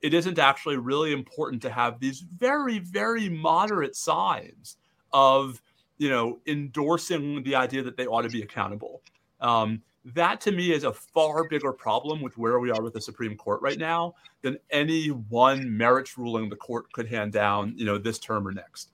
it 0.02 0.14
isn't 0.14 0.38
actually 0.38 0.78
really 0.78 1.12
important 1.12 1.60
to 1.62 1.70
have 1.70 2.00
these 2.00 2.20
very 2.20 2.78
very 2.78 3.28
moderate 3.28 3.96
signs 3.96 4.76
of 5.12 5.60
you 5.98 6.08
know 6.08 6.38
endorsing 6.46 7.42
the 7.42 7.54
idea 7.54 7.82
that 7.82 7.96
they 7.96 8.06
ought 8.06 8.22
to 8.22 8.30
be 8.30 8.42
accountable. 8.42 9.02
Um, 9.40 9.82
that 10.04 10.40
to 10.42 10.52
me 10.52 10.72
is 10.72 10.84
a 10.84 10.92
far 10.92 11.46
bigger 11.48 11.72
problem 11.72 12.22
with 12.22 12.38
where 12.38 12.58
we 12.58 12.70
are 12.70 12.82
with 12.82 12.94
the 12.94 13.00
Supreme 13.00 13.36
Court 13.36 13.60
right 13.60 13.78
now 13.78 14.14
than 14.42 14.58
any 14.70 15.08
one 15.08 15.76
merits 15.76 16.16
ruling 16.16 16.48
the 16.48 16.56
court 16.56 16.90
could 16.92 17.06
hand 17.06 17.32
down, 17.32 17.74
you 17.76 17.84
know, 17.84 17.98
this 17.98 18.18
term 18.18 18.48
or 18.48 18.52
next. 18.52 18.92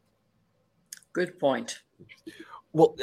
Good 1.17 1.39
point. 1.39 1.81
Well, 2.75 2.95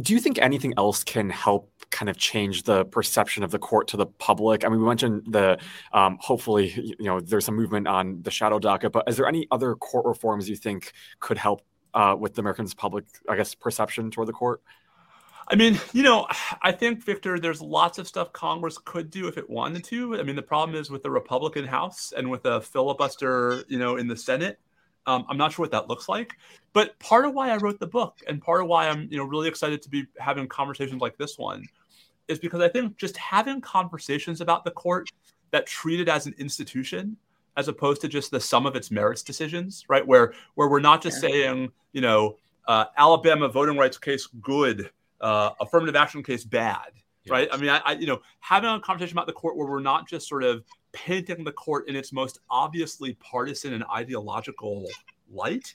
do 0.00 0.14
you 0.14 0.20
think 0.20 0.38
anything 0.38 0.72
else 0.78 1.04
can 1.04 1.28
help 1.28 1.70
kind 1.90 2.08
of 2.08 2.16
change 2.16 2.62
the 2.62 2.86
perception 2.86 3.42
of 3.42 3.50
the 3.50 3.58
court 3.58 3.88
to 3.88 3.98
the 3.98 4.06
public? 4.06 4.64
I 4.64 4.70
mean, 4.70 4.80
we 4.80 4.86
mentioned 4.86 5.24
the 5.26 5.58
um, 5.92 6.16
hopefully, 6.18 6.72
you 6.98 7.04
know, 7.04 7.20
there's 7.20 7.44
some 7.44 7.56
movement 7.56 7.86
on 7.86 8.22
the 8.22 8.30
shadow 8.30 8.58
docket, 8.58 8.92
but 8.92 9.06
is 9.06 9.18
there 9.18 9.28
any 9.28 9.46
other 9.50 9.74
court 9.74 10.06
reforms 10.06 10.48
you 10.48 10.56
think 10.56 10.94
could 11.20 11.36
help 11.36 11.60
uh, 11.92 12.16
with 12.18 12.36
the 12.36 12.40
Americans' 12.40 12.72
public, 12.72 13.04
I 13.28 13.36
guess, 13.36 13.54
perception 13.54 14.10
toward 14.10 14.28
the 14.28 14.32
court? 14.32 14.62
I 15.46 15.54
mean, 15.54 15.78
you 15.92 16.02
know, 16.02 16.26
I 16.62 16.72
think 16.72 17.04
Victor, 17.04 17.38
there's 17.38 17.60
lots 17.60 17.98
of 17.98 18.08
stuff 18.08 18.32
Congress 18.32 18.78
could 18.82 19.10
do 19.10 19.28
if 19.28 19.36
it 19.36 19.50
wanted 19.50 19.84
to. 19.84 20.18
I 20.18 20.22
mean, 20.22 20.36
the 20.36 20.42
problem 20.42 20.74
is 20.74 20.88
with 20.88 21.02
the 21.02 21.10
Republican 21.10 21.66
House 21.66 22.14
and 22.16 22.30
with 22.30 22.46
a 22.46 22.62
filibuster, 22.62 23.62
you 23.68 23.78
know, 23.78 23.96
in 23.96 24.08
the 24.08 24.16
Senate. 24.16 24.58
Um, 25.08 25.24
I'm 25.28 25.38
not 25.38 25.52
sure 25.52 25.62
what 25.62 25.70
that 25.70 25.88
looks 25.88 26.06
like, 26.06 26.34
but 26.74 26.98
part 26.98 27.24
of 27.24 27.32
why 27.32 27.50
I 27.50 27.56
wrote 27.56 27.80
the 27.80 27.86
book 27.86 28.18
and 28.28 28.42
part 28.42 28.60
of 28.60 28.68
why 28.68 28.88
I'm, 28.88 29.08
you 29.10 29.16
know, 29.16 29.24
really 29.24 29.48
excited 29.48 29.80
to 29.80 29.88
be 29.88 30.06
having 30.18 30.46
conversations 30.46 31.00
like 31.00 31.16
this 31.16 31.38
one 31.38 31.64
is 32.28 32.38
because 32.38 32.60
I 32.60 32.68
think 32.68 32.98
just 32.98 33.16
having 33.16 33.62
conversations 33.62 34.42
about 34.42 34.64
the 34.64 34.70
court 34.70 35.08
that 35.50 35.66
treat 35.66 35.98
it 35.98 36.10
as 36.10 36.26
an 36.26 36.34
institution 36.36 37.16
as 37.56 37.68
opposed 37.68 38.02
to 38.02 38.08
just 38.08 38.30
the 38.30 38.38
sum 38.38 38.66
of 38.66 38.76
its 38.76 38.90
merits 38.90 39.22
decisions, 39.22 39.86
right? 39.88 40.06
Where 40.06 40.34
where 40.56 40.68
we're 40.68 40.78
not 40.78 41.02
just 41.02 41.20
saying, 41.22 41.72
you 41.92 42.02
know, 42.02 42.36
uh, 42.66 42.84
Alabama 42.98 43.48
voting 43.48 43.78
rights 43.78 43.96
case 43.96 44.28
good, 44.42 44.90
uh, 45.22 45.50
affirmative 45.58 45.96
action 45.96 46.22
case 46.22 46.44
bad, 46.44 46.92
yes. 47.24 47.30
right? 47.32 47.48
I 47.50 47.56
mean, 47.56 47.70
I, 47.70 47.80
I, 47.84 47.92
you 47.94 48.06
know 48.06 48.20
having 48.40 48.68
a 48.68 48.78
conversation 48.78 49.16
about 49.16 49.26
the 49.26 49.32
court 49.32 49.56
where 49.56 49.66
we're 49.66 49.80
not 49.80 50.06
just 50.06 50.28
sort 50.28 50.44
of 50.44 50.64
painting 50.92 51.44
the 51.44 51.52
court 51.52 51.88
in 51.88 51.96
its 51.96 52.12
most 52.12 52.40
obviously 52.50 53.14
partisan 53.14 53.74
and 53.74 53.84
ideological 53.84 54.86
light. 55.30 55.74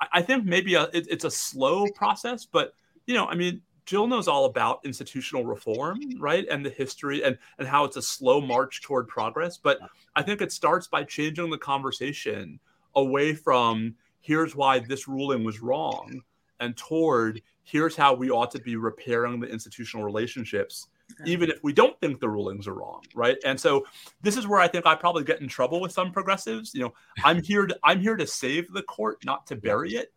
I, 0.00 0.06
I 0.14 0.22
think 0.22 0.44
maybe 0.44 0.74
a, 0.74 0.84
it, 0.92 1.06
it's 1.10 1.24
a 1.24 1.30
slow 1.30 1.86
process, 1.94 2.44
but 2.44 2.74
you 3.06 3.14
know, 3.14 3.26
I 3.26 3.34
mean, 3.34 3.62
Jill 3.84 4.06
knows 4.06 4.28
all 4.28 4.44
about 4.44 4.80
institutional 4.84 5.44
reform, 5.44 5.98
right? 6.18 6.46
And 6.48 6.64
the 6.64 6.70
history 6.70 7.24
and, 7.24 7.36
and 7.58 7.66
how 7.66 7.84
it's 7.84 7.96
a 7.96 8.02
slow 8.02 8.40
march 8.40 8.80
toward 8.80 9.08
progress. 9.08 9.56
But 9.56 9.80
I 10.14 10.22
think 10.22 10.40
it 10.40 10.52
starts 10.52 10.86
by 10.86 11.02
changing 11.02 11.50
the 11.50 11.58
conversation 11.58 12.60
away 12.94 13.34
from 13.34 13.96
here's 14.20 14.54
why 14.54 14.78
this 14.78 15.08
ruling 15.08 15.42
was 15.42 15.60
wrong 15.60 16.22
and 16.60 16.76
toward 16.76 17.42
here's 17.64 17.96
how 17.96 18.14
we 18.14 18.30
ought 18.30 18.50
to 18.52 18.60
be 18.60 18.76
repairing 18.76 19.40
the 19.40 19.48
institutional 19.48 20.04
relationships 20.04 20.88
even 21.26 21.50
if 21.50 21.62
we 21.62 21.72
don't 21.72 21.98
think 22.00 22.20
the 22.20 22.28
rulings 22.28 22.66
are 22.66 22.74
wrong 22.74 23.02
right? 23.14 23.36
And 23.44 23.58
so 23.58 23.86
this 24.22 24.36
is 24.36 24.46
where 24.46 24.60
i 24.60 24.68
think 24.68 24.86
i 24.86 24.94
probably 24.94 25.24
get 25.24 25.40
in 25.40 25.48
trouble 25.48 25.80
with 25.80 25.92
some 25.92 26.12
progressives. 26.12 26.74
You 26.74 26.82
know 26.82 26.94
i'm 27.24 27.42
here 27.42 27.66
to 27.66 27.78
i'm 27.82 28.00
here 28.00 28.16
to 28.16 28.26
save 28.26 28.72
the 28.72 28.82
court 28.82 29.24
not 29.24 29.46
to 29.48 29.56
bury 29.56 29.94
it. 29.94 30.12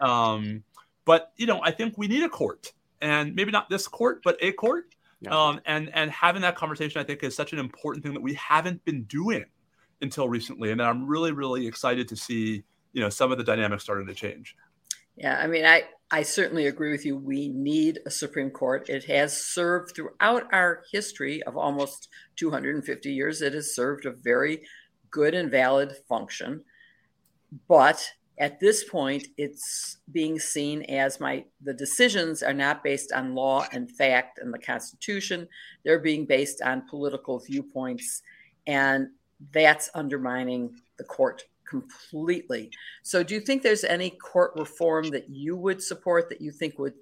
Um, 0.00 0.62
but 1.04 1.32
you 1.36 1.46
know 1.46 1.60
i 1.62 1.70
think 1.70 1.96
we 1.96 2.08
need 2.08 2.22
a 2.22 2.28
court 2.28 2.72
and 3.00 3.34
maybe 3.34 3.50
not 3.50 3.68
this 3.68 3.86
court 3.88 4.22
but 4.24 4.36
a 4.40 4.52
court. 4.52 4.94
Yeah. 5.20 5.30
um, 5.30 5.60
and 5.64 5.90
and 5.94 6.10
having 6.10 6.42
that 6.42 6.54
conversation 6.54 7.00
i 7.00 7.04
think 7.04 7.22
is 7.22 7.34
such 7.34 7.52
an 7.54 7.58
important 7.58 8.04
thing 8.04 8.12
that 8.12 8.22
we 8.22 8.34
haven't 8.34 8.84
been 8.84 9.04
doing 9.04 9.46
until 10.02 10.28
recently 10.28 10.70
and 10.70 10.82
i'm 10.82 11.06
really 11.06 11.32
really 11.32 11.66
excited 11.66 12.08
to 12.08 12.16
see 12.16 12.62
you 12.94 13.00
know 13.00 13.10
some 13.10 13.30
of 13.30 13.36
the 13.36 13.44
dynamics 13.44 13.82
starting 13.82 14.06
to 14.06 14.14
change. 14.14 14.56
Yeah, 15.16 15.38
I 15.38 15.46
mean, 15.46 15.66
I, 15.66 15.84
I 16.10 16.22
certainly 16.22 16.66
agree 16.66 16.92
with 16.92 17.04
you. 17.04 17.16
We 17.16 17.48
need 17.48 18.00
a 18.06 18.10
Supreme 18.10 18.50
Court. 18.50 18.88
It 18.88 19.04
has 19.04 19.36
served 19.36 19.94
throughout 19.94 20.52
our 20.52 20.82
history 20.92 21.42
of 21.44 21.56
almost 21.56 22.08
250 22.36 23.12
years, 23.12 23.42
it 23.42 23.54
has 23.54 23.74
served 23.74 24.06
a 24.06 24.12
very 24.12 24.62
good 25.10 25.34
and 25.34 25.50
valid 25.50 25.96
function. 26.08 26.62
But 27.68 28.06
at 28.38 28.58
this 28.58 28.84
point, 28.84 29.28
it's 29.36 29.98
being 30.10 30.38
seen 30.38 30.82
as 30.82 31.20
my 31.20 31.44
the 31.62 31.72
decisions 31.72 32.42
are 32.42 32.52
not 32.52 32.82
based 32.82 33.12
on 33.12 33.34
law 33.34 33.64
and 33.72 33.90
fact 33.90 34.38
and 34.38 34.52
the 34.52 34.58
Constitution. 34.58 35.48
They're 35.84 36.00
being 36.00 36.26
based 36.26 36.60
on 36.60 36.88
political 36.88 37.38
viewpoints, 37.38 38.22
and 38.66 39.08
that's 39.52 39.88
undermining 39.94 40.74
the 40.98 41.04
court 41.04 41.44
completely. 41.68 42.70
So, 43.02 43.22
do 43.22 43.34
you 43.34 43.40
think 43.40 43.62
there's 43.62 43.84
any 43.84 44.10
court 44.10 44.52
reform 44.56 45.10
that 45.10 45.28
you 45.28 45.56
would 45.56 45.82
support 45.82 46.28
that 46.28 46.40
you 46.40 46.50
think 46.50 46.78
would 46.78 46.94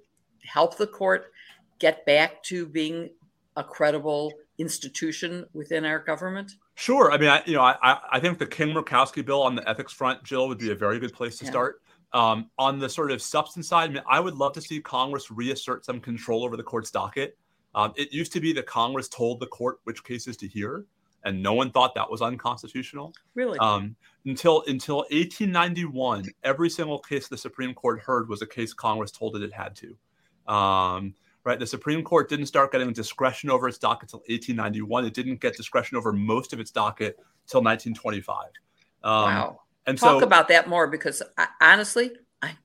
help 0.45 0.77
the 0.77 0.87
court 0.87 1.31
get 1.79 2.05
back 2.05 2.41
to 2.43 2.65
being 2.65 3.09
a 3.55 3.63
credible 3.63 4.33
institution 4.57 5.45
within 5.53 5.85
our 5.85 5.99
government? 5.99 6.53
Sure. 6.75 7.11
I 7.11 7.17
mean, 7.17 7.29
I, 7.29 7.43
you 7.45 7.53
know, 7.53 7.61
I, 7.61 7.99
I 8.11 8.19
think 8.19 8.39
the 8.39 8.47
King 8.47 8.73
Murkowski 8.73 9.23
bill 9.23 9.41
on 9.43 9.55
the 9.55 9.67
ethics 9.69 9.93
front, 9.93 10.23
Jill, 10.23 10.47
would 10.47 10.57
be 10.57 10.71
a 10.71 10.75
very 10.75 10.99
good 10.99 11.13
place 11.13 11.37
to 11.39 11.45
yeah. 11.45 11.51
start. 11.51 11.81
Um, 12.13 12.49
on 12.59 12.77
the 12.77 12.89
sort 12.89 13.11
of 13.11 13.21
substance 13.21 13.67
side, 13.67 13.89
I, 13.89 13.93
mean, 13.93 14.03
I 14.07 14.19
would 14.19 14.35
love 14.35 14.53
to 14.53 14.61
see 14.61 14.79
Congress 14.79 15.31
reassert 15.31 15.83
some 15.83 15.99
control 15.99 16.43
over 16.43 16.55
the 16.55 16.63
court's 16.63 16.91
docket. 16.91 17.37
Um, 17.75 17.93
it 17.95 18.13
used 18.13 18.31
to 18.33 18.39
be 18.39 18.53
that 18.53 18.67
Congress 18.67 19.07
told 19.07 19.39
the 19.39 19.47
court 19.47 19.79
which 19.83 20.03
cases 20.03 20.37
to 20.37 20.47
hear 20.47 20.85
and 21.25 21.41
no 21.41 21.53
one 21.53 21.71
thought 21.71 21.95
that 21.95 22.09
was 22.09 22.21
unconstitutional. 22.21 23.13
Really? 23.35 23.57
Um, 23.59 23.95
until 24.25 24.63
until 24.67 24.97
1891, 25.11 26.25
every 26.43 26.69
single 26.69 26.99
case 26.99 27.27
the 27.27 27.37
Supreme 27.37 27.73
Court 27.73 27.99
heard 28.01 28.29
was 28.29 28.41
a 28.41 28.47
case 28.47 28.73
Congress 28.73 29.11
told 29.11 29.35
it 29.35 29.43
it 29.43 29.53
had 29.53 29.75
to. 29.77 30.53
Um, 30.53 31.13
right? 31.43 31.59
The 31.59 31.67
Supreme 31.67 32.03
Court 32.03 32.29
didn't 32.29 32.45
start 32.45 32.71
getting 32.71 32.91
discretion 32.93 33.49
over 33.49 33.67
its 33.67 33.77
docket 33.77 34.03
until 34.03 34.19
1891. 34.19 35.05
It 35.05 35.13
didn't 35.13 35.41
get 35.41 35.55
discretion 35.55 35.97
over 35.97 36.13
most 36.13 36.53
of 36.53 36.59
its 36.59 36.71
docket 36.71 37.17
until 37.45 37.61
1925. 37.61 38.47
Um, 39.03 39.11
wow. 39.11 39.59
And 39.85 39.97
talk 39.97 40.21
so, 40.21 40.25
about 40.25 40.47
that 40.47 40.69
more 40.69 40.87
because 40.87 41.21
I, 41.37 41.47
honestly, 41.61 42.11
I 42.41 42.55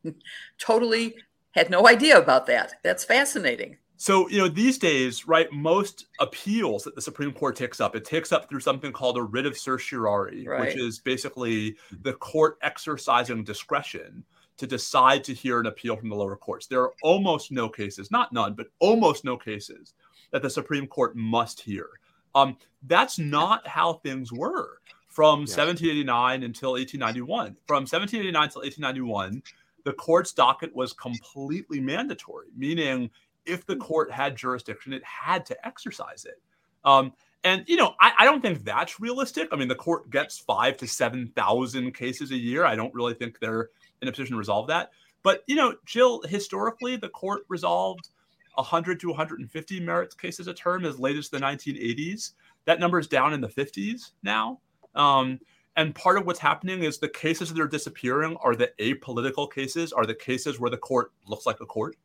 totally 0.59 1.17
had 1.53 1.71
no 1.71 1.89
idea 1.89 2.19
about 2.19 2.47
that. 2.47 2.75
That's 2.83 3.05
fascinating. 3.05 3.79
So, 4.01 4.29
you 4.29 4.39
know, 4.39 4.49
these 4.49 4.79
days, 4.79 5.27
right, 5.27 5.51
most 5.53 6.07
appeals 6.21 6.85
that 6.85 6.95
the 6.95 7.03
Supreme 7.03 7.33
Court 7.33 7.57
takes 7.57 7.81
up, 7.81 7.97
it 7.97 8.05
takes 8.05 8.31
up 8.31 8.49
through 8.49 8.61
something 8.61 8.93
called 8.93 9.19
a 9.19 9.23
writ 9.23 9.45
of 9.45 9.59
certiorari, 9.59 10.47
right. 10.47 10.61
which 10.61 10.77
is 10.77 11.01
basically 11.01 11.77
the 12.03 12.13
court 12.13 12.59
exercising 12.63 13.43
discretion 13.43 14.23
to 14.57 14.69
decide 14.69 15.25
to 15.25 15.35
hear 15.35 15.59
an 15.59 15.67
appeal 15.67 15.97
from 15.97 16.11
the 16.11 16.15
lower 16.15 16.37
courts. 16.37 16.69
There 16.69 16.81
are 16.81 16.93
almost 17.03 17.51
no 17.51 17.69
cases, 17.69 18.13
not 18.13 18.33
none, 18.33 18.55
but 18.55 18.69
almost 18.79 19.25
no 19.25 19.37
cases 19.37 19.95
that 20.31 20.43
the 20.43 20.51
Supreme 20.51 20.87
Court 20.87 21.17
must 21.17 21.61
hear. 21.61 21.89
Um, 22.37 22.57
that's 22.85 23.19
not 23.19 23.67
how 23.67 23.95
things 23.95 24.33
were 24.33 24.79
from 25.09 25.41
1789 25.41 26.45
until 26.45 26.73
1891. 26.73 27.57
From 27.67 27.83
1789 27.83 28.43
until 28.45 28.63
1891, 28.63 29.43
the 29.85 29.93
court's 29.95 30.33
docket 30.33 30.75
was 30.75 30.93
completely 30.93 31.81
mandatory, 31.81 32.49
meaning 32.57 33.11
if 33.49 33.67
the 33.67 33.77
court 33.77 34.13
had 34.13 34.37
jurisdiction, 34.37 34.93
it 34.93 35.03
had 35.05 35.47
to 35.47 35.67
exercise 35.67 36.25
it. 36.25 36.41
Um, 36.85 37.13
and 37.45 37.65
you 37.67 37.77
know, 37.77 37.95
I, 38.01 38.13
I, 38.19 38.25
don't 38.25 38.41
think 38.41 38.65
that's 38.65 39.01
realistic. 39.01 39.49
I 39.53 39.57
mean, 39.57 39.69
the 39.69 39.75
court 39.75 40.11
gets 40.11 40.39
five 40.39 40.77
to 40.79 40.87
seven 40.87 41.33
thousand 41.35 41.95
cases 41.95 42.31
a 42.31 42.37
year. 42.37 42.65
I 42.65 42.77
don't 42.77 42.95
really 42.95 43.15
think 43.15 43.39
they're 43.39 43.71
in 44.03 44.09
a 44.09 44.13
position 44.13 44.35
to 44.35 44.39
resolve 44.39 44.69
that. 44.69 44.91
But 45.23 45.43
you 45.47 45.57
know, 45.57 45.75
Jill, 45.87 46.23
historically, 46.23 46.97
the 46.97 47.09
court 47.09 47.43
resolved 47.49 48.09
100 48.55 48.99
to 49.01 49.09
150 49.09 49.81
merits 49.81 50.15
cases 50.15 50.49
a 50.49 50.55
term 50.55 50.85
as 50.85 50.99
late 50.99 51.17
as 51.17 51.29
the 51.29 51.39
1980s. 51.39 52.33
That 52.65 52.81
number 52.81 52.99
is 52.99 53.07
down 53.07 53.33
in 53.33 53.41
the 53.41 53.49
50s 53.49 54.13
now. 54.23 54.61
Um, 54.95 55.39
and 55.77 55.95
part 55.95 56.19
of 56.19 56.27
what's 56.27 56.41
happening 56.41 56.83
is 56.83 56.99
the 56.99 57.09
cases 57.09 57.55
that 57.55 57.63
are 57.63 57.69
disappearing 57.69 58.37
are 58.43 58.57
the 58.57 58.73
apolitical 58.81 59.51
cases, 59.51 59.93
are 59.93 60.05
the 60.05 60.15
cases 60.15 60.59
where 60.59 60.71
the 60.71 60.77
court 60.77 61.13
looks 61.25 61.47
like 61.47 61.61
a 61.61 61.67
court. 61.67 61.97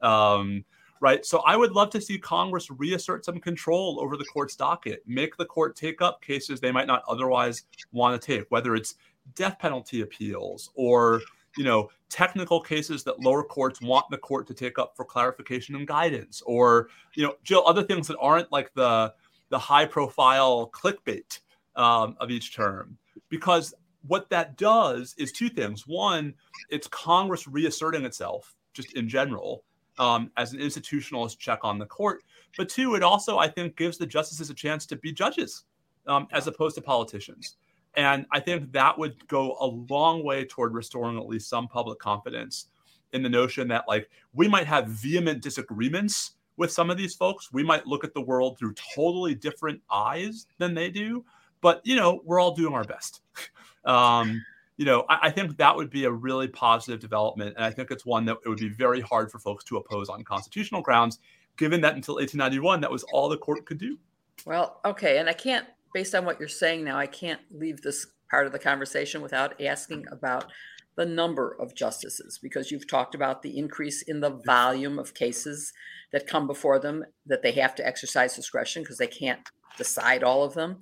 Um, 0.00 0.64
right? 1.00 1.24
So 1.24 1.38
I 1.40 1.56
would 1.56 1.72
love 1.72 1.90
to 1.90 2.00
see 2.00 2.18
Congress 2.18 2.70
reassert 2.70 3.24
some 3.24 3.38
control 3.40 3.98
over 4.00 4.16
the 4.16 4.24
court's 4.24 4.56
docket, 4.56 5.02
make 5.06 5.36
the 5.36 5.44
court 5.44 5.76
take 5.76 6.02
up 6.02 6.22
cases 6.22 6.60
they 6.60 6.72
might 6.72 6.86
not 6.86 7.02
otherwise 7.08 7.64
want 7.92 8.20
to 8.20 8.26
take, 8.26 8.46
whether 8.50 8.74
it's 8.74 8.96
death 9.34 9.58
penalty 9.58 10.00
appeals 10.00 10.70
or 10.74 11.20
you 11.56 11.64
know 11.64 11.90
technical 12.08 12.60
cases 12.60 13.04
that 13.04 13.20
lower 13.20 13.42
courts 13.42 13.80
want 13.80 14.06
the 14.10 14.16
court 14.16 14.46
to 14.46 14.54
take 14.54 14.78
up 14.78 14.96
for 14.96 15.04
clarification 15.04 15.74
and 15.74 15.86
guidance 15.86 16.42
or 16.46 16.88
you 17.14 17.26
know 17.26 17.34
Jill 17.42 17.64
other 17.66 17.82
things 17.82 18.06
that 18.08 18.18
aren't 18.18 18.50
like 18.50 18.72
the 18.74 19.12
the 19.50 19.58
high 19.58 19.86
profile 19.86 20.70
clickbait 20.72 21.40
um, 21.76 22.16
of 22.20 22.30
each 22.30 22.54
term. 22.54 22.98
Because 23.28 23.74
what 24.06 24.30
that 24.30 24.56
does 24.56 25.14
is 25.18 25.32
two 25.32 25.48
things. 25.48 25.86
One 25.86 26.34
it's 26.70 26.86
congress 26.88 27.46
reasserting 27.46 28.04
itself 28.04 28.54
just 28.72 28.92
in 28.94 29.08
general 29.08 29.64
um, 29.98 30.30
as 30.36 30.52
an 30.52 30.60
institutionalist 30.60 31.38
check 31.38 31.60
on 31.62 31.78
the 31.78 31.86
court. 31.86 32.22
But 32.56 32.68
two, 32.68 32.94
it 32.94 33.02
also, 33.02 33.38
I 33.38 33.48
think, 33.48 33.76
gives 33.76 33.98
the 33.98 34.06
justices 34.06 34.50
a 34.50 34.54
chance 34.54 34.86
to 34.86 34.96
be 34.96 35.12
judges 35.12 35.64
um, 36.06 36.26
as 36.32 36.46
opposed 36.46 36.76
to 36.76 36.82
politicians. 36.82 37.56
And 37.94 38.26
I 38.32 38.40
think 38.40 38.72
that 38.72 38.96
would 38.98 39.26
go 39.28 39.56
a 39.60 39.66
long 39.66 40.24
way 40.24 40.44
toward 40.44 40.74
restoring 40.74 41.18
at 41.18 41.26
least 41.26 41.48
some 41.48 41.68
public 41.68 41.98
confidence 41.98 42.66
in 43.12 43.22
the 43.22 43.28
notion 43.28 43.68
that, 43.68 43.88
like, 43.88 44.08
we 44.34 44.48
might 44.48 44.66
have 44.66 44.86
vehement 44.88 45.42
disagreements 45.42 46.32
with 46.56 46.70
some 46.70 46.90
of 46.90 46.96
these 46.96 47.14
folks. 47.14 47.52
We 47.52 47.64
might 47.64 47.86
look 47.86 48.04
at 48.04 48.14
the 48.14 48.20
world 48.20 48.58
through 48.58 48.74
totally 48.94 49.34
different 49.34 49.80
eyes 49.90 50.46
than 50.58 50.74
they 50.74 50.90
do. 50.90 51.24
But, 51.60 51.80
you 51.84 51.96
know, 51.96 52.20
we're 52.24 52.40
all 52.40 52.54
doing 52.54 52.74
our 52.74 52.84
best. 52.84 53.22
um, 53.84 54.44
you 54.78 54.84
know, 54.84 55.04
I, 55.08 55.18
I, 55.24 55.30
think 55.30 55.58
that 55.58 55.76
would 55.76 55.90
be 55.90 56.04
a 56.04 56.10
really 56.10 56.48
positive 56.48 57.00
development. 57.00 57.56
And 57.56 57.64
I 57.64 57.70
think 57.70 57.90
it's 57.90 58.06
one 58.06 58.24
that 58.26 58.38
it 58.44 58.48
would 58.48 58.58
be 58.58 58.68
very 58.68 59.00
hard 59.00 59.30
for 59.30 59.38
folks 59.40 59.64
to 59.64 59.76
oppose 59.76 60.08
on 60.08 60.24
constitutional 60.24 60.80
grounds, 60.80 61.18
given 61.58 61.82
that 61.82 61.96
until 61.96 62.14
1891, 62.14 62.80
that 62.80 62.90
was 62.90 63.02
all 63.12 63.28
the 63.28 63.36
court 63.36 63.66
could 63.66 63.78
do. 63.78 63.98
Well, 64.46 64.80
okay. 64.84 65.18
And 65.18 65.28
I 65.28 65.32
can't, 65.32 65.66
based 65.92 66.14
on 66.14 66.24
what 66.24 66.38
you're 66.38 66.48
saying 66.48 66.84
now, 66.84 66.96
I 66.96 67.06
can't 67.06 67.40
leave 67.50 67.82
this 67.82 68.06
part 68.30 68.46
of 68.46 68.52
the 68.52 68.58
conversation 68.58 69.20
without 69.20 69.60
asking 69.60 70.06
about 70.12 70.46
the 70.94 71.06
number 71.06 71.56
of 71.60 71.74
justices, 71.74 72.38
because 72.40 72.70
you've 72.70 72.88
talked 72.88 73.14
about 73.14 73.42
the 73.42 73.58
increase 73.58 74.02
in 74.02 74.20
the 74.20 74.30
volume 74.30 74.98
of 74.98 75.14
cases 75.14 75.72
that 76.12 76.26
come 76.26 76.46
before 76.46 76.78
them, 76.78 77.04
that 77.26 77.42
they 77.42 77.52
have 77.52 77.74
to 77.76 77.86
exercise 77.86 78.34
discretion 78.34 78.82
because 78.82 78.98
they 78.98 79.06
can't 79.06 79.40
decide 79.76 80.22
all 80.22 80.44
of 80.44 80.54
them. 80.54 80.78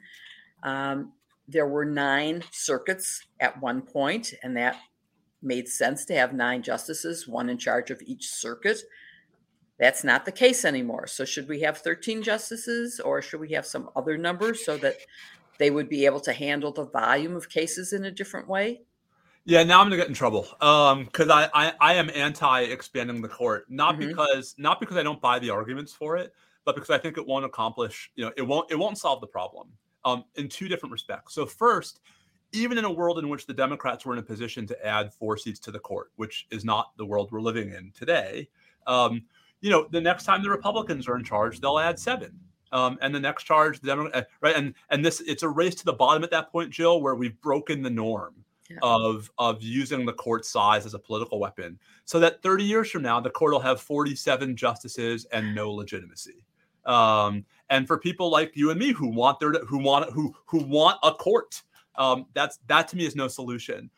Um, 0.63 1.13
there 1.49 1.69
were 1.69 1.85
nine 1.85 2.43
circuits 2.51 3.25
at 3.41 3.61
one 3.61 3.83
point, 3.83 4.35
and 4.43 4.57
that 4.57 4.77
made 5.43 5.69
sense 5.69 6.05
to 6.07 6.15
have 6.15 6.33
nine 6.33 6.63
justices, 6.63 7.29
one 7.29 7.49
in 7.49 7.59
charge 7.59 7.91
of 7.91 8.03
each 8.05 8.29
circuit. 8.29 8.81
That's 9.79 10.03
not 10.03 10.25
the 10.25 10.33
case 10.33 10.65
anymore. 10.65 11.07
So, 11.07 11.25
should 11.25 11.49
we 11.49 11.61
have 11.61 11.79
13 11.79 12.23
justices 12.23 12.99
or 12.99 13.21
should 13.21 13.41
we 13.41 13.53
have 13.53 13.67
some 13.67 13.91
other 13.95 14.17
number 14.17 14.55
so 14.55 14.77
that 14.79 14.97
they 15.59 15.71
would 15.71 15.89
be 15.89 16.07
able 16.07 16.21
to 16.21 16.33
handle 16.33 16.73
the 16.73 16.87
volume 16.87 17.37
of 17.37 17.49
cases 17.49 17.93
in 17.93 18.05
a 18.05 18.11
different 18.11 18.49
way? 18.49 18.81
Yeah, 19.45 19.63
now 19.63 19.81
I'm 19.81 19.87
gonna 19.87 19.97
get 19.97 20.09
in 20.09 20.15
trouble 20.15 20.43
because 20.59 21.31
um, 21.31 21.31
I, 21.31 21.49
I, 21.55 21.73
I 21.81 21.95
am 21.95 22.11
anti 22.13 22.63
expanding 22.63 23.23
the 23.23 23.29
court, 23.29 23.67
not 23.69 23.97
mm-hmm. 23.97 24.09
because 24.09 24.55
not 24.59 24.81
because 24.81 24.97
I 24.97 25.03
don't 25.03 25.21
buy 25.21 25.39
the 25.39 25.51
arguments 25.51 25.93
for 25.93 26.17
it, 26.17 26.33
but 26.65 26.75
because 26.75 26.91
I 26.91 26.99
think 26.99 27.17
it 27.17 27.27
won't 27.27 27.45
accomplish 27.45 28.11
you 28.17 28.25
know 28.25 28.33
it 28.37 28.43
won't 28.43 28.71
it 28.71 28.79
won't 28.79 28.99
solve 28.99 29.21
the 29.21 29.27
problem 29.27 29.69
um, 30.07 30.25
in 30.37 30.49
two 30.49 30.69
different 30.69 30.93
respects. 30.93 31.35
So, 31.35 31.45
first, 31.45 32.01
even 32.53 32.79
in 32.79 32.85
a 32.85 32.91
world 32.91 33.19
in 33.19 33.29
which 33.29 33.45
the 33.45 33.53
Democrats 33.53 34.07
were 34.07 34.13
in 34.13 34.21
a 34.21 34.23
position 34.23 34.67
to 34.69 34.87
add 34.87 35.13
four 35.13 35.37
seats 35.37 35.59
to 35.61 35.71
the 35.71 35.81
court, 35.81 36.13
which 36.17 36.47
is 36.51 36.65
not 36.65 36.97
the 36.97 37.05
world 37.05 37.31
we're 37.33 37.41
living 37.41 37.73
in 37.73 37.93
today, 37.95 38.49
um, 38.87 39.23
you 39.61 39.69
know, 39.69 39.89
the 39.91 40.01
next 40.01 40.25
time 40.25 40.43
the 40.43 40.49
Republicans 40.49 41.09
are 41.09 41.17
in 41.17 41.25
charge, 41.25 41.61
they'll 41.61 41.79
add 41.79 41.99
seven. 41.99 42.39
Um, 42.73 42.99
and 43.01 43.15
the 43.15 43.21
next 43.21 43.45
charge, 43.45 43.81
the 43.81 43.93
uh, 43.93 44.23
right? 44.41 44.57
And 44.57 44.75
and 44.91 45.05
this, 45.05 45.21
it's 45.21 45.43
a 45.43 45.49
race 45.49 45.75
to 45.77 45.85
the 45.85 45.93
bottom 45.93 46.23
at 46.25 46.31
that 46.31 46.51
point, 46.51 46.71
Jill, 46.71 47.01
where 47.01 47.15
we've 47.15 47.41
broken 47.41 47.83
the 47.83 47.91
norm 47.91 48.35
yeah. 48.71 48.79
of 48.83 49.31
of 49.39 49.63
using 49.63 50.05
the 50.05 50.13
court 50.13 50.45
size 50.45 50.87
as 50.87 50.95
a 50.95 50.99
political 50.99 51.39
weapon, 51.39 51.79
so 52.05 52.21
that 52.21 52.43
30 52.43 52.65
years 52.65 52.91
from 52.91 53.03
now, 53.03 53.21
the 53.21 53.31
court 53.31 53.53
will 53.53 53.61
have 53.61 53.81
47 53.81 54.57
justices 54.57 55.27
and 55.33 55.55
no 55.55 55.73
legitimacy. 55.73 56.45
Um, 56.85 57.45
and 57.71 57.87
for 57.87 57.99
people 57.99 58.31
like 58.31 58.57
you 58.57 58.71
and 58.71 58.79
me 58.79 58.93
who 58.93 59.09
want 59.09 59.41
their 59.41 59.53
who 59.65 59.79
want 59.79 60.13
who 60.13 60.35
who 60.47 60.63
want 60.63 60.99
a 61.03 61.13
court, 61.13 61.63
um, 61.97 62.27
that's 62.35 62.59
that 62.69 62.89
to 62.89 62.97
me 62.97 63.07
is 63.07 63.17
no 63.17 63.29
solution. 63.29 63.91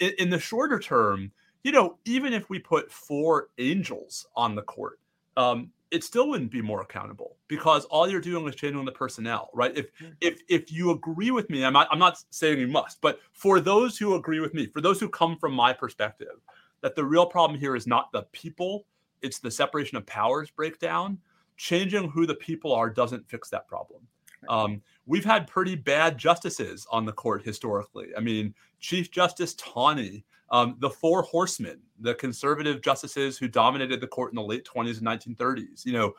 In, 0.00 0.12
in 0.18 0.30
the 0.30 0.38
shorter 0.38 0.78
term, 0.78 1.30
you 1.62 1.72
know, 1.72 1.98
even 2.04 2.32
if 2.32 2.50
we 2.50 2.58
put 2.58 2.90
four 2.90 3.48
angels 3.58 4.26
on 4.36 4.54
the 4.54 4.62
court, 4.62 5.00
um, 5.36 5.70
it 5.90 6.02
still 6.02 6.28
wouldn't 6.28 6.50
be 6.50 6.60
more 6.60 6.82
accountable 6.82 7.36
because 7.48 7.84
all 7.86 8.08
you're 8.08 8.20
doing 8.20 8.46
is 8.48 8.56
changing 8.56 8.84
the 8.84 8.92
personnel, 8.92 9.48
right? 9.54 9.76
If 9.76 9.86
mm-hmm. 9.94 10.12
if 10.20 10.40
if 10.48 10.72
you 10.72 10.90
agree 10.90 11.30
with 11.30 11.48
me, 11.48 11.64
I'm 11.64 11.72
not 11.72 11.88
I'm 11.90 11.98
not 11.98 12.22
saying 12.30 12.58
you 12.58 12.68
must, 12.68 13.00
but 13.00 13.20
for 13.32 13.60
those 13.60 13.96
who 13.96 14.16
agree 14.16 14.40
with 14.40 14.54
me, 14.54 14.66
for 14.66 14.80
those 14.80 15.00
who 15.00 15.08
come 15.08 15.38
from 15.38 15.52
my 15.52 15.72
perspective, 15.72 16.40
that 16.82 16.94
the 16.96 17.04
real 17.04 17.26
problem 17.26 17.58
here 17.58 17.76
is 17.76 17.86
not 17.86 18.12
the 18.12 18.22
people, 18.32 18.86
it's 19.22 19.38
the 19.38 19.50
separation 19.50 19.96
of 19.96 20.04
powers 20.04 20.50
breakdown 20.50 21.18
changing 21.64 22.10
who 22.10 22.26
the 22.26 22.34
people 22.34 22.74
are 22.74 22.90
doesn't 22.90 23.26
fix 23.26 23.48
that 23.48 23.66
problem. 23.66 24.06
Um, 24.50 24.82
we've 25.06 25.24
had 25.24 25.46
pretty 25.46 25.74
bad 25.74 26.18
justices 26.18 26.86
on 26.90 27.06
the 27.06 27.12
court 27.12 27.42
historically. 27.42 28.08
I 28.14 28.20
mean, 28.20 28.54
Chief 28.80 29.10
Justice 29.10 29.54
Taney, 29.54 30.26
um, 30.50 30.76
the 30.80 30.90
Four 30.90 31.22
Horsemen, 31.22 31.80
the 31.98 32.14
conservative 32.16 32.82
justices 32.82 33.38
who 33.38 33.48
dominated 33.48 34.02
the 34.02 34.06
court 34.06 34.30
in 34.30 34.36
the 34.36 34.42
late 34.42 34.66
20s 34.66 34.98
and 34.98 35.06
1930s. 35.06 35.86
You 35.86 35.94
know, 35.94 36.12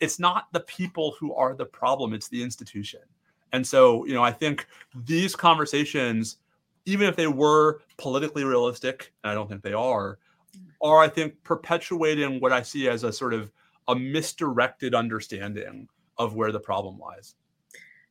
it's 0.00 0.18
not 0.18 0.52
the 0.52 0.60
people 0.60 1.16
who 1.18 1.32
are 1.34 1.54
the 1.54 1.64
problem, 1.64 2.12
it's 2.12 2.28
the 2.28 2.42
institution. 2.42 3.00
And 3.54 3.66
so, 3.66 4.04
you 4.04 4.12
know, 4.12 4.22
I 4.22 4.30
think 4.30 4.66
these 4.94 5.34
conversations, 5.34 6.36
even 6.84 7.08
if 7.08 7.16
they 7.16 7.28
were 7.28 7.80
politically 7.96 8.44
realistic, 8.44 9.14
and 9.24 9.30
I 9.30 9.34
don't 9.34 9.48
think 9.48 9.62
they 9.62 9.72
are, 9.72 10.18
are, 10.82 10.98
I 10.98 11.08
think, 11.08 11.42
perpetuating 11.44 12.40
what 12.40 12.52
I 12.52 12.60
see 12.60 12.90
as 12.90 13.04
a 13.04 13.12
sort 13.12 13.32
of 13.32 13.50
a 13.88 13.94
misdirected 13.94 14.94
understanding 14.94 15.88
of 16.18 16.34
where 16.34 16.52
the 16.52 16.60
problem 16.60 16.98
lies. 16.98 17.34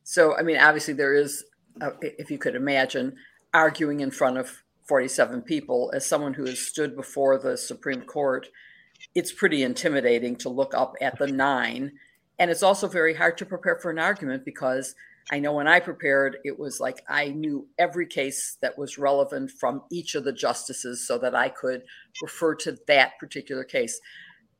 So, 0.04 0.36
I 0.36 0.42
mean, 0.42 0.58
obviously, 0.58 0.94
there 0.94 1.14
is, 1.14 1.44
uh, 1.80 1.90
if 2.00 2.30
you 2.30 2.38
could 2.38 2.54
imagine, 2.54 3.16
arguing 3.54 4.00
in 4.00 4.10
front 4.10 4.38
of 4.38 4.62
47 4.84 5.42
people 5.42 5.92
as 5.94 6.04
someone 6.04 6.34
who 6.34 6.44
has 6.46 6.58
stood 6.58 6.96
before 6.96 7.38
the 7.38 7.56
Supreme 7.56 8.02
Court, 8.02 8.48
it's 9.14 9.32
pretty 9.32 9.62
intimidating 9.62 10.36
to 10.36 10.48
look 10.48 10.74
up 10.74 10.96
at 11.00 11.18
the 11.18 11.26
nine. 11.26 11.92
And 12.38 12.50
it's 12.50 12.62
also 12.62 12.88
very 12.88 13.14
hard 13.14 13.38
to 13.38 13.46
prepare 13.46 13.76
for 13.76 13.90
an 13.90 13.98
argument 13.98 14.44
because 14.44 14.94
I 15.30 15.38
know 15.38 15.52
when 15.52 15.68
I 15.68 15.80
prepared, 15.80 16.38
it 16.44 16.58
was 16.58 16.80
like 16.80 17.02
I 17.08 17.28
knew 17.28 17.68
every 17.78 18.06
case 18.06 18.56
that 18.60 18.76
was 18.76 18.98
relevant 18.98 19.52
from 19.52 19.82
each 19.90 20.14
of 20.14 20.24
the 20.24 20.32
justices 20.32 21.06
so 21.06 21.18
that 21.18 21.34
I 21.34 21.48
could 21.48 21.82
refer 22.20 22.54
to 22.56 22.76
that 22.88 23.18
particular 23.20 23.62
case 23.62 24.00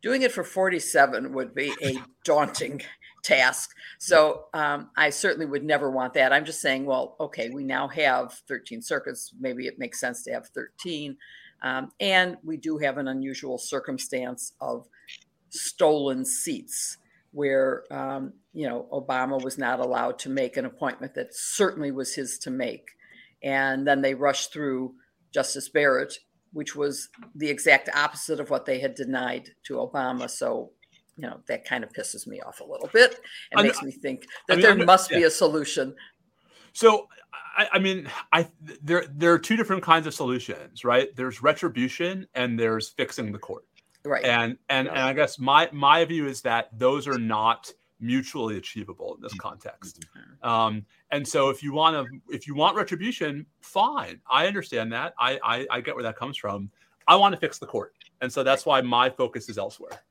doing 0.03 0.23
it 0.23 0.33
for 0.33 0.45
47 0.45 1.33
would 1.33 1.55
be 1.55 1.73
a 1.83 1.97
daunting 2.25 2.83
task. 3.23 3.71
So 3.99 4.47
um, 4.53 4.91
I 4.97 5.11
certainly 5.11 5.47
would 5.47 5.65
never 5.65 5.91
want 5.91 6.15
that. 6.15 6.33
I'm 6.33 6.45
just 6.45 6.61
saying, 6.61 6.85
well, 6.85 7.17
okay, 7.21 7.51
we 7.51 7.65
now 7.65 7.89
have 7.89 8.33
13 8.49 8.83
circuits. 8.83 9.33
Maybe 9.41 9.67
it 9.67 9.79
makes 9.79 10.01
sense 10.01 10.25
to 10.25 10.33
have 10.33 10.49
13. 10.49 11.17
Um, 11.63 11.93
and 12.01 12.37
we 12.43 12.57
do 12.57 12.79
have 12.79 12.99
an 12.99 13.07
unusual 13.07 13.57
circumstance 13.57 14.53
of 14.61 14.89
stolen 15.51 16.25
seats 16.25 16.99
where, 17.31 17.85
um, 17.93 18.33
you 18.53 18.69
know, 18.69 18.89
Obama 18.93 19.43
was 19.43 19.57
not 19.57 19.79
allowed 19.79 20.19
to 20.19 20.29
make 20.29 20.57
an 20.57 20.65
appointment 20.65 21.15
that 21.15 21.35
certainly 21.35 21.93
was 21.93 22.15
his 22.15 22.39
to 22.39 22.51
make. 22.51 22.91
And 23.43 23.87
then 23.87 24.03
they 24.03 24.15
rushed 24.15 24.53
through 24.53 24.95
Justice 25.33 25.69
Barrett 25.69 26.19
which 26.53 26.77
was 26.77 27.09
the 27.35 27.49
exact 27.49 27.89
opposite 27.95 28.41
of 28.41 28.51
what 28.51 28.67
they 28.67 28.79
had 28.79 28.95
denied 28.95 29.51
to 29.65 29.75
Obama. 29.75 30.29
So, 30.29 30.71
you 31.17 31.23
know, 31.23 31.41
that 31.47 31.65
kind 31.65 31.85
of 31.85 31.93
pisses 31.93 32.27
me 32.27 32.41
off 32.41 32.61
a 32.61 32.65
little 32.65 32.89
bit 32.93 33.21
and 33.51 33.61
I 33.61 33.65
makes 33.65 33.83
me 33.83 33.93
think 33.93 34.27
that 34.49 34.55
I 34.55 34.57
mean, 34.57 34.63
there 34.63 34.73
I 34.73 34.85
must 34.85 35.11
yeah. 35.11 35.19
be 35.19 35.25
a 35.25 35.31
solution. 35.31 35.95
So, 36.73 37.09
I, 37.57 37.69
I, 37.75 37.79
mean, 37.79 38.09
I 38.33 38.49
there 38.83 39.05
there 39.15 39.33
are 39.33 39.39
two 39.39 39.57
different 39.57 39.83
kinds 39.83 40.07
of 40.07 40.15
solutions, 40.15 40.85
right? 40.85 41.15
There's 41.15 41.43
retribution 41.43 42.27
and 42.35 42.59
there's 42.59 42.91
fixing 42.91 43.31
the 43.31 43.39
court, 43.39 43.65
right? 44.05 44.25
And 44.25 44.57
and, 44.71 44.89
and 44.89 44.99
I 44.99 45.13
guess 45.13 45.39
my 45.39 45.69
my 45.73 46.05
view 46.05 46.27
is 46.27 46.43
that 46.43 46.71
those 46.79 47.07
are 47.07 47.19
not 47.19 47.71
mutually 48.03 48.59
achievable 48.59 49.15
in 49.15 49.23
this 49.23 49.33
mm-hmm. 49.33 49.49
context. 49.49 50.01
Mm-hmm. 50.01 50.49
Um, 50.49 50.85
and 51.11 51.27
so 51.27 51.49
if 51.49 51.63
you 51.63 51.73
want 51.73 51.95
to, 51.97 52.35
if 52.35 52.47
you 52.47 52.55
want 52.55 52.77
retribution, 52.77 53.47
fine. 53.61 54.21
I 54.31 54.47
understand 54.47 54.93
that. 54.93 55.15
I, 55.19 55.39
I, 55.43 55.67
I 55.71 55.81
get 55.81 55.95
where 55.95 56.03
that 56.03 56.17
comes 56.17 56.37
from. 56.37 56.71
I 57.07 57.17
want 57.17 57.33
to 57.35 57.41
fix 57.41 57.59
the 57.59 57.67
court. 57.67 57.95
And 58.21 58.33
so 58.33 58.43
that's 58.43 58.67
why 58.67 58.81
my 58.83 59.09
focus 59.09 59.49
is 59.49 59.59
elsewhere. 59.59 60.03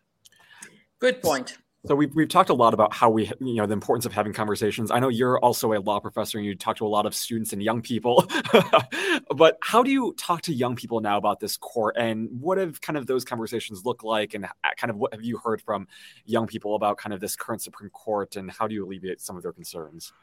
Good 0.99 1.21
point. 1.21 1.57
So 1.87 1.95
we've, 1.95 2.13
we've 2.13 2.29
talked 2.29 2.51
a 2.51 2.53
lot 2.53 2.75
about 2.75 2.93
how 2.93 3.09
we, 3.09 3.31
you 3.39 3.55
know, 3.55 3.65
the 3.65 3.73
importance 3.73 4.05
of 4.05 4.13
having 4.13 4.33
conversations. 4.33 4.91
I 4.91 4.99
know 4.99 5.09
you're 5.09 5.39
also 5.39 5.73
a 5.73 5.79
law 5.79 5.99
professor 5.99 6.37
and 6.37 6.45
you 6.45 6.53
talk 6.53 6.77
to 6.77 6.85
a 6.85 6.87
lot 6.87 7.07
of 7.07 7.15
students 7.15 7.53
and 7.53 7.63
young 7.63 7.81
people, 7.81 8.23
but 9.35 9.57
how 9.63 9.81
do 9.81 9.89
you 9.89 10.13
talk 10.15 10.43
to 10.43 10.53
young 10.53 10.75
people 10.75 10.99
now 10.99 11.17
about 11.17 11.39
this 11.39 11.57
court 11.57 11.95
and 11.97 12.29
what 12.39 12.59
have 12.59 12.81
kind 12.81 12.97
of 12.97 13.07
those 13.07 13.25
conversations 13.25 13.83
look 13.83 14.03
like 14.03 14.35
and 14.35 14.45
kind 14.77 14.91
of 14.91 14.97
what 14.97 15.11
have 15.11 15.23
you 15.23 15.37
heard 15.37 15.59
from 15.59 15.87
young 16.25 16.45
people 16.45 16.75
about 16.75 16.97
kind 16.97 17.15
of 17.15 17.19
this 17.19 17.35
current 17.35 17.63
Supreme 17.63 17.89
Court 17.89 18.35
and 18.35 18.51
how 18.51 18.67
do 18.67 18.75
you 18.75 18.85
alleviate 18.85 19.19
some 19.19 19.35
of 19.35 19.41
their 19.41 19.53
concerns? 19.53 20.13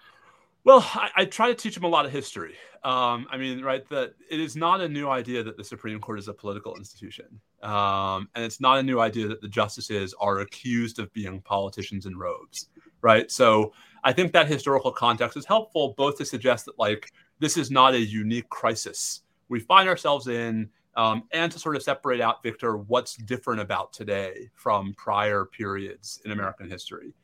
Well, 0.65 0.81
I, 0.95 1.11
I, 1.17 1.25
try 1.25 1.49
to 1.49 1.55
teach 1.55 1.75
them 1.75 1.85
a 1.85 1.89
lot 1.89 2.05
of 2.05 2.13
history. 2.13 2.55
Um, 2.85 3.27
I 3.31 3.37
mean, 3.39 3.63
right, 3.63 3.89
that 3.89 4.15
it 4.31 4.39
is 4.39 4.55
not 4.55 4.81
a 4.81 4.89
new 4.89 5.09
idea 5.09 5.43
that 5.43 5.57
the 5.57 5.65
Supreme 5.65 5.99
Court 5.99 6.19
is 6.19 6.29
a 6.29 6.35
political 6.35 6.77
institution. 6.77 7.41
Um, 7.63 8.29
and 8.35 8.45
it's 8.45 8.61
not 8.61 8.79
a 8.79 8.83
new 8.83 9.01
idea 9.01 9.29
that 9.29 9.41
the 9.41 9.49
justices 9.49 10.15
are 10.21 10.41
accused 10.41 10.99
of 10.99 11.13
being 11.13 11.41
politicians 11.41 12.07
in 12.07 12.17
robes, 12.17 12.69
right? 13.01 13.31
So 13.31 13.73
I 14.05 14.13
think 14.13 14.33
that 14.33 14.47
historical 14.47 14.93
context 14.93 15.37
is 15.37 15.47
helpful 15.47 15.95
both 15.97 16.19
to 16.19 16.25
suggest 16.25 16.67
that, 16.67 16.79
like, 16.79 17.13
this 17.39 17.57
is 17.57 17.71
not 17.71 17.95
a 17.95 18.01
unique 18.01 18.49
crisis 18.49 19.23
we 19.49 19.61
find 19.61 19.89
ourselves 19.89 20.29
in, 20.29 20.69
um, 20.97 21.25
and 21.33 21.51
to 21.53 21.59
sort 21.59 21.77
of 21.77 21.83
separate 21.83 22.21
out, 22.21 22.43
Victor, 22.43 22.77
what's 22.77 23.17
different 23.17 23.61
about 23.61 23.93
today 23.93 24.51
from 24.55 24.95
prior 24.95 25.45
periods 25.45 26.21
in 26.25 26.33
American 26.33 26.71
history. 26.71 27.15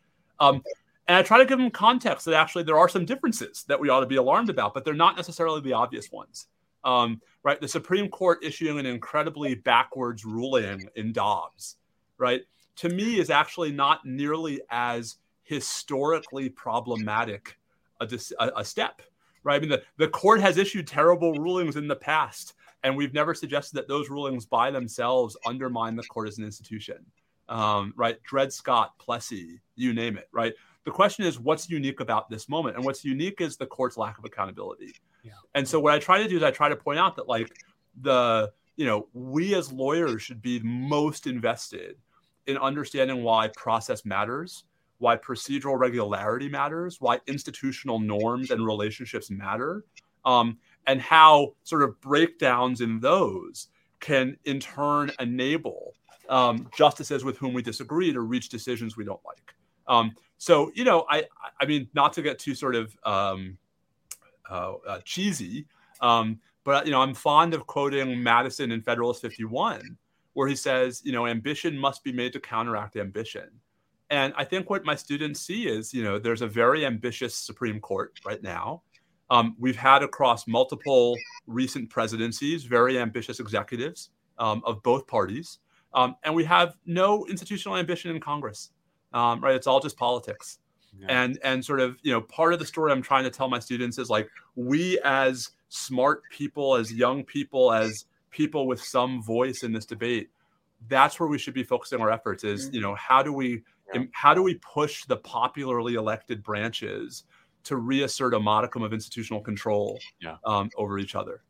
Um, 0.41 0.63
and 1.07 1.17
I 1.17 1.23
try 1.23 1.39
to 1.39 1.45
give 1.45 1.59
them 1.59 1.71
context 1.71 2.25
that 2.27 2.35
actually 2.35 2.65
there 2.65 2.79
are 2.79 2.89
some 2.89 3.05
differences 3.05 3.65
that 3.69 3.79
we 3.79 3.89
ought 3.89 4.01
to 4.01 4.07
be 4.07 4.17
alarmed 4.17 4.51
about, 4.51 4.75
but 4.75 4.85
they're 4.85 4.95
not 4.95 5.17
necessarily 5.17 5.61
the 5.61 5.73
obvious 5.73 6.11
ones. 6.11 6.47
Um, 6.85 7.21
right? 7.43 7.61
The 7.61 7.69
Supreme 7.69 8.09
Court 8.09 8.45
issuing 8.45 8.79
an 8.79 8.87
incredibly 8.87 9.55
backwards 9.55 10.25
ruling 10.25 10.87
in 10.97 11.13
Dobbs, 11.13 11.77
right? 12.19 12.43
To 12.77 12.89
me, 12.89 13.19
is 13.19 13.31
actually 13.31 13.73
not 13.73 14.05
nearly 14.05 14.61
as 14.71 15.17
historically 15.45 16.49
problematic 16.49 17.57
a, 18.01 18.09
a, 18.39 18.51
a 18.57 18.65
step, 18.65 19.03
right? 19.45 19.57
I 19.57 19.59
mean, 19.61 19.71
the, 19.71 19.83
the 19.97 20.09
court 20.09 20.41
has 20.41 20.59
issued 20.59 20.87
terrible 20.87 21.33
rulings 21.35 21.77
in 21.77 21.87
the 21.87 21.97
past, 21.97 22.55
and 22.83 22.97
we've 22.97 23.15
never 23.15 23.35
suggested 23.35 23.77
that 23.77 23.89
those 23.89 24.11
rulings 24.11 24.45
by 24.45 24.71
themselves 24.71 25.37
undermine 25.47 25.97
the 25.97 26.03
court 26.05 26.29
as 26.29 26.39
an 26.39 26.45
institution, 26.45 27.05
um, 27.49 27.95
right? 27.97 28.23
Dred 28.25 28.53
Scott, 28.53 28.99
Plessy, 28.99 29.61
you 29.77 29.95
name 29.95 30.17
it, 30.19 30.29
right? 30.33 30.55
The 30.85 30.91
question 30.91 31.25
is, 31.25 31.39
what's 31.39 31.69
unique 31.69 32.01
about 32.01 32.29
this 32.29 32.49
moment? 32.49 32.77
And 32.77 32.85
what's 32.85 33.05
unique 33.05 33.41
is 33.41 33.57
the 33.57 33.67
court's 33.67 33.97
lack 33.97 34.19
of 34.19 34.25
accountability. 34.25 34.95
Yeah. 35.23 35.33
And 35.55 35.67
so, 35.67 35.81
what 35.81 35.95
I 35.95 35.99
try 35.99 36.23
to 36.23 36.29
do 36.29 36.37
is 36.37 36.43
I 36.43 36.51
try 36.51 36.69
to 36.69 36.77
point 36.77 36.99
out 36.99 37.17
that, 37.17 37.29
like, 37.29 37.51
the, 38.03 38.53
you 38.77 38.85
know, 38.85 39.09
we 39.15 39.55
as 39.55 39.73
lawyers 39.73 40.23
should 40.23 40.43
be 40.43 40.61
most 40.61 41.27
invested 41.27 41.97
in 42.47 42.59
understanding 42.59 43.23
why 43.23 43.49
process 43.49 44.05
matters 44.05 44.65
why 44.99 45.17
procedural 45.17 45.79
regularity 45.79 46.49
matters, 46.49 47.01
why 47.01 47.21
institutional 47.27 47.99
norms 47.99 48.51
and 48.51 48.65
relationships 48.65 49.31
matter, 49.31 49.85
um, 50.25 50.57
and 50.87 51.01
how 51.01 51.55
sort 51.65 51.83
of 51.83 52.01
breakdowns 52.01 52.81
in 52.81 53.01
those 53.01 53.69
can 54.01 54.37
in 54.45 54.61
turn 54.61 55.11
enable 55.21 55.93
um, 56.29 56.69
justices 56.77 57.25
with 57.25 57.37
whom 57.37 57.53
we 57.53 57.63
disagree 57.63 58.13
to 58.13 58.21
reach 58.21 58.49
decisions 58.49 58.97
we 58.97 59.05
don't 59.05 59.21
like. 59.27 59.55
Um, 59.87 60.13
so, 60.39 60.71
you 60.75 60.85
know, 60.85 61.07
I, 61.09 61.25
I 61.61 61.67
mean, 61.67 61.89
not 61.95 62.13
to 62.15 62.23
get 62.23 62.39
too 62.39 62.55
sort 62.55 62.75
of 62.75 62.97
um, 63.05 63.57
uh, 64.51 64.75
uh, 64.87 65.01
cheesy, 65.05 65.67
um, 66.01 66.41
but 66.65 66.87
you 66.87 66.93
know, 66.93 67.01
I'm 67.01 67.15
fond 67.15 67.55
of 67.55 67.67
quoting 67.67 68.23
Madison 68.23 68.73
in 68.73 68.83
Federalist 68.83 69.21
51, 69.21 69.97
where 70.33 70.49
he 70.49 70.57
says, 70.57 71.03
you 71.05 71.13
know, 71.13 71.27
ambition 71.27 71.79
must 71.79 72.03
be 72.03 72.13
made 72.13 72.33
to 72.33 72.41
counteract 72.41 72.97
ambition. 72.97 73.49
And 74.11 74.33
I 74.37 74.45
think 74.45 74.69
what 74.69 74.85
my 74.85 74.95
students 74.95 75.41
see 75.41 75.67
is, 75.67 75.95
you 75.95 76.03
know, 76.03 76.19
there's 76.19 76.43
a 76.43 76.47
very 76.47 76.85
ambitious 76.85 77.35
Supreme 77.35 77.81
Court 77.81 78.19
right 78.25 78.43
now. 78.43 78.83
Um, 79.31 79.57
we've 79.59 79.77
had 79.77 80.03
across 80.03 80.47
multiple 80.47 81.17
recent 81.47 81.89
presidencies 81.89 82.65
very 82.65 82.99
ambitious 82.99 83.41
executives 83.41 84.11
um, 84.39 84.63
of 84.67 84.83
both 84.83 85.07
parties, 85.07 85.59
um, 85.95 86.17
and 86.25 86.35
we 86.35 86.45
have 86.45 86.77
no 86.85 87.27
institutional 87.27 87.77
ambition 87.77 88.11
in 88.11 88.21
Congress. 88.21 88.71
Um, 89.15 89.41
right? 89.41 89.55
It's 89.55 89.67
all 89.67 89.81
just 89.81 89.97
politics. 89.97 90.59
Yeah. 90.99 91.07
And 91.09 91.39
and 91.43 91.65
sort 91.65 91.81
of 91.81 91.97
you 92.03 92.13
know 92.13 92.21
part 92.21 92.53
of 92.53 92.59
the 92.59 92.67
story 92.67 92.93
I'm 92.93 93.03
trying 93.03 93.25
to 93.25 93.31
tell 93.31 93.49
my 93.49 93.59
students 93.59 93.99
is 93.99 94.11
like 94.11 94.29
we 94.55 94.99
as 95.05 95.51
smart 95.69 96.23
people, 96.31 96.77
as 96.77 96.93
young 96.93 97.25
people, 97.25 97.73
as 97.73 98.05
people 98.31 98.67
with 98.67 98.81
some 98.81 99.23
voice 99.23 99.63
in 99.63 99.73
this 99.73 99.87
debate, 99.87 100.31
that's 100.89 101.19
where 101.19 101.29
we 101.29 101.39
should 101.39 101.55
be 101.55 101.65
focusing 101.65 102.01
our 102.01 102.11
efforts. 102.11 102.45
Is 102.45 102.67
mm-hmm. 102.67 102.75
you 102.77 102.81
know 102.81 102.95
how 102.95 103.23
do 103.23 103.33
we 103.33 103.63
yeah. 103.93 104.03
how 104.13 104.35
do 104.35 104.43
we 104.43 104.55
push 104.55 105.05
the 105.07 105.17
popularly 105.17 105.95
elected 105.95 106.43
branches 106.43 107.25
to 107.65 107.77
reassert 107.77 108.35
a 108.35 108.41
modicum 108.41 108.83
of 108.83 108.93
institutional 108.93 109.41
control 109.41 109.99
yeah. 110.21 110.37
um, 110.45 110.71
over 110.77 110.99
each 110.99 111.15
other? 111.15 111.43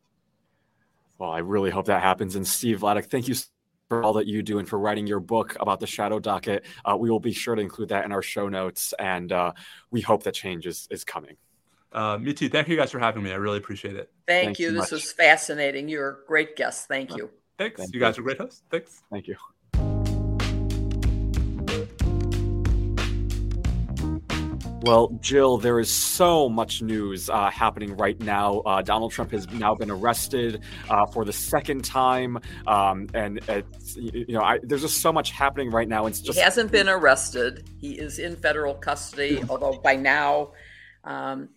Well, 1.18 1.30
I 1.30 1.38
really 1.38 1.70
hope 1.70 1.86
that 1.86 2.02
happens. 2.02 2.36
And 2.36 2.46
Steve 2.46 2.80
Vladeck, 2.80 3.06
thank 3.06 3.28
you 3.28 3.34
for 3.88 4.02
all 4.02 4.14
that 4.14 4.26
you 4.26 4.42
do 4.42 4.58
and 4.58 4.68
for 4.68 4.78
writing 4.78 5.06
your 5.06 5.20
book 5.20 5.56
about 5.60 5.80
the 5.80 5.86
shadow 5.86 6.18
docket. 6.18 6.64
Uh, 6.84 6.96
we 6.96 7.10
will 7.10 7.20
be 7.20 7.32
sure 7.32 7.54
to 7.54 7.62
include 7.62 7.90
that 7.90 8.04
in 8.04 8.12
our 8.12 8.22
show 8.22 8.48
notes, 8.48 8.94
and 8.98 9.30
uh, 9.32 9.52
we 9.90 10.00
hope 10.00 10.22
that 10.24 10.34
change 10.34 10.66
is, 10.66 10.88
is 10.90 11.04
coming. 11.04 11.36
Uh, 11.92 12.18
me 12.18 12.32
too. 12.32 12.48
Thank 12.48 12.68
you 12.68 12.76
guys 12.76 12.90
for 12.90 12.98
having 12.98 13.22
me. 13.22 13.30
I 13.30 13.36
really 13.36 13.58
appreciate 13.58 13.94
it. 13.94 14.10
Thank, 14.26 14.46
Thank 14.46 14.58
you. 14.58 14.72
This 14.72 14.80
much. 14.80 14.90
was 14.90 15.12
fascinating. 15.12 15.88
You're 15.88 16.10
a 16.10 16.16
great 16.26 16.56
guest. 16.56 16.88
Thank 16.88 17.16
you. 17.16 17.30
Thanks. 17.56 17.78
Thank 17.78 17.94
you 17.94 18.00
guys 18.00 18.18
are 18.18 18.22
great 18.22 18.38
hosts. 18.38 18.62
Thanks. 18.70 19.02
Thank 19.10 19.28
you. 19.28 19.36
Well, 24.84 25.16
Jill, 25.22 25.56
there 25.56 25.80
is 25.80 25.90
so 25.90 26.46
much 26.46 26.82
news 26.82 27.30
uh, 27.30 27.48
happening 27.48 27.96
right 27.96 28.20
now. 28.20 28.58
Uh, 28.66 28.82
Donald 28.82 29.12
Trump 29.12 29.30
has 29.30 29.50
now 29.50 29.74
been 29.74 29.90
arrested 29.90 30.62
uh, 30.90 31.06
for 31.06 31.24
the 31.24 31.32
second 31.32 31.86
time, 31.86 32.38
um, 32.66 33.08
and 33.14 33.40
you 33.96 34.26
know, 34.34 34.42
I, 34.42 34.58
there's 34.62 34.82
just 34.82 34.98
so 34.98 35.10
much 35.10 35.30
happening 35.30 35.70
right 35.70 35.88
now. 35.88 36.04
It's 36.04 36.20
just 36.20 36.36
he 36.36 36.44
hasn't 36.44 36.70
been 36.70 36.90
arrested. 36.90 37.66
He 37.80 37.92
is 37.92 38.18
in 38.18 38.36
federal 38.36 38.74
custody, 38.74 39.42
although 39.48 39.80
by 39.82 39.96
now, 39.96 40.52
um, 41.04 41.48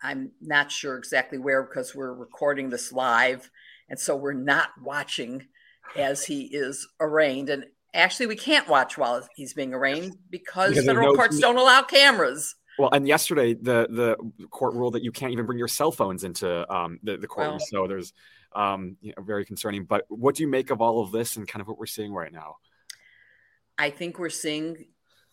I'm 0.00 0.30
not 0.40 0.70
sure 0.70 0.96
exactly 0.96 1.38
where 1.38 1.64
because 1.64 1.92
we're 1.92 2.14
recording 2.14 2.70
this 2.70 2.92
live, 2.92 3.50
and 3.88 3.98
so 3.98 4.14
we're 4.14 4.32
not 4.32 4.68
watching 4.80 5.48
as 5.96 6.26
he 6.26 6.42
is 6.52 6.86
arraigned. 7.00 7.48
And 7.48 7.64
actually, 7.94 8.26
we 8.26 8.36
can't 8.36 8.68
watch 8.68 8.96
while 8.96 9.26
he's 9.34 9.54
being 9.54 9.74
arraigned 9.74 10.18
because, 10.30 10.70
because 10.70 10.86
federal 10.86 11.10
no, 11.10 11.16
courts 11.16 11.40
don't 11.40 11.58
allow 11.58 11.82
cameras. 11.82 12.54
Well, 12.78 12.90
and 12.92 13.06
yesterday 13.08 13.54
the 13.54 13.86
the 13.90 14.46
court 14.48 14.74
ruled 14.74 14.94
that 14.94 15.02
you 15.02 15.12
can't 15.12 15.32
even 15.32 15.46
bring 15.46 15.58
your 15.58 15.68
cell 15.68 15.90
phones 15.90 16.24
into 16.24 16.70
um, 16.72 16.98
the 17.02 17.16
the 17.16 17.26
courtroom. 17.26 17.58
So 17.60 17.86
there's 17.86 18.12
um, 18.54 18.96
you 19.00 19.12
know, 19.16 19.22
very 19.22 19.44
concerning. 19.44 19.84
But 19.84 20.04
what 20.08 20.34
do 20.34 20.42
you 20.42 20.48
make 20.48 20.70
of 20.70 20.80
all 20.80 21.02
of 21.02 21.12
this 21.12 21.36
and 21.36 21.46
kind 21.46 21.60
of 21.60 21.68
what 21.68 21.78
we're 21.78 21.86
seeing 21.86 22.12
right 22.12 22.32
now? 22.32 22.56
I 23.78 23.90
think 23.90 24.18
we're 24.18 24.30
seeing 24.30 24.86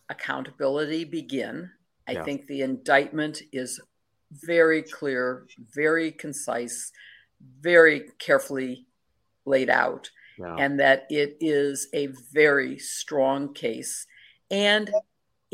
accountability 0.08 1.04
begin. 1.04 1.70
I 2.06 2.12
yeah. 2.12 2.24
think 2.24 2.46
the 2.46 2.62
indictment 2.62 3.40
is 3.52 3.80
very 4.30 4.82
clear, 4.82 5.46
very 5.74 6.12
concise, 6.12 6.92
very 7.60 8.08
carefully 8.18 8.86
laid 9.46 9.70
out, 9.70 10.10
yeah. 10.38 10.56
and 10.58 10.80
that 10.80 11.06
it 11.08 11.36
is 11.40 11.88
a 11.94 12.08
very 12.32 12.78
strong 12.78 13.54
case. 13.54 14.06
And 14.50 14.90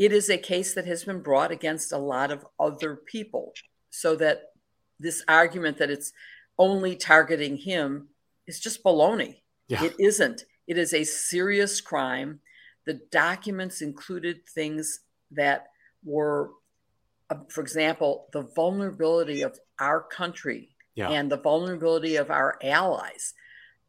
it 0.01 0.11
is 0.11 0.31
a 0.31 0.37
case 0.37 0.73
that 0.73 0.87
has 0.87 1.03
been 1.03 1.21
brought 1.21 1.51
against 1.51 1.91
a 1.91 1.97
lot 1.99 2.31
of 2.31 2.43
other 2.59 2.95
people. 2.95 3.53
So 3.91 4.15
that 4.15 4.53
this 4.99 5.23
argument 5.27 5.77
that 5.77 5.91
it's 5.91 6.11
only 6.57 6.95
targeting 6.95 7.55
him 7.55 8.07
is 8.47 8.59
just 8.59 8.83
baloney. 8.83 9.41
Yeah. 9.67 9.83
It 9.83 9.95
isn't. 9.99 10.45
It 10.65 10.79
is 10.79 10.95
a 10.95 11.03
serious 11.03 11.81
crime. 11.81 12.39
The 12.87 12.99
documents 13.11 13.83
included 13.83 14.47
things 14.49 15.01
that 15.29 15.67
were, 16.03 16.49
uh, 17.29 17.35
for 17.49 17.61
example, 17.61 18.27
the 18.33 18.41
vulnerability 18.41 19.43
of 19.43 19.59
our 19.79 20.01
country 20.01 20.69
yeah. 20.95 21.11
and 21.11 21.31
the 21.31 21.37
vulnerability 21.37 22.15
of 22.15 22.31
our 22.31 22.57
allies. 22.63 23.35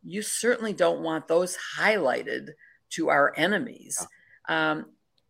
You 0.05 0.21
certainly 0.21 0.75
don't 0.75 1.01
want 1.01 1.27
those 1.27 1.57
highlighted 1.79 2.51
to 2.91 3.09
our 3.09 3.33
enemies. 3.35 4.07
Yeah. 4.47 4.73
Um, 4.73 4.87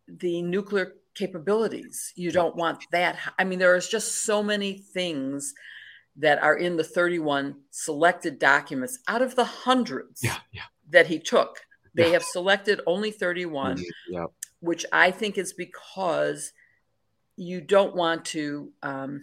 the 0.07 0.41
nuclear 0.41 0.93
capabilities. 1.15 2.13
You 2.15 2.31
don't 2.31 2.55
want 2.55 2.85
that. 2.91 3.17
I 3.37 3.43
mean, 3.43 3.59
there 3.59 3.75
is 3.75 3.87
just 3.87 4.23
so 4.23 4.41
many 4.41 4.77
things 4.77 5.53
that 6.17 6.41
are 6.41 6.55
in 6.55 6.77
the 6.77 6.83
31 6.83 7.55
selected 7.71 8.39
documents 8.39 8.99
out 9.07 9.21
of 9.21 9.35
the 9.35 9.45
hundreds 9.45 10.23
yeah, 10.23 10.37
yeah. 10.51 10.63
that 10.89 11.07
he 11.07 11.19
took. 11.19 11.61
They 11.95 12.07
yeah. 12.07 12.13
have 12.13 12.23
selected 12.23 12.81
only 12.85 13.11
31, 13.11 13.77
mm-hmm. 13.77 14.25
which 14.59 14.85
I 14.91 15.11
think 15.11 15.37
is 15.37 15.53
because 15.53 16.53
you 17.35 17.61
don't 17.61 17.95
want 17.95 18.25
to, 18.25 18.71
um, 18.83 19.21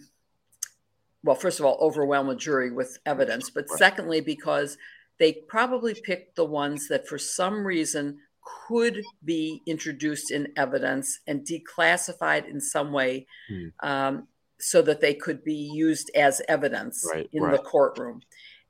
well, 1.23 1.35
first 1.35 1.59
of 1.59 1.65
all, 1.65 1.77
overwhelm 1.79 2.29
a 2.29 2.35
jury 2.35 2.71
with 2.71 2.97
evidence, 3.05 3.49
but 3.49 3.65
right. 3.69 3.79
secondly, 3.79 4.21
because 4.21 4.77
they 5.17 5.33
probably 5.33 5.93
picked 5.93 6.35
the 6.35 6.45
ones 6.45 6.87
that 6.87 7.07
for 7.07 7.17
some 7.17 7.65
reason 7.65 8.19
could 8.67 9.01
be 9.23 9.61
introduced 9.65 10.31
in 10.31 10.47
evidence 10.57 11.19
and 11.27 11.45
declassified 11.45 12.49
in 12.49 12.59
some 12.59 12.91
way 12.91 13.27
hmm. 13.47 13.67
um, 13.81 14.27
so 14.59 14.81
that 14.81 15.01
they 15.01 15.13
could 15.13 15.43
be 15.43 15.71
used 15.73 16.11
as 16.15 16.41
evidence 16.47 17.07
right, 17.13 17.29
in 17.31 17.43
right. 17.43 17.51
the 17.51 17.57
courtroom. 17.59 18.21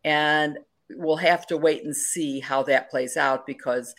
And 0.03 0.57
we'll 0.89 1.17
have 1.17 1.45
to 1.47 1.57
wait 1.57 1.84
and 1.84 1.95
see 1.95 2.39
how 2.39 2.63
that 2.63 2.89
plays 2.89 3.17
out 3.17 3.45
because, 3.45 3.93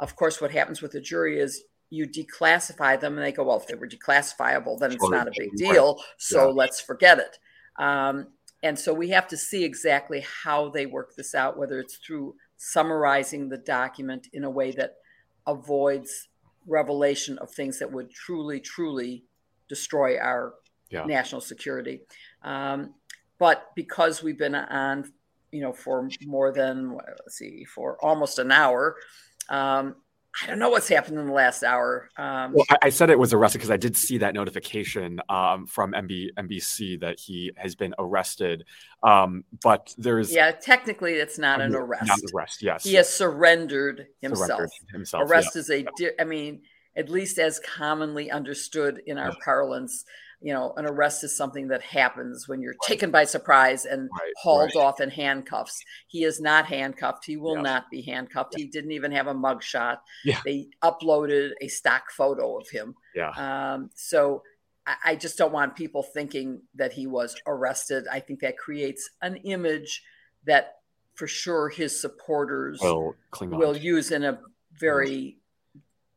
of 0.00 0.16
course, 0.16 0.40
what 0.40 0.50
happens 0.50 0.80
with 0.80 0.92
the 0.92 1.00
jury 1.00 1.38
is 1.40 1.62
you 1.90 2.06
declassify 2.06 3.00
them 3.00 3.16
and 3.16 3.24
they 3.24 3.32
go, 3.32 3.44
well, 3.44 3.56
if 3.56 3.66
they 3.66 3.74
were 3.74 3.88
declassifiable, 3.88 4.78
then 4.78 4.92
it's 4.92 5.08
not 5.08 5.28
a 5.28 5.32
big 5.36 5.50
deal. 5.56 5.94
Right. 5.94 6.04
So 6.18 6.48
yeah. 6.48 6.54
let's 6.54 6.80
forget 6.80 7.18
it. 7.18 7.38
Um, 7.82 8.28
and 8.62 8.78
so 8.78 8.92
we 8.92 9.08
have 9.10 9.28
to 9.28 9.36
see 9.36 9.64
exactly 9.64 10.24
how 10.42 10.68
they 10.68 10.86
work 10.86 11.14
this 11.16 11.34
out, 11.34 11.56
whether 11.56 11.78
it's 11.78 11.96
through 11.96 12.34
summarizing 12.56 13.48
the 13.48 13.58
document 13.58 14.28
in 14.32 14.44
a 14.44 14.50
way 14.50 14.72
that 14.72 14.96
avoids 15.48 16.28
revelation 16.66 17.38
of 17.38 17.50
things 17.50 17.78
that 17.78 17.90
would 17.90 18.10
truly, 18.10 18.60
truly 18.60 19.24
destroy 19.68 20.18
our 20.18 20.54
yeah. 20.90 21.04
national 21.04 21.40
security. 21.40 22.02
Um, 22.42 22.94
but 23.38 23.70
because 23.74 24.22
we've 24.22 24.38
been 24.38 24.54
on, 24.54 25.12
you 25.50 25.62
know, 25.62 25.72
for 25.72 26.08
more 26.26 26.52
than 26.52 26.92
let's 26.94 27.38
see, 27.38 27.64
for 27.64 27.96
almost 28.04 28.38
an 28.38 28.52
hour, 28.52 28.96
um, 29.48 29.96
I 30.42 30.46
don't 30.46 30.58
know 30.58 30.70
what's 30.70 30.88
happened 30.88 31.18
in 31.18 31.26
the 31.26 31.32
last 31.32 31.62
hour. 31.62 32.10
Um, 32.16 32.52
well, 32.52 32.64
I, 32.70 32.76
I, 32.82 32.88
said 32.90 33.10
it 33.10 33.18
was 33.18 33.32
arrested 33.32 33.58
because 33.58 33.70
I 33.70 33.76
did 33.76 33.96
see 33.96 34.18
that 34.18 34.34
notification 34.34 35.20
um, 35.28 35.66
from 35.66 35.92
MB, 35.92 36.34
NBC 36.38 37.00
that 37.00 37.18
he 37.18 37.52
has 37.56 37.74
been 37.74 37.94
arrested. 37.98 38.64
Um, 39.02 39.44
but 39.62 39.94
there's 39.98 40.32
yeah, 40.32 40.52
technically 40.52 41.14
it's 41.14 41.38
not 41.38 41.60
an 41.60 41.74
arrest. 41.74 42.06
Not 42.06 42.18
an 42.18 42.24
arrest. 42.34 42.62
Yes, 42.62 42.84
he 42.84 42.94
has 42.94 43.12
surrendered 43.12 44.06
himself. 44.20 44.48
Surrendered 44.48 44.92
himself 44.92 45.30
arrest 45.30 45.50
yeah. 45.54 45.60
is 45.60 45.70
a, 45.70 46.20
I 46.20 46.24
mean, 46.24 46.62
at 46.96 47.08
least 47.08 47.38
as 47.38 47.60
commonly 47.60 48.30
understood 48.30 49.00
in 49.06 49.18
our 49.18 49.30
yeah. 49.30 49.44
parlance. 49.44 50.04
You 50.40 50.52
know, 50.52 50.72
an 50.76 50.86
arrest 50.86 51.24
is 51.24 51.36
something 51.36 51.68
that 51.68 51.82
happens 51.82 52.46
when 52.46 52.60
you're 52.60 52.72
right. 52.72 52.88
taken 52.88 53.10
by 53.10 53.24
surprise 53.24 53.84
and 53.84 54.08
right. 54.12 54.32
hauled 54.40 54.72
right. 54.74 54.82
off 54.82 55.00
in 55.00 55.10
handcuffs. 55.10 55.82
He 56.06 56.22
is 56.22 56.40
not 56.40 56.66
handcuffed. 56.66 57.24
He 57.24 57.36
will 57.36 57.56
yeah. 57.56 57.62
not 57.62 57.90
be 57.90 58.02
handcuffed. 58.02 58.54
Yeah. 58.56 58.64
He 58.64 58.70
didn't 58.70 58.92
even 58.92 59.10
have 59.12 59.26
a 59.26 59.34
mugshot. 59.34 59.98
Yeah. 60.24 60.40
They 60.44 60.68
uploaded 60.82 61.50
a 61.60 61.68
stock 61.68 62.10
photo 62.10 62.56
of 62.56 62.68
him. 62.68 62.94
Yeah. 63.16 63.30
Um, 63.30 63.90
so 63.94 64.42
I, 64.86 64.96
I 65.04 65.16
just 65.16 65.38
don't 65.38 65.52
want 65.52 65.74
people 65.74 66.04
thinking 66.04 66.62
that 66.76 66.92
he 66.92 67.08
was 67.08 67.34
arrested. 67.46 68.06
I 68.10 68.20
think 68.20 68.40
that 68.40 68.56
creates 68.56 69.10
an 69.20 69.36
image 69.38 70.02
that 70.46 70.76
for 71.14 71.26
sure 71.26 71.68
his 71.68 72.00
supporters 72.00 72.80
will 73.40 73.76
use 73.76 74.12
in 74.12 74.22
a 74.22 74.38
very 74.78 75.38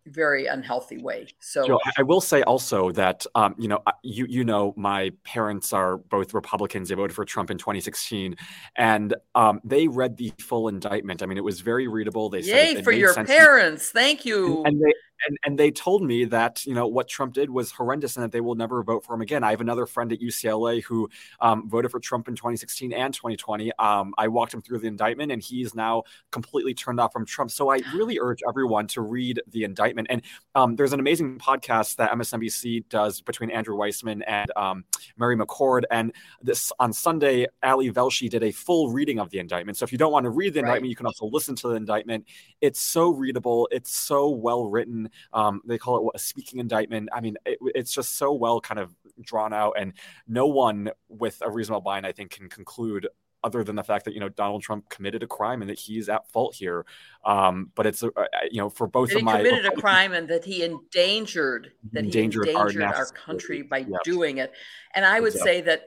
very 0.08 0.46
unhealthy 0.48 0.98
way. 0.98 1.28
So 1.40 1.66
Joe, 1.66 1.80
I 1.98 2.04
will 2.04 2.22
say 2.22 2.42
also 2.44 2.92
that 2.92 3.26
um, 3.36 3.56
you 3.58 3.68
know 3.68 3.82
you 4.04 4.26
you 4.28 4.44
know 4.44 4.74
my 4.78 5.12
parents 5.24 5.74
are 5.74 5.98
both 5.98 6.34
Republicans. 6.34 6.90
They 6.90 6.96
voted 6.96 7.16
for 7.16 7.26
Trump 7.26 7.52
in 7.52 7.58
2016, 7.58 8.36
and 8.76 9.16
um, 9.36 9.62
they 9.64 9.88
read 9.88 10.18
the 10.18 10.34
full 10.40 10.68
indictment. 10.68 11.22
I 11.24 11.26
mean, 11.26 11.38
it 11.38 11.44
was 11.44 11.62
very 11.62 11.88
readable. 11.88 12.30
They 12.30 12.42
said, 12.42 12.78
yay 12.78 12.82
for 12.82 12.92
your 12.92 13.14
parents. 13.14 13.90
Thank 13.92 14.26
you. 14.26 14.64
And, 14.64 14.68
and 14.68 14.82
they 14.82 14.94
and, 15.28 15.38
and 15.44 15.58
they 15.58 15.72
told 15.72 16.04
me 16.04 16.26
that 16.26 16.66
you 16.66 16.74
know 16.74 16.88
what 16.88 17.08
Trump 17.08 17.34
did 17.34 17.50
was 17.50 17.72
horrendous 17.72 18.16
and 18.16 18.24
that 18.24 18.32
they 18.32 18.42
will 18.42 18.56
never 18.56 18.84
vote 18.84 19.04
for 19.04 19.14
him 19.14 19.22
again. 19.22 19.44
I 19.44 19.52
have 19.52 19.62
another 19.62 19.86
friend 19.86 20.12
at 20.12 20.20
UCLA 20.20 20.84
who 20.84 21.10
um, 21.40 21.70
voted 21.70 21.92
for 21.92 22.00
Trump 22.00 22.28
in 22.28 22.36
2016 22.36 22.94
and 22.94 23.14
2020. 23.14 23.72
Um, 23.78 24.14
I 24.18 24.28
walked 24.28 24.54
him 24.54 24.62
through 24.62 24.80
the 24.80 24.88
indictment, 24.88 25.32
and 25.32 25.42
he's 25.42 25.76
now 25.76 26.04
completely 26.32 26.74
turned 26.74 27.00
off 27.00 27.14
from 27.14 27.26
Trump. 27.26 27.52
So 27.52 27.72
I 27.72 27.82
really 27.94 28.20
urge 28.20 28.40
everyone 28.48 28.88
to 28.88 29.02
read 29.02 29.42
the 29.48 29.64
indictment. 29.64 30.08
And 30.10 30.22
um, 30.56 30.76
there's 30.76 30.94
an 30.94 31.00
amazing 31.00 31.38
podcast 31.40 31.98
that 31.98 32.12
MSNBC 32.12 32.90
does 32.90 33.22
between 33.22 33.52
Andrew 33.52 33.76
Weissmann 33.76 34.24
and 34.28 34.52
um, 34.56 34.86
Mary 35.18 35.38
McCord. 35.38 35.84
And 35.92 36.14
this 36.42 36.72
on 36.80 36.94
Sunday, 36.94 37.48
Ali 37.64 37.92
Velshi 37.92 38.30
did 38.30 38.44
a 38.44 38.52
full 38.52 38.92
reading 38.92 39.20
of 39.20 39.30
the 39.30 39.40
indictment. 39.40 39.78
So 39.78 39.84
if 39.84 39.92
you 39.92 39.98
don't 39.98 40.12
want 40.12 40.24
to 40.26 40.30
read 40.30 40.54
the 40.54 40.62
right. 40.62 40.70
indictment, 40.70 40.90
you 40.90 40.96
can 40.96 41.06
also 41.06 41.26
listen 41.26 41.56
to 41.58 41.70
the 41.70 41.76
indictment. 41.76 42.26
It's 42.62 42.80
so 42.80 43.10
readable. 43.10 43.68
It's 43.72 43.96
so 43.96 44.30
well 44.30 44.66
written. 44.66 45.10
Um, 45.34 45.62
they 45.66 45.78
call 45.78 46.10
it 46.10 46.16
a 46.16 46.20
speaking 46.20 46.60
indictment. 46.60 47.10
I 47.14 47.22
mean, 47.22 47.38
it, 47.46 47.60
it's 47.76 47.94
just 47.94 48.18
so 48.18 48.34
well 48.34 48.62
kind 48.62 48.80
of 48.80 48.96
drawn 49.22 49.54
out, 49.54 49.76
and 49.78 49.94
no 50.28 50.48
one 50.48 50.92
with 51.10 51.42
a 51.42 51.50
reasonable 51.50 51.82
mind, 51.82 52.06
I 52.06 52.12
think, 52.12 52.32
can 52.32 52.50
conclude 52.50 53.08
other 53.44 53.64
than 53.64 53.76
the 53.76 53.84
fact 53.84 54.06
that 54.06 54.14
you 54.14 54.20
know 54.20 54.30
Donald 54.30 54.62
Trump 54.62 54.90
committed 54.90 55.24
a 55.24 55.28
crime 55.28 55.62
and 55.62 55.70
that 55.70 55.80
he's 55.80 56.10
at 56.10 56.30
fault 56.30 56.56
here. 56.56 56.86
Um, 57.26 57.72
but 57.76 57.86
it's 57.86 58.04
uh, 58.04 58.10
uh 58.16 58.26
you 58.50 58.60
know 58.60 58.70
for 58.70 58.88
both 58.88 59.10
that 59.10 59.18
of 59.18 59.24
my 59.24 59.38
committed 59.38 59.66
a 59.66 59.72
crime 59.82 60.14
and 60.14 60.28
that 60.30 60.46
he 60.46 60.64
endangered 60.64 61.72
that 61.92 62.06
endangered 62.06 62.46
he 62.46 62.52
endangered 62.52 62.84
our, 62.84 62.96
our 62.96 63.06
country 63.08 63.62
by 63.62 63.86
doing 64.04 64.38
it. 64.38 64.54
And 64.96 65.06
I 65.06 65.20
would 65.20 65.34
say 65.34 65.62
that 65.62 65.86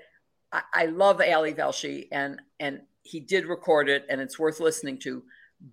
I, 0.52 0.62
I 0.72 0.86
love 0.86 1.20
Ali 1.20 1.54
Velshi 1.54 2.08
and 2.10 2.40
and 2.58 2.82
he 3.02 3.20
did 3.20 3.46
record 3.46 3.88
it 3.88 4.06
and 4.08 4.20
it's 4.20 4.38
worth 4.38 4.60
listening 4.60 4.98
to, 4.98 5.22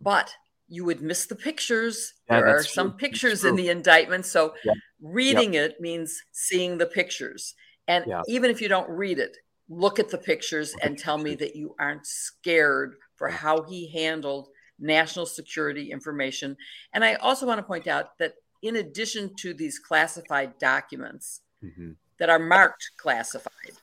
but 0.02 0.34
you 0.72 0.86
would 0.86 1.02
miss 1.02 1.26
the 1.26 1.36
pictures. 1.36 2.14
Yeah, 2.30 2.38
there 2.38 2.48
are 2.48 2.60
true. 2.60 2.64
some 2.64 2.94
pictures 2.94 3.44
in 3.44 3.58
the 3.58 3.68
indictment. 3.70 4.26
So 4.26 4.54
yeah. 4.64 4.72
reading 5.02 5.54
yep. 5.54 5.72
it 5.72 5.82
means 5.82 6.24
seeing 6.32 6.78
the 6.78 6.86
pictures. 6.86 7.54
And 7.90 8.06
yeah. 8.08 8.22
even 8.28 8.50
if 8.50 8.62
you 8.62 8.70
don't 8.70 8.90
read 8.90 9.20
it, 9.20 9.36
look 9.68 10.00
at 10.00 10.10
the 10.10 10.18
pictures 10.18 10.74
and 10.82 10.98
tell 10.98 11.18
me 11.18 11.36
that 11.36 11.58
you 11.58 11.76
aren't 11.78 12.08
scared 12.08 12.96
for 13.18 13.28
how 13.28 13.64
he 13.64 13.92
handled 13.92 14.48
national 14.80 15.26
security 15.26 15.92
information. 15.92 16.56
And 16.94 17.04
I 17.04 17.16
also 17.16 17.46
want 17.46 17.60
to 17.60 17.64
point 17.64 17.88
out 17.88 18.18
that 18.20 18.36
in 18.64 18.78
addition 18.78 19.36
to 19.40 19.54
these 19.54 19.78
classified 19.78 20.58
documents 20.58 21.42
mm-hmm. 21.62 21.92
that 22.18 22.30
are 22.30 22.40
marked 22.40 22.92
classified, 22.96 23.74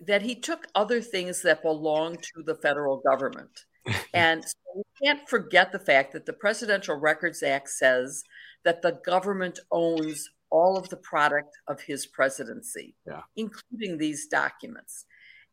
that 0.00 0.20
he 0.20 0.34
took 0.34 0.66
other 0.74 1.00
things 1.00 1.40
that 1.42 1.62
belong 1.62 2.16
to 2.16 2.42
the 2.44 2.56
federal 2.56 2.98
government 2.98 3.64
and 4.14 4.44
so 4.44 4.56
we 4.74 4.82
can't 5.02 5.28
forget 5.28 5.72
the 5.72 5.78
fact 5.78 6.12
that 6.12 6.26
the 6.26 6.32
Presidential 6.32 6.96
Records 6.96 7.42
Act 7.42 7.68
says 7.68 8.22
that 8.64 8.82
the 8.82 8.98
government 9.04 9.58
owns 9.70 10.28
all 10.50 10.76
of 10.76 10.88
the 10.88 10.96
product 10.96 11.56
of 11.68 11.80
his 11.80 12.06
presidency, 12.06 12.94
yeah. 13.06 13.22
including 13.36 13.98
these 13.98 14.26
documents. 14.26 15.06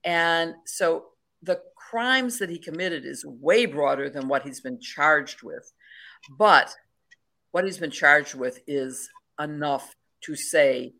And 0.03 0.53
so 0.65 1.05
the 1.41 1.61
crimes 1.75 2.39
that 2.39 2.49
he 2.49 2.57
committed 2.57 3.05
is 3.05 3.25
way 3.25 3.65
broader 3.65 4.09
than 4.09 4.27
what 4.27 4.43
he's 4.43 4.61
been 4.61 4.79
charged 4.79 5.43
with. 5.43 5.71
But 6.37 6.73
what 7.51 7.65
he's 7.65 7.77
been 7.77 7.91
charged 7.91 8.33
with 8.33 8.61
is 8.67 9.09
enough 9.39 9.93
to 10.21 10.35
say 10.35 10.93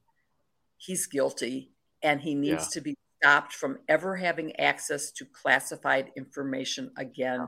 he's 0.77 1.07
guilty 1.07 1.71
and 2.01 2.19
he 2.19 2.35
needs 2.35 2.65
yeah. 2.65 2.73
to 2.73 2.81
be 2.81 2.95
stopped 3.23 3.53
from 3.53 3.77
ever 3.87 4.17
having 4.17 4.53
access 4.59 5.09
to 5.11 5.25
classified 5.25 6.11
information 6.17 6.91
again 6.97 7.47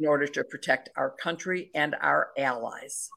in 0.00 0.08
order 0.08 0.26
to 0.26 0.42
protect 0.42 0.88
our 0.96 1.10
country 1.10 1.70
and 1.76 1.94
our 2.00 2.30
allies. 2.36 3.08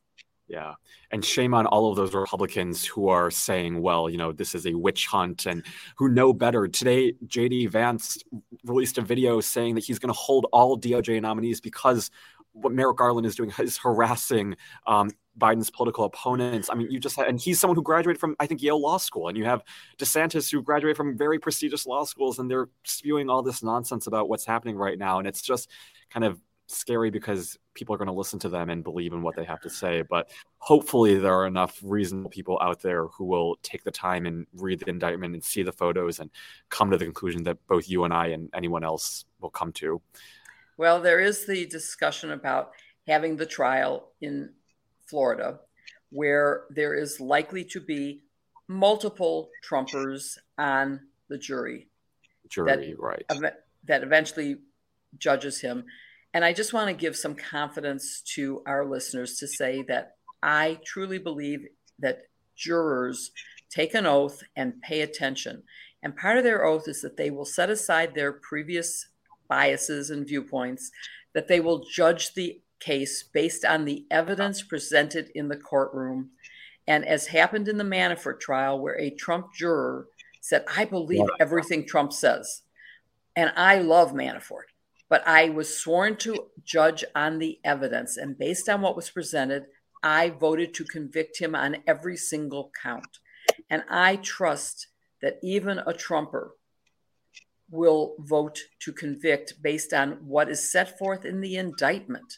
Yeah. 0.47 0.75
And 1.09 1.25
shame 1.25 1.55
on 1.55 1.65
all 1.65 1.89
of 1.89 1.95
those 1.95 2.13
Republicans 2.13 2.85
who 2.85 3.07
are 3.07 3.31
saying, 3.31 3.81
well, 3.81 4.07
you 4.07 4.19
know, 4.19 4.31
this 4.31 4.53
is 4.53 4.67
a 4.67 4.75
witch 4.75 5.07
hunt 5.07 5.47
and 5.47 5.65
who 5.97 6.09
know 6.09 6.31
better. 6.31 6.67
Today, 6.67 7.13
JD 7.25 7.71
Vance 7.71 8.19
released 8.63 8.99
a 8.99 9.01
video 9.01 9.41
saying 9.41 9.73
that 9.73 9.83
he's 9.83 9.97
going 9.97 10.13
to 10.13 10.19
hold 10.19 10.45
all 10.53 10.77
DOJ 10.77 11.19
nominees 11.23 11.59
because 11.59 12.11
what 12.51 12.71
Merrick 12.71 12.97
Garland 12.97 13.25
is 13.25 13.35
doing 13.35 13.51
is 13.59 13.79
harassing 13.79 14.55
um, 14.85 15.09
Biden's 15.37 15.69
political 15.69 16.05
opponents. 16.05 16.69
I 16.71 16.75
mean, 16.75 16.89
you 16.89 16.99
just 16.99 17.15
had, 17.15 17.27
and 17.27 17.39
he's 17.39 17.59
someone 17.59 17.75
who 17.75 17.83
graduated 17.83 18.19
from, 18.19 18.35
I 18.39 18.45
think, 18.45 18.61
Yale 18.61 18.81
Law 18.81 18.97
School, 18.97 19.27
and 19.27 19.37
you 19.37 19.45
have 19.45 19.63
DeSantis 19.97 20.51
who 20.51 20.61
graduated 20.61 20.97
from 20.97 21.17
very 21.17 21.39
prestigious 21.39 21.85
law 21.85 22.03
schools, 22.05 22.39
and 22.39 22.49
they're 22.49 22.69
spewing 22.83 23.29
all 23.29 23.41
this 23.41 23.61
nonsense 23.61 24.07
about 24.07 24.29
what's 24.29 24.45
happening 24.45 24.77
right 24.77 24.97
now, 24.97 25.19
and 25.19 25.27
it's 25.27 25.41
just 25.41 25.69
kind 26.09 26.23
of 26.23 26.39
scary 26.67 27.11
because 27.11 27.57
people 27.75 27.93
are 27.93 27.97
going 27.97 28.07
to 28.07 28.13
listen 28.13 28.39
to 28.39 28.49
them 28.49 28.69
and 28.69 28.83
believe 28.83 29.13
in 29.13 29.21
what 29.21 29.35
they 29.35 29.43
have 29.43 29.61
to 29.61 29.69
say. 29.69 30.01
But 30.01 30.31
hopefully, 30.57 31.17
there 31.17 31.33
are 31.33 31.45
enough 31.45 31.79
reasonable 31.83 32.29
people 32.29 32.57
out 32.61 32.81
there 32.81 33.07
who 33.07 33.25
will 33.25 33.57
take 33.61 33.83
the 33.83 33.91
time 33.91 34.25
and 34.25 34.47
read 34.55 34.79
the 34.79 34.89
indictment 34.89 35.33
and 35.33 35.43
see 35.43 35.63
the 35.63 35.71
photos 35.71 36.19
and 36.19 36.29
come 36.69 36.89
to 36.91 36.97
the 36.97 37.05
conclusion 37.05 37.43
that 37.43 37.57
both 37.67 37.89
you 37.89 38.03
and 38.03 38.13
I 38.13 38.27
and 38.27 38.49
anyone 38.53 38.83
else 38.83 39.25
will 39.39 39.49
come 39.49 39.71
to. 39.73 40.01
Well, 40.77 41.01
there 41.01 41.19
is 41.19 41.45
the 41.45 41.65
discussion 41.65 42.31
about 42.31 42.71
having 43.07 43.35
the 43.35 43.45
trial 43.45 44.09
in 44.21 44.51
Florida, 45.07 45.59
where 46.09 46.65
there 46.69 46.93
is 46.93 47.19
likely 47.19 47.63
to 47.65 47.79
be 47.79 48.21
multiple 48.67 49.49
Trumpers 49.67 50.37
on 50.57 51.01
the 51.29 51.37
jury. 51.37 51.87
Jury, 52.49 52.95
that, 52.95 52.99
right. 52.99 53.25
Ev- 53.29 53.53
that 53.85 54.03
eventually 54.03 54.57
judges 55.17 55.61
him. 55.61 55.85
And 56.33 56.43
I 56.43 56.53
just 56.53 56.73
want 56.73 56.89
to 56.89 56.93
give 56.93 57.15
some 57.15 57.35
confidence 57.35 58.21
to 58.35 58.61
our 58.65 58.85
listeners 58.85 59.37
to 59.37 59.47
say 59.47 59.83
that 59.87 60.15
I 60.43 60.79
truly 60.85 61.17
believe 61.17 61.65
that 61.99 62.23
jurors 62.55 63.31
take 63.69 63.93
an 63.93 64.05
oath 64.05 64.43
and 64.55 64.81
pay 64.81 65.01
attention. 65.01 65.63
And 66.03 66.15
part 66.15 66.37
of 66.37 66.43
their 66.43 66.65
oath 66.65 66.87
is 66.87 67.01
that 67.01 67.17
they 67.17 67.29
will 67.29 67.45
set 67.45 67.69
aside 67.69 68.13
their 68.13 68.33
previous 68.33 69.07
biases 69.47 70.09
and 70.09 70.27
viewpoints, 70.27 70.91
that 71.33 71.47
they 71.47 71.59
will 71.59 71.85
judge 71.91 72.33
the 72.33 72.61
case 72.79 73.23
based 73.23 73.65
on 73.65 73.85
the 73.85 74.05
evidence 74.11 74.61
presented 74.61 75.29
in 75.35 75.47
the 75.47 75.57
courtroom. 75.57 76.31
And 76.87 77.05
as 77.05 77.27
happened 77.27 77.67
in 77.67 77.77
the 77.77 77.83
Manafort 77.83 78.39
trial, 78.39 78.79
where 78.79 78.99
a 78.99 79.09
Trump 79.09 79.53
juror 79.53 80.07
said, 80.41 80.65
I 80.75 80.85
believe 80.85 81.25
everything 81.39 81.85
Trump 81.85 82.13
says. 82.13 82.61
And 83.35 83.51
I 83.55 83.79
love 83.79 84.13
Manafort, 84.13 84.69
but 85.09 85.27
I 85.27 85.49
was 85.49 85.77
sworn 85.77 86.17
to 86.17 86.47
judge 86.63 87.03
on 87.15 87.39
the 87.39 87.59
evidence. 87.63 88.17
And 88.17 88.37
based 88.37 88.69
on 88.69 88.81
what 88.81 88.95
was 88.95 89.09
presented, 89.09 89.65
I 90.03 90.29
voted 90.29 90.73
to 90.75 90.83
convict 90.83 91.39
him 91.39 91.55
on 91.55 91.77
every 91.87 92.15
single 92.15 92.71
count. 92.81 93.19
And 93.69 93.83
I 93.89 94.17
trust 94.17 94.87
that 95.21 95.39
even 95.41 95.79
a 95.79 95.93
Trumper 95.93 96.51
will 97.71 98.15
vote 98.19 98.59
to 98.79 98.93
convict 98.93 99.55
based 99.61 99.93
on 99.93 100.11
what 100.27 100.49
is 100.49 100.71
set 100.71 100.99
forth 100.99 101.25
in 101.25 101.41
the 101.41 101.55
indictment. 101.55 102.37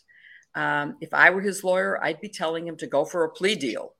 Um, 0.55 0.97
if 1.01 1.13
I 1.13 1.29
were 1.29 1.41
his 1.41 1.63
lawyer, 1.63 2.03
I'd 2.03 2.21
be 2.21 2.29
telling 2.29 2.67
him 2.67 2.77
to 2.77 2.87
go 2.87 3.05
for 3.05 3.23
a 3.23 3.29
plea 3.29 3.55
deal 3.55 3.93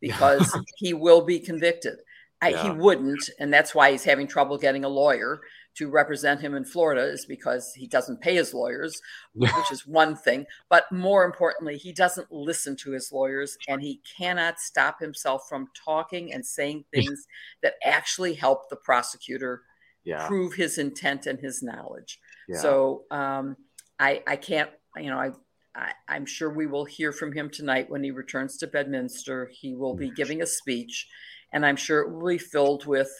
because 0.00 0.56
he 0.76 0.92
will 0.92 1.22
be 1.22 1.38
convicted. 1.38 1.98
I, 2.42 2.48
yeah. 2.48 2.62
He 2.62 2.70
wouldn't, 2.70 3.28
and 3.38 3.52
that's 3.52 3.74
why 3.74 3.90
he's 3.90 4.04
having 4.04 4.26
trouble 4.26 4.56
getting 4.56 4.84
a 4.84 4.88
lawyer 4.88 5.40
to 5.76 5.90
represent 5.90 6.40
him 6.40 6.54
in 6.54 6.64
Florida, 6.64 7.02
is 7.02 7.26
because 7.26 7.72
he 7.74 7.86
doesn't 7.86 8.22
pay 8.22 8.34
his 8.34 8.54
lawyers, 8.54 9.00
which 9.34 9.70
is 9.70 9.86
one 9.86 10.16
thing. 10.16 10.46
But 10.68 10.90
more 10.90 11.24
importantly, 11.24 11.76
he 11.76 11.92
doesn't 11.92 12.32
listen 12.32 12.76
to 12.78 12.92
his 12.92 13.12
lawyers, 13.12 13.58
and 13.68 13.82
he 13.82 14.00
cannot 14.16 14.58
stop 14.58 15.00
himself 15.00 15.42
from 15.48 15.68
talking 15.84 16.32
and 16.32 16.44
saying 16.44 16.86
things 16.92 17.26
that 17.62 17.74
actually 17.84 18.34
help 18.34 18.68
the 18.68 18.76
prosecutor 18.76 19.62
yeah. 20.04 20.26
prove 20.26 20.54
his 20.54 20.78
intent 20.78 21.26
and 21.26 21.38
his 21.38 21.62
knowledge. 21.62 22.20
Yeah. 22.48 22.58
So 22.58 23.04
um, 23.10 23.56
I, 23.98 24.22
I 24.26 24.36
can't, 24.36 24.70
you 24.96 25.10
know, 25.10 25.18
I, 25.18 25.30
I, 25.74 25.92
am 26.08 26.26
sure 26.26 26.50
we 26.50 26.66
will 26.66 26.84
hear 26.84 27.12
from 27.12 27.32
him 27.32 27.48
tonight 27.48 27.90
when 27.90 28.02
he 28.02 28.10
returns 28.10 28.56
to 28.58 28.66
Bedminster. 28.66 29.50
He 29.52 29.74
will 29.74 29.94
be 29.94 30.10
giving 30.10 30.42
a 30.42 30.46
speech. 30.46 31.08
and 31.52 31.64
I'm 31.64 31.76
sure 31.76 32.00
it 32.00 32.10
will 32.10 32.28
be 32.28 32.38
filled 32.38 32.86
with 32.86 33.10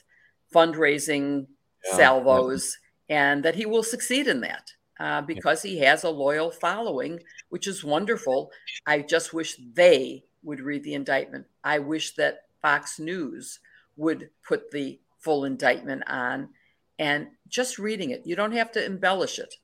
fundraising 0.55 1.47
yeah, 1.85 1.97
salvos, 1.97 2.79
yeah. 3.09 3.33
and 3.33 3.45
that 3.45 3.55
he 3.55 3.67
will 3.67 3.83
succeed 3.83 4.27
in 4.27 4.41
that. 4.41 4.73
Uh, 4.99 5.23
because 5.23 5.63
he 5.63 5.79
has 5.79 6.05
a 6.05 6.11
loyal 6.11 6.51
following, 6.51 7.19
which 7.49 7.67
is 7.67 7.83
wonderful. 7.83 8.51
I 8.87 9.01
just 9.01 9.33
wish 9.33 9.57
they 9.73 10.25
would 10.43 10.61
read 10.61 10.85
the 10.85 10.93
indictment. 10.93 11.47
I 11.65 11.79
wish 11.79 12.15
that 12.17 12.43
Fox 12.61 12.99
News 12.99 13.61
would 13.97 14.29
put 14.47 14.71
the 14.71 15.01
full 15.19 15.47
indictment 15.47 16.03
on 16.07 16.51
and 16.99 17.29
just 17.49 17.79
reading 17.79 18.11
it. 18.11 18.27
You 18.27 18.37
don't 18.37 18.53
have 18.53 18.73
to 18.73 18.85
embellish 18.85 19.39
it, 19.39 19.55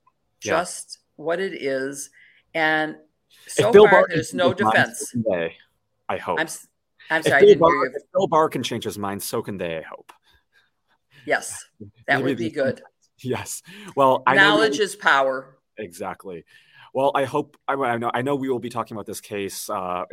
just 0.40 1.00
what 1.16 1.38
it 1.38 1.52
is. 1.52 2.08
And 2.56 2.96
so 3.48 3.70
far, 3.70 4.06
there's 4.08 4.32
no 4.32 4.54
defense. 4.54 5.10
Someday, 5.12 5.54
I 6.08 6.16
hope. 6.16 6.40
I'm, 6.40 6.48
I'm 7.10 7.22
sorry. 7.22 7.50
If 7.50 7.58
Bill, 7.58 7.68
Barr, 7.68 7.86
if 7.88 8.02
Bill 8.14 8.26
Barr 8.28 8.48
can 8.48 8.62
change 8.62 8.84
his 8.84 8.96
mind, 8.96 9.22
so 9.22 9.42
can 9.42 9.58
they, 9.58 9.76
I 9.76 9.82
hope. 9.82 10.10
Yes, 11.26 11.62
that 12.08 12.22
would 12.22 12.38
be 12.38 12.50
good. 12.50 12.82
Yes. 13.22 13.62
Well, 13.96 14.22
I 14.26 14.34
knowledge 14.34 14.78
is 14.78 14.94
power. 14.94 15.56
Exactly. 15.78 16.44
Well, 16.92 17.12
I 17.14 17.24
hope 17.24 17.56
I, 17.66 17.72
I, 17.72 17.96
know 17.96 18.10
I 18.12 18.20
know 18.20 18.36
we 18.36 18.50
will 18.50 18.58
be 18.58 18.68
talking 18.68 18.94
about 18.94 19.06
this 19.06 19.22
case 19.22 19.70
uh, 19.70 20.04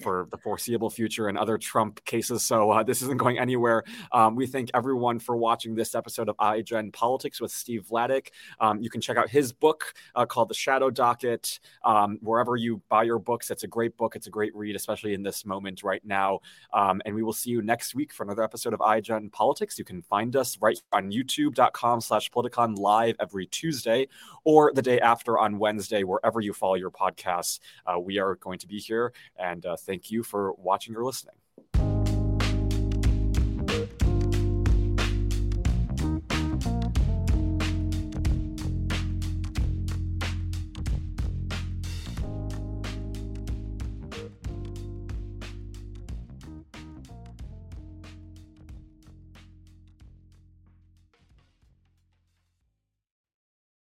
for 0.00 0.28
the 0.30 0.38
foreseeable 0.38 0.90
future 0.90 1.28
and 1.28 1.38
other 1.38 1.58
Trump 1.58 2.04
cases. 2.04 2.44
So 2.44 2.70
uh, 2.70 2.82
this 2.82 3.02
isn't 3.02 3.18
going 3.18 3.38
anywhere. 3.38 3.84
Um, 4.12 4.34
we 4.34 4.46
thank 4.46 4.70
everyone 4.74 5.18
for 5.18 5.36
watching 5.36 5.74
this 5.74 5.94
episode 5.94 6.28
of 6.28 6.36
iGen 6.36 6.92
Politics 6.92 7.40
with 7.40 7.50
Steve 7.50 7.86
Vladeck. 7.90 8.28
Um, 8.60 8.80
you 8.80 8.90
can 8.90 9.00
check 9.00 9.16
out 9.16 9.28
his 9.28 9.52
book 9.52 9.94
uh, 10.14 10.26
called 10.26 10.48
The 10.48 10.54
Shadow 10.54 10.90
Docket 10.90 11.60
um, 11.84 12.18
wherever 12.22 12.56
you 12.56 12.82
buy 12.88 13.04
your 13.04 13.18
books. 13.18 13.50
It's 13.50 13.64
a 13.64 13.68
great 13.68 13.96
book. 13.96 14.16
It's 14.16 14.26
a 14.26 14.30
great 14.30 14.54
read, 14.54 14.76
especially 14.76 15.14
in 15.14 15.22
this 15.22 15.44
moment 15.44 15.82
right 15.82 16.04
now. 16.04 16.40
Um, 16.72 17.00
and 17.04 17.14
we 17.14 17.22
will 17.22 17.32
see 17.32 17.50
you 17.50 17.62
next 17.62 17.94
week 17.94 18.12
for 18.12 18.24
another 18.24 18.42
episode 18.42 18.72
of 18.72 18.80
iGen 18.80 19.30
Politics. 19.32 19.78
You 19.78 19.84
can 19.84 20.02
find 20.02 20.34
us 20.36 20.58
right 20.60 20.80
on 20.92 21.10
youtube.com 21.10 22.00
slash 22.00 22.30
politicon 22.30 22.78
live 22.78 23.16
every 23.20 23.46
Tuesday 23.46 24.08
or 24.44 24.72
the 24.74 24.82
day 24.82 25.00
after 25.00 25.38
on 25.38 25.58
Wednesday, 25.58 26.04
wherever 26.04 26.40
you 26.40 26.52
follow 26.52 26.74
your 26.74 26.90
podcasts. 26.90 27.60
Uh, 27.86 27.98
we 27.98 28.18
are 28.18 28.36
going 28.36 28.58
to 28.58 28.66
be 28.66 28.78
here. 28.78 29.12
And 29.38 29.64
uh, 29.66 29.76
thank 29.90 30.12
you 30.12 30.22
for 30.22 30.52
watching 30.52 30.94
or 30.94 31.04
listening. 31.04 31.34